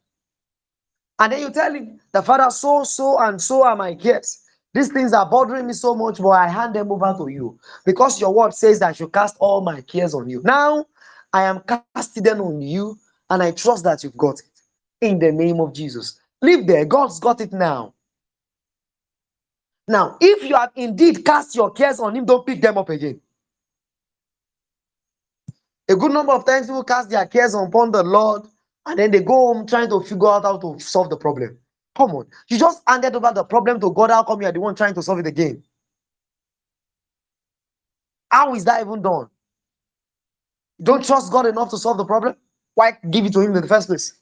and 1.19 1.33
then 1.33 1.41
you 1.41 1.51
tell 1.51 1.73
him, 1.73 2.01
The 2.13 2.21
Father, 2.23 2.51
so, 2.51 2.85
so, 2.85 3.19
and 3.19 3.41
so 3.41 3.65
are 3.65 3.77
my 3.77 3.95
cares. 3.95 4.41
These 4.75 4.93
things 4.93 5.15
are 5.15 5.25
bothering 5.29 5.67
me 5.67 5.73
so 5.73 5.95
much, 5.95 6.19
but 6.19 6.31
I 6.31 6.49
hand 6.49 6.75
them 6.75 6.93
over 6.93 7.15
to 7.17 7.29
you 7.29 7.59
because 7.87 8.21
your 8.21 8.35
word 8.35 8.53
says 8.53 8.79
that 8.81 9.01
you 9.01 9.09
cast 9.09 9.37
all 9.41 9.63
my 9.63 9.81
cares 9.81 10.13
on 10.13 10.29
you. 10.29 10.43
Now, 10.45 10.85
I 11.33 11.45
am 11.45 11.63
casting 11.95 12.25
them 12.25 12.43
on 12.43 12.61
you, 12.61 12.99
and 13.31 13.43
I 13.43 13.53
trust 13.53 13.85
that 13.85 14.05
you've 14.05 14.19
got 14.19 14.41
it 14.41 14.47
in 15.01 15.19
the 15.19 15.33
name 15.33 15.61
of 15.61 15.73
Jesus. 15.73 16.21
Live 16.45 16.67
there. 16.67 16.85
God's 16.85 17.21
got 17.21 17.41
it 17.41 17.53
now. 17.53 17.95
Now, 19.89 20.17
if 20.21 20.45
you 20.45 20.57
have 20.57 20.73
indeed 20.77 21.25
cast 21.25 21.55
your 21.55 21.71
cares 21.71 22.01
on 22.01 22.17
Him, 22.17 22.27
don't 22.27 22.47
pick 22.47 22.61
them 22.63 22.79
up 22.79 22.91
again. 22.91 23.21
A 25.89 25.97
good 25.97 26.13
number 26.13 26.33
of 26.33 26.47
times 26.47 26.67
people 26.67 26.85
cast 26.85 27.11
their 27.11 27.27
cares 27.27 27.55
upon 27.55 27.93
the 27.93 28.03
Lord 28.03 28.43
and 28.87 28.99
then 28.99 29.11
they 29.11 29.21
go 29.23 29.35
home 29.55 29.67
trying 29.67 29.91
to 29.91 30.01
figure 30.03 30.29
out 30.29 30.45
how 30.45 30.59
to 30.59 30.81
solve 30.81 31.11
the 31.11 31.17
problem. 31.17 31.59
Come 31.97 32.13
on. 32.13 32.27
You 32.49 32.59
just 32.59 32.83
handed 32.89 33.17
over 33.17 33.33
the 33.35 33.45
problem 33.45 33.81
to 33.81 33.93
God. 33.93 34.11
How 34.11 34.25
come 34.25 34.43
you 34.43 34.49
are 34.49 34.53
the 34.53 34.61
one 34.61 34.75
trying 34.75 34.95
to 34.95 35.03
solve 35.03 35.21
it 35.21 35.27
again? 35.27 35.63
How 38.31 38.55
is 38.55 38.65
that 38.67 38.83
even 38.83 39.03
done? 39.03 39.29
You 40.79 40.87
don't 40.87 41.05
trust 41.05 41.33
God 41.33 41.47
enough 41.47 41.71
to 41.71 41.79
solve 41.79 41.99
the 41.99 42.07
problem? 42.07 42.37
Why 42.75 42.99
give 43.11 43.27
it 43.27 43.33
to 43.35 43.41
Him 43.41 43.57
in 43.57 43.63
the 43.63 43.69
first 43.69 43.89
place? 43.89 44.15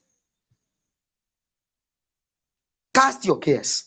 Cast 2.93 3.25
your 3.25 3.39
cares. 3.39 3.85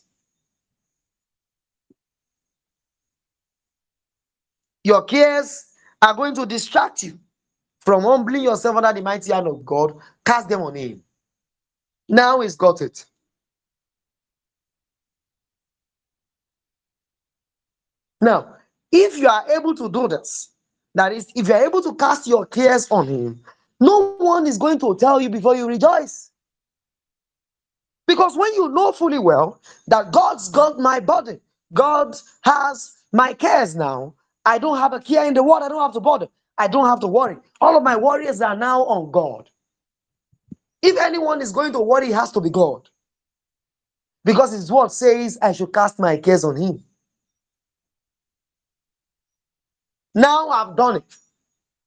Your 4.82 5.02
cares 5.02 5.64
are 6.02 6.14
going 6.14 6.34
to 6.34 6.46
distract 6.46 7.02
you 7.02 7.18
from 7.80 8.02
humbling 8.02 8.42
yourself 8.42 8.76
under 8.76 8.92
the 8.92 9.02
mighty 9.02 9.32
hand 9.32 9.46
of 9.46 9.64
God. 9.64 9.96
Cast 10.24 10.48
them 10.48 10.62
on 10.62 10.74
Him. 10.74 11.02
Now 12.08 12.40
He's 12.40 12.56
got 12.56 12.80
it. 12.80 13.04
Now, 18.20 18.56
if 18.90 19.18
you 19.18 19.28
are 19.28 19.44
able 19.50 19.74
to 19.74 19.88
do 19.90 20.08
this, 20.08 20.50
that 20.94 21.12
is, 21.12 21.30
if 21.34 21.48
you 21.48 21.54
are 21.54 21.64
able 21.64 21.82
to 21.82 21.94
cast 21.94 22.26
your 22.26 22.46
cares 22.46 22.90
on 22.90 23.08
Him, 23.08 23.42
no 23.80 24.14
one 24.18 24.46
is 24.46 24.56
going 24.56 24.78
to 24.80 24.96
tell 24.96 25.20
you 25.20 25.28
before 25.28 25.54
you 25.54 25.68
rejoice. 25.68 26.25
Because 28.06 28.36
when 28.36 28.52
you 28.54 28.68
know 28.70 28.92
fully 28.92 29.18
well 29.18 29.60
that 29.88 30.12
God's 30.12 30.48
got 30.50 30.78
my 30.78 31.00
body, 31.00 31.40
God 31.74 32.16
has 32.42 32.92
my 33.12 33.34
cares 33.34 33.76
now, 33.76 34.14
I 34.44 34.58
don't 34.58 34.78
have 34.78 34.92
a 34.92 35.00
care 35.00 35.26
in 35.26 35.34
the 35.34 35.42
world, 35.42 35.62
I 35.62 35.68
don't 35.68 35.82
have 35.82 35.94
to 35.94 36.00
bother, 36.00 36.28
I 36.58 36.68
don't 36.68 36.86
have 36.86 37.00
to 37.00 37.08
worry. 37.08 37.38
All 37.60 37.76
of 37.76 37.82
my 37.82 37.96
worries 37.96 38.40
are 38.42 38.56
now 38.56 38.84
on 38.84 39.10
God. 39.10 39.50
If 40.82 40.98
anyone 40.98 41.42
is 41.42 41.52
going 41.52 41.72
to 41.74 41.80
worry, 41.80 42.10
it 42.10 42.14
has 42.14 42.32
to 42.32 42.40
be 42.42 42.50
God. 42.50 42.88
Because 44.24 44.52
his 44.52 44.72
word 44.72 44.92
says, 44.92 45.38
I 45.42 45.52
should 45.52 45.72
cast 45.72 45.98
my 45.98 46.18
cares 46.18 46.44
on 46.44 46.56
him. 46.56 46.84
Now 50.14 50.50
I've 50.50 50.76
done 50.76 50.98
it. 50.98 51.16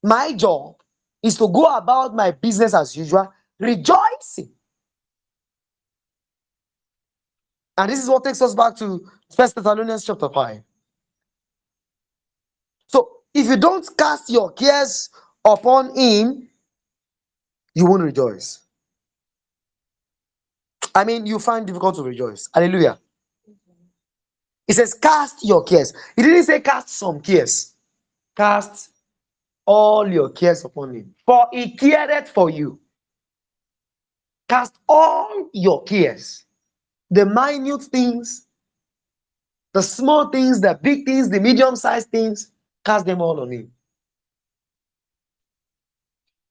My 0.03 0.34
job 0.34 0.78
is 1.24 1.38
to 1.38 1.47
go 1.49 1.65
about 1.78 2.15
my 2.15 2.32
business 2.32 2.74
as 2.74 2.97
usual, 2.97 3.32
rejoicing. 3.59 4.51
And 7.80 7.89
this 7.89 8.03
is 8.03 8.09
what 8.09 8.25
takes 8.25 8.41
us 8.41 8.53
back 8.53 8.75
to 8.80 9.09
First 9.34 9.55
Thessalonians 9.55 10.03
chapter 10.03 10.27
5. 10.27 10.61
So 12.88 13.09
if 13.34 13.47
you 13.47 13.55
don't 13.55 13.88
cast 13.97 14.30
your 14.30 14.51
cares 14.51 15.09
upon 15.45 15.95
him, 15.97 16.49
you 17.73 17.86
won't 17.86 18.03
rejoice. 18.03 18.59
I 20.93 21.05
mean, 21.05 21.25
you 21.25 21.39
find 21.39 21.65
difficult 21.65 21.95
to 21.95 22.03
rejoice. 22.03 22.49
Hallelujah. 22.53 22.99
He 24.67 24.73
says, 24.73 24.93
cast 24.93 25.45
your 25.47 25.63
cares. 25.63 25.93
He 26.17 26.21
didn't 26.21 26.43
say 26.43 26.59
cast 26.59 26.89
some 26.89 27.21
cares. 27.21 27.75
Cast 28.36 28.89
all 29.65 30.05
your 30.05 30.32
cares 30.32 30.65
upon 30.65 30.95
him. 30.95 31.15
For 31.25 31.47
he 31.53 31.77
cared 31.77 32.27
for 32.27 32.49
you. 32.49 32.77
Cast 34.49 34.75
all 34.89 35.49
your 35.53 35.82
cares. 35.86 36.43
The 37.12 37.26
minute 37.26 37.84
things, 37.84 38.47
the 39.74 39.84
small 39.84 40.30
things, 40.30 40.62
the 40.62 40.80
big 40.82 41.05
things, 41.05 41.30
the 41.30 41.39
medium-sized 41.41 42.10
things, 42.10 42.51
cast 42.86 43.05
them 43.05 43.22
all 43.22 43.39
on 43.41 43.51
him. 43.51 43.72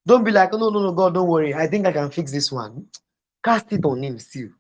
Don't 0.07 0.25
be 0.25 0.33
like, 0.33 0.51
oh, 0.55 0.59
no, 0.59 0.71
no, 0.71 0.83
no, 0.83 0.93
God, 0.93 1.15
don't 1.15 1.29
worry. 1.29 1.55
I 1.55 1.67
think 1.69 1.87
I 1.87 1.93
can 1.93 2.11
fix 2.11 2.33
this 2.33 2.53
one. 2.53 2.87
Cast 3.45 3.73
it 3.73 3.85
on 3.85 4.03
him 4.05 4.19
still. 4.19 4.51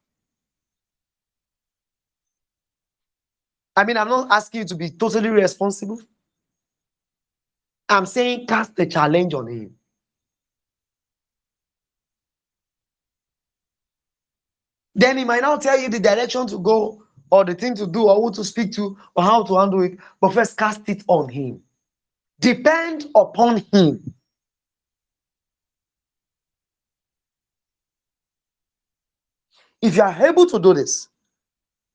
I 3.76 3.84
mean, 3.84 3.96
I'm 3.98 4.08
not 4.08 4.30
asking 4.30 4.62
you 4.62 4.66
to 4.68 4.76
be 4.76 4.90
totally 4.90 5.30
responsible. 5.30 6.00
I'm 7.88 8.06
saying 8.06 8.48
cast 8.48 8.76
the 8.76 8.86
challenge 8.86 9.34
on 9.34 9.48
him. 9.48 9.76
Then 14.98 15.18
he 15.18 15.24
might 15.24 15.42
not 15.42 15.62
tell 15.62 15.78
you 15.80 15.90
the 15.90 16.00
direction 16.00 16.48
to 16.48 16.58
go 16.58 17.04
or 17.30 17.44
the 17.44 17.54
thing 17.54 17.76
to 17.76 17.86
do 17.86 18.08
or 18.08 18.16
who 18.16 18.32
to 18.32 18.44
speak 18.44 18.72
to 18.74 18.98
or 19.16 19.24
how 19.24 19.44
to 19.44 19.58
handle 19.58 19.82
it, 19.82 19.98
but 20.20 20.34
first 20.34 20.58
cast 20.58 20.88
it 20.88 21.04
on 21.08 21.30
him. 21.30 21.62
Depend 22.40 23.06
upon 23.16 23.64
him. 23.72 24.14
If 29.82 29.96
you 29.96 30.02
are 30.02 30.26
able 30.26 30.46
to 30.46 30.58
do 30.58 30.74
this, 30.74 31.08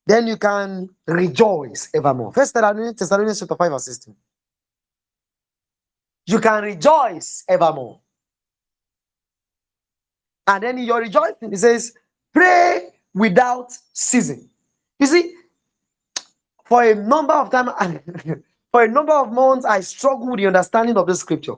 then 0.07 0.27
you 0.27 0.37
can 0.37 0.89
rejoice 1.07 1.89
evermore. 1.95 2.33
First 2.33 2.53
Thessalonians 2.55 3.39
chapter 3.39 3.55
5 3.55 3.71
verse 3.71 3.85
16. 3.85 4.15
You 6.27 6.39
can 6.39 6.63
rejoice 6.63 7.43
evermore. 7.49 8.01
And 10.47 10.63
then 10.63 10.79
in 10.79 10.85
your 10.85 10.99
rejoicing, 11.01 11.51
he 11.51 11.57
says, 11.57 11.93
pray 12.33 12.92
without 13.13 13.71
ceasing. 13.93 14.49
You 14.99 15.07
see, 15.07 15.33
for 16.65 16.83
a 16.83 16.95
number 16.95 17.33
of 17.33 17.51
time, 17.51 17.69
for 18.71 18.83
a 18.83 18.87
number 18.87 19.13
of 19.13 19.31
months, 19.31 19.65
I 19.65 19.81
struggled 19.81 20.31
with 20.31 20.39
the 20.39 20.47
understanding 20.47 20.97
of 20.97 21.07
the 21.07 21.15
scripture. 21.15 21.55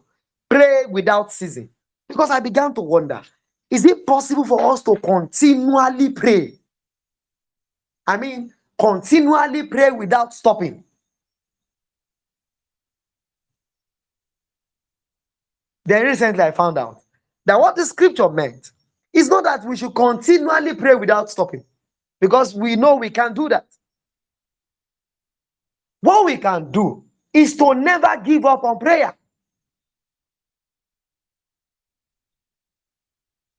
Pray 0.49 0.85
without 0.89 1.31
ceasing. 1.31 1.69
Because 2.07 2.29
I 2.29 2.39
began 2.39 2.73
to 2.75 2.81
wonder, 2.81 3.21
is 3.69 3.85
it 3.85 4.05
possible 4.05 4.45
for 4.45 4.71
us 4.71 4.83
to 4.83 4.95
continually 4.97 6.11
pray? 6.11 6.59
I 8.07 8.17
mean, 8.17 8.53
continually 8.79 9.63
pray 9.67 9.91
without 9.91 10.33
stopping. 10.33 10.83
Then 15.85 16.05
recently 16.05 16.43
I 16.43 16.51
found 16.51 16.77
out 16.77 17.01
that 17.45 17.59
what 17.59 17.75
the 17.75 17.85
scripture 17.85 18.29
meant 18.29 18.71
is 19.15 19.29
not 19.29 19.45
that 19.45 19.65
we 19.65 19.77
should 19.77 19.95
continually 19.95 20.75
pray 20.75 20.95
without 20.95 21.29
stopping, 21.31 21.63
because 22.21 22.53
we 22.55 22.75
know 22.75 22.97
we 22.97 23.09
can't 23.09 23.35
do 23.35 23.49
that. 23.49 23.65
What 26.01 26.25
we 26.25 26.37
can 26.37 26.71
do 26.71 27.05
is 27.33 27.55
to 27.57 27.73
never 27.73 28.17
give 28.23 28.45
up 28.45 28.63
on 28.63 28.79
prayer. 28.79 29.15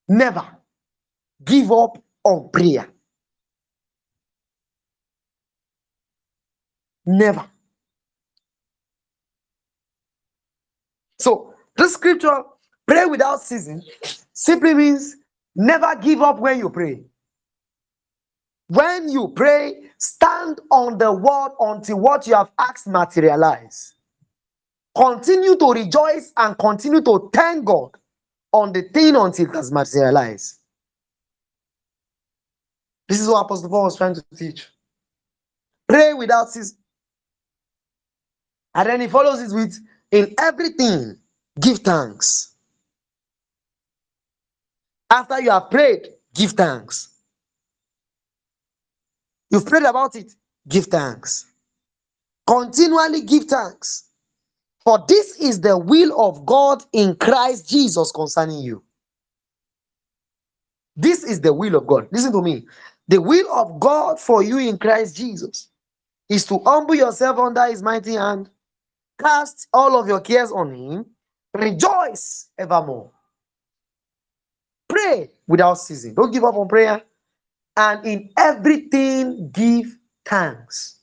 Never 0.09 0.46
give 1.44 1.72
up 1.72 2.02
on 2.24 2.50
prayer. 2.52 2.88
Never. 7.07 7.46
So, 11.18 11.54
this 11.76 11.94
scripture, 11.94 12.42
pray 12.86 13.07
without 13.07 13.42
ceasing, 13.42 13.82
simply 14.32 14.74
means 14.74 15.16
never 15.57 15.96
give 15.96 16.22
up 16.22 16.38
when 16.38 16.59
you 16.59 16.70
pray. 16.70 17.02
When 18.68 19.09
you 19.09 19.28
pray, 19.28 19.90
stand 19.98 20.61
on 20.70 20.98
the 20.98 21.12
word 21.12 21.52
until 21.61 22.00
what 22.00 22.26
you 22.26 22.34
have 22.34 22.50
asked 22.59 22.86
materialize. 22.86 23.94
Continue 24.96 25.57
to 25.57 25.72
rejoice 25.72 26.32
and 26.36 26.59
continue 26.59 27.00
to 27.02 27.30
thank 27.32 27.64
God 27.64 27.90
on 28.52 28.72
the 28.72 28.82
thing 28.82 29.14
until 29.14 29.48
it 29.48 29.54
has 29.54 29.70
materialized. 29.70 30.59
This 33.09 33.20
is 33.20 33.28
what 33.28 33.44
Apostle 33.44 33.68
Paul 33.68 33.84
was 33.84 33.96
trying 33.96 34.14
to 34.14 34.24
teach. 34.36 34.66
Pray 35.88 36.14
without 36.14 36.50
ceasing. 36.50 36.78
And 38.74 38.88
then 38.88 39.00
he 39.00 39.09
follows 39.09 39.40
it 39.40 39.54
with 39.54 39.78
in 40.11 40.34
everything, 40.38 41.16
give 41.61 41.78
thanks. 41.78 42.55
After 45.11 45.40
you 45.40 45.50
have 45.50 45.70
prayed, 45.70 46.09
give 46.34 46.52
thanks. 46.52 47.11
You've 49.50 49.66
prayed 49.66 49.84
about 49.84 50.16
it, 50.16 50.32
give 50.68 50.86
thanks. 50.86 51.46
Continually 52.46 53.22
give 53.22 53.44
thanks. 53.44 54.07
For 54.84 55.04
this 55.09 55.40
is 55.40 55.61
the 55.61 55.78
will 55.78 56.20
of 56.20 56.46
God 56.46 56.84
in 56.92 57.16
Christ 57.16 57.68
Jesus 57.68 58.12
concerning 58.12 58.61
you. 58.61 58.82
This 60.96 61.24
is 61.24 61.40
the 61.40 61.52
will 61.52 61.76
of 61.76 61.86
God. 61.86 62.09
Listen 62.12 62.32
to 62.32 62.42
me. 62.42 62.66
The 63.09 63.20
will 63.20 63.50
of 63.52 63.80
God 63.80 64.20
for 64.20 64.42
you 64.42 64.59
in 64.59 64.78
Christ 64.78 65.16
Jesus 65.16 65.68
is 66.28 66.46
to 66.46 66.61
humble 66.61 66.94
yourself 66.96 67.38
under 67.38 67.66
his 67.66 67.82
mighty 67.82 68.14
hand 68.14 68.50
Cast 69.20 69.68
all 69.72 69.98
of 69.98 70.09
your 70.09 70.20
cares 70.20 70.52
on 70.52 70.74
him. 70.74 71.07
Rejoice 71.54 72.50
evermore. 72.59 73.12
Pray 75.07 75.30
without 75.46 75.74
ceasing. 75.74 76.14
Don't 76.14 76.32
give 76.32 76.44
up 76.44 76.57
on 76.57 76.68
prayer. 76.68 77.02
And 77.76 78.07
in 78.07 78.30
everything, 78.38 79.50
give 79.52 79.98
thanks. 80.24 81.00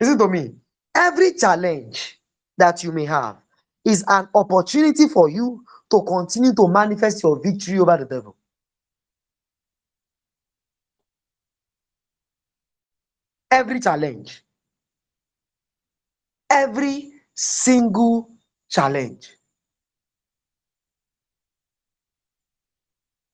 Listen 0.00 0.18
to 0.18 0.28
me. 0.28 0.54
Every 0.94 1.34
challenge 1.34 2.18
that 2.58 2.84
you 2.84 2.92
may 2.92 3.06
have 3.06 3.38
is 3.84 4.04
an 4.08 4.28
opportunity 4.34 5.08
for 5.08 5.28
you 5.30 5.64
to 5.90 6.02
continue 6.02 6.54
to 6.54 6.68
manifest 6.68 7.22
your 7.22 7.40
victory 7.42 7.78
over 7.80 7.96
the 7.98 8.04
devil. 8.06 8.36
Every 13.50 13.80
challenge, 13.80 14.42
every 16.50 17.12
single 17.34 18.30
challenge. 18.70 19.30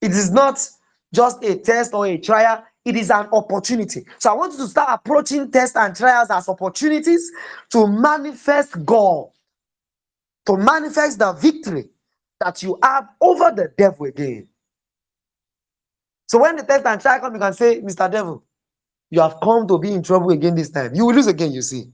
It 0.01 0.13
is 0.13 0.31
not 0.31 0.67
just 1.15 1.45
a 1.45 1.57
test 1.57 1.95
or 1.95 2.07
a 2.07 2.19
trial, 2.19 2.65
it 2.85 2.97
is 2.97 3.11
an 3.11 3.27
opportunity. 3.33 4.07
So 4.19 4.31
I 4.31 4.35
want 4.35 4.53
you 4.53 4.59
to 4.61 4.69
start 4.69 4.91
approaching 4.93 5.51
tests 5.51 5.77
and 5.77 5.95
trials 5.97 6.31
as 6.31 6.49
opportunities 6.49 7.31
to 7.73 7.87
manifest 7.87 8.85
God 8.87 9.29
to 10.47 10.57
manifest 10.57 11.19
the 11.19 11.33
victory 11.35 11.89
that 12.41 12.63
you 12.63 12.79
have 12.83 13.09
over 13.21 13.53
the 13.55 13.73
devil 13.79 14.07
again. 14.07 14.49
So 16.29 16.41
when 16.41 16.57
the 16.57 16.63
test 16.65 16.87
and 16.87 17.01
trial 17.01 17.21
come, 17.21 17.35
you 17.35 17.41
can 17.41 17.53
say, 17.55 17.81
Mr. 17.81 18.11
Devil, 18.11 18.45
you 19.11 19.21
have 19.21 19.37
come 19.43 19.69
to 19.69 19.79
be 19.79 19.93
in 19.93 20.03
trouble 20.03 20.31
again 20.31 20.55
this 20.57 20.71
time. 20.71 20.95
You 20.95 21.07
will 21.07 21.15
lose 21.15 21.27
again, 21.29 21.53
you 21.53 21.63
see. 21.63 21.85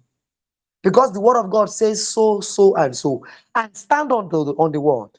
Because 0.82 1.12
the 1.12 1.20
word 1.20 1.38
of 1.40 1.50
God 1.50 1.70
says 1.70 2.06
so, 2.06 2.40
so, 2.40 2.76
and 2.76 2.96
so. 2.96 3.24
And 3.54 3.76
stand 3.76 4.12
on 4.12 4.28
the, 4.28 4.38
on 4.58 4.72
the 4.72 4.80
word. 4.80 5.10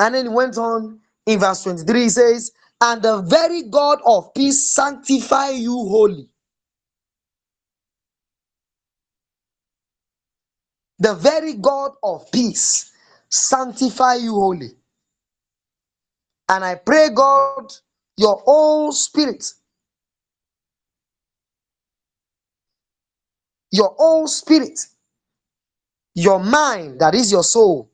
And 0.00 0.14
then 0.14 0.26
he 0.26 0.28
went 0.30 0.58
on 0.58 1.00
in 1.26 1.40
verse 1.40 1.62
23, 1.64 2.02
he 2.02 2.08
says, 2.08 2.52
And 2.80 3.02
the 3.02 3.22
very 3.22 3.62
God 3.62 3.98
of 4.04 4.32
peace 4.34 4.74
sanctify 4.74 5.50
you 5.50 5.72
wholly. 5.72 6.28
The 10.98 11.14
very 11.14 11.54
God 11.54 11.92
of 12.02 12.30
peace 12.32 12.92
sanctify 13.28 14.14
you 14.16 14.32
wholly. 14.34 14.70
And 16.48 16.64
I 16.64 16.76
pray, 16.76 17.10
God, 17.14 17.72
your 18.16 18.36
whole 18.36 18.92
spirit, 18.92 19.44
your 23.72 23.94
whole 23.98 24.28
spirit, 24.28 24.78
your 26.14 26.40
mind, 26.40 27.00
that 27.00 27.14
is 27.14 27.32
your 27.32 27.42
soul, 27.44 27.90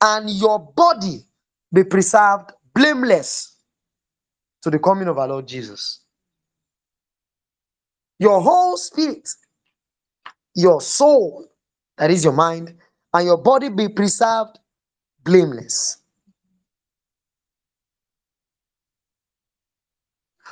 and 0.00 0.30
your 0.30 0.58
body 0.60 1.26
be 1.72 1.84
preserved 1.84 2.52
blameless 2.74 3.56
to 4.62 4.70
the 4.70 4.78
coming 4.78 5.08
of 5.08 5.18
our 5.18 5.28
Lord 5.28 5.46
Jesus. 5.46 6.00
Your 8.18 8.40
whole 8.40 8.76
spirit, 8.76 9.28
your 10.54 10.80
soul, 10.80 11.46
that 11.98 12.10
is 12.10 12.24
your 12.24 12.32
mind, 12.32 12.74
and 13.12 13.26
your 13.26 13.36
body 13.38 13.68
be 13.68 13.88
preserved 13.88 14.58
blameless. 15.24 15.98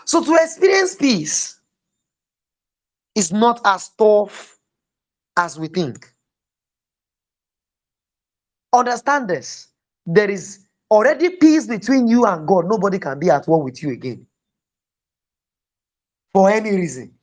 So, 0.07 0.23
to 0.23 0.35
experience 0.35 0.95
peace 0.95 1.61
is 3.15 3.33
not 3.33 3.61
as 3.65 3.91
tough 3.97 4.59
as 5.37 5.59
we 5.59 5.69
think. 5.69 6.13
Understand 8.73 9.29
this 9.29 9.69
there 10.07 10.31
is 10.31 10.64
already 10.91 11.31
peace 11.31 11.67
between 11.67 12.09
you 12.09 12.27
and 12.27 12.47
God. 12.47 12.67
Nobody 12.69 12.99
can 12.99 13.19
be 13.19 13.31
at 13.31 13.47
war 13.49 13.63
with 13.63 13.83
you 13.83 13.93
again 13.93 14.27
for 16.33 16.51
any 16.51 16.71
reason. 16.73 17.15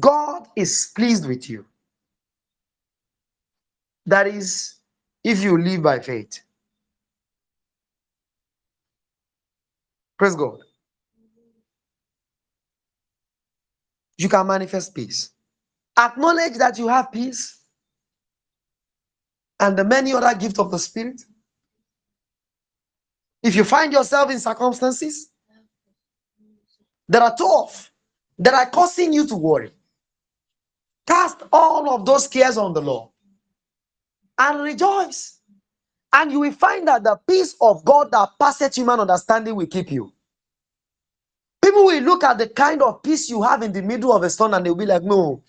God 0.00 0.48
is 0.56 0.92
pleased 0.96 1.26
with 1.26 1.50
you. 1.50 1.64
That 4.06 4.26
is, 4.26 4.76
if 5.24 5.42
you 5.42 5.58
live 5.58 5.82
by 5.82 6.00
faith. 6.00 6.40
Praise 10.18 10.36
God. 10.36 10.58
You 14.18 14.28
can 14.28 14.46
manifest 14.46 14.94
peace. 14.94 15.30
Acknowledge 15.98 16.54
that 16.58 16.78
you 16.78 16.88
have 16.88 17.12
peace 17.12 17.61
and 19.62 19.78
the 19.78 19.84
many 19.84 20.12
other 20.14 20.34
gifts 20.38 20.60
of 20.60 20.72
the 20.72 20.78
Spirit. 20.80 21.22
If 23.42 23.56
you 23.56 23.64
find 23.64 23.92
yourself 23.92 24.30
in 24.30 24.40
circumstances 24.40 25.30
that 27.08 27.22
are 27.22 27.36
tough, 27.36 27.92
that 28.38 28.54
are 28.54 28.70
causing 28.70 29.12
you 29.12 29.26
to 29.28 29.36
worry, 29.36 29.72
cast 31.06 31.42
all 31.52 31.94
of 31.94 32.06
those 32.06 32.28
cares 32.28 32.58
on 32.58 32.72
the 32.74 32.82
Lord 32.82 33.10
and 34.38 34.62
rejoice. 34.62 35.40
And 36.12 36.32
you 36.32 36.40
will 36.40 36.52
find 36.52 36.88
that 36.88 37.04
the 37.04 37.20
peace 37.28 37.56
of 37.60 37.84
God 37.84 38.12
that 38.12 38.30
passes 38.40 38.76
human 38.76 39.00
understanding 39.00 39.56
will 39.56 39.66
keep 39.66 39.92
you. 39.92 40.12
People 41.62 41.86
will 41.86 42.02
look 42.02 42.24
at 42.24 42.38
the 42.38 42.48
kind 42.48 42.82
of 42.82 43.02
peace 43.02 43.30
you 43.30 43.42
have 43.42 43.62
in 43.62 43.72
the 43.72 43.82
middle 43.82 44.12
of 44.12 44.22
a 44.24 44.30
storm 44.30 44.54
and 44.54 44.66
they'll 44.66 44.74
be 44.76 44.86
like, 44.86 45.02
no, 45.04 45.42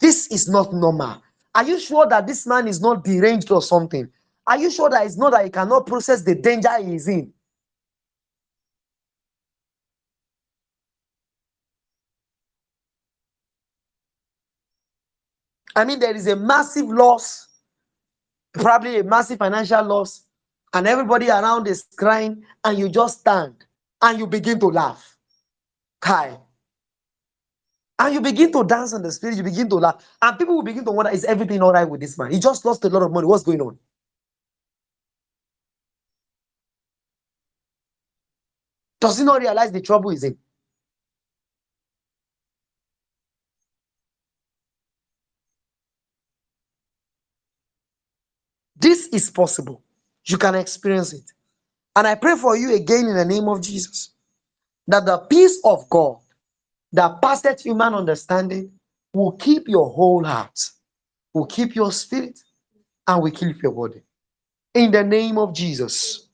this 0.00 0.28
is 0.28 0.48
not 0.48 0.72
normal. 0.72 1.22
Are 1.56 1.64
you 1.64 1.80
sure 1.80 2.06
that 2.08 2.28
this 2.28 2.46
man 2.46 2.68
is 2.68 2.82
not 2.82 3.04
deranged 3.04 3.52
or 3.52 3.62
something? 3.62 4.10
Are 4.46 4.58
you 4.58 4.70
sure 4.70 4.90
that 4.90 5.06
it's 5.06 5.18
not 5.18 5.32
that 5.32 5.46
he 5.46 5.50
cannot 5.50 5.86
process 5.86 6.22
the 6.22 6.36
danger 6.36 6.70
he 6.84 6.96
is 6.96 7.08
in? 7.08 7.32
I 15.76 15.84
mean, 15.84 16.00
there 16.00 16.16
is 16.16 16.26
a 16.28 16.36
massive 16.36 16.88
loss, 16.88 17.48
probably 18.54 19.00
a 19.00 19.04
massive 19.04 19.38
financial 19.38 19.84
loss, 19.84 20.22
and 20.74 20.86
everybody 20.86 21.28
around 21.30 21.68
is 21.68 21.86
crying, 21.96 22.44
and 22.64 22.78
you 22.78 22.88
just 22.88 23.20
stand 23.20 23.54
and 24.02 24.18
you 24.18 24.26
begin 24.26 24.60
to 24.60 24.68
laugh. 24.68 25.16
Kai. 26.00 26.38
And 27.98 28.14
you 28.14 28.20
begin 28.22 28.52
to 28.52 28.64
dance 28.64 28.92
in 28.94 29.02
the 29.02 29.12
spirit, 29.12 29.36
you 29.38 29.44
begin 29.44 29.68
to 29.70 29.76
laugh, 29.76 30.04
and 30.22 30.38
people 30.38 30.56
will 30.56 30.64
begin 30.64 30.84
to 30.86 30.92
wonder, 30.92 31.12
is 31.12 31.24
everything 31.24 31.62
all 31.62 31.72
right 31.72 31.88
with 31.88 32.00
this 32.00 32.18
man? 32.18 32.32
He 32.32 32.40
just 32.40 32.64
lost 32.64 32.84
a 32.84 32.90
lot 32.90 33.02
of 33.02 33.12
money. 33.12 33.26
What's 33.26 33.44
going 33.44 33.60
on? 33.62 33.78
Does 39.00 39.18
he 39.18 39.24
not 39.24 39.40
realize 39.40 39.72
the 39.72 39.80
trouble 39.82 40.10
is 40.10 40.24
in? 40.24 40.38
This 48.78 49.08
is 49.08 49.30
possible. 49.30 49.82
You 50.26 50.38
can 50.38 50.54
experience 50.56 51.12
it. 51.14 51.24
And 51.96 52.06
I 52.06 52.16
pray 52.16 52.36
for 52.36 52.56
you 52.56 52.74
again 52.74 53.06
in 53.08 53.16
the 53.16 53.24
name 53.24 53.48
of 53.48 53.62
Jesus 53.62 54.10
that 54.88 55.06
the 55.06 55.18
peace 55.18 55.60
of 55.64 55.88
God 55.90 56.18
that 56.92 57.22
passeth 57.22 57.62
human 57.62 57.94
understanding 57.94 58.72
will 59.14 59.32
keep 59.32 59.68
your 59.68 59.90
whole 59.90 60.24
heart, 60.24 60.58
will 61.34 61.46
keep 61.46 61.74
your 61.76 61.92
spirit, 61.92 62.38
and 63.08 63.22
will 63.22 63.32
keep 63.32 63.62
your 63.62 63.72
body. 63.72 64.02
In 64.74 64.90
the 64.92 65.04
name 65.04 65.38
of 65.38 65.54
Jesus. 65.54 66.25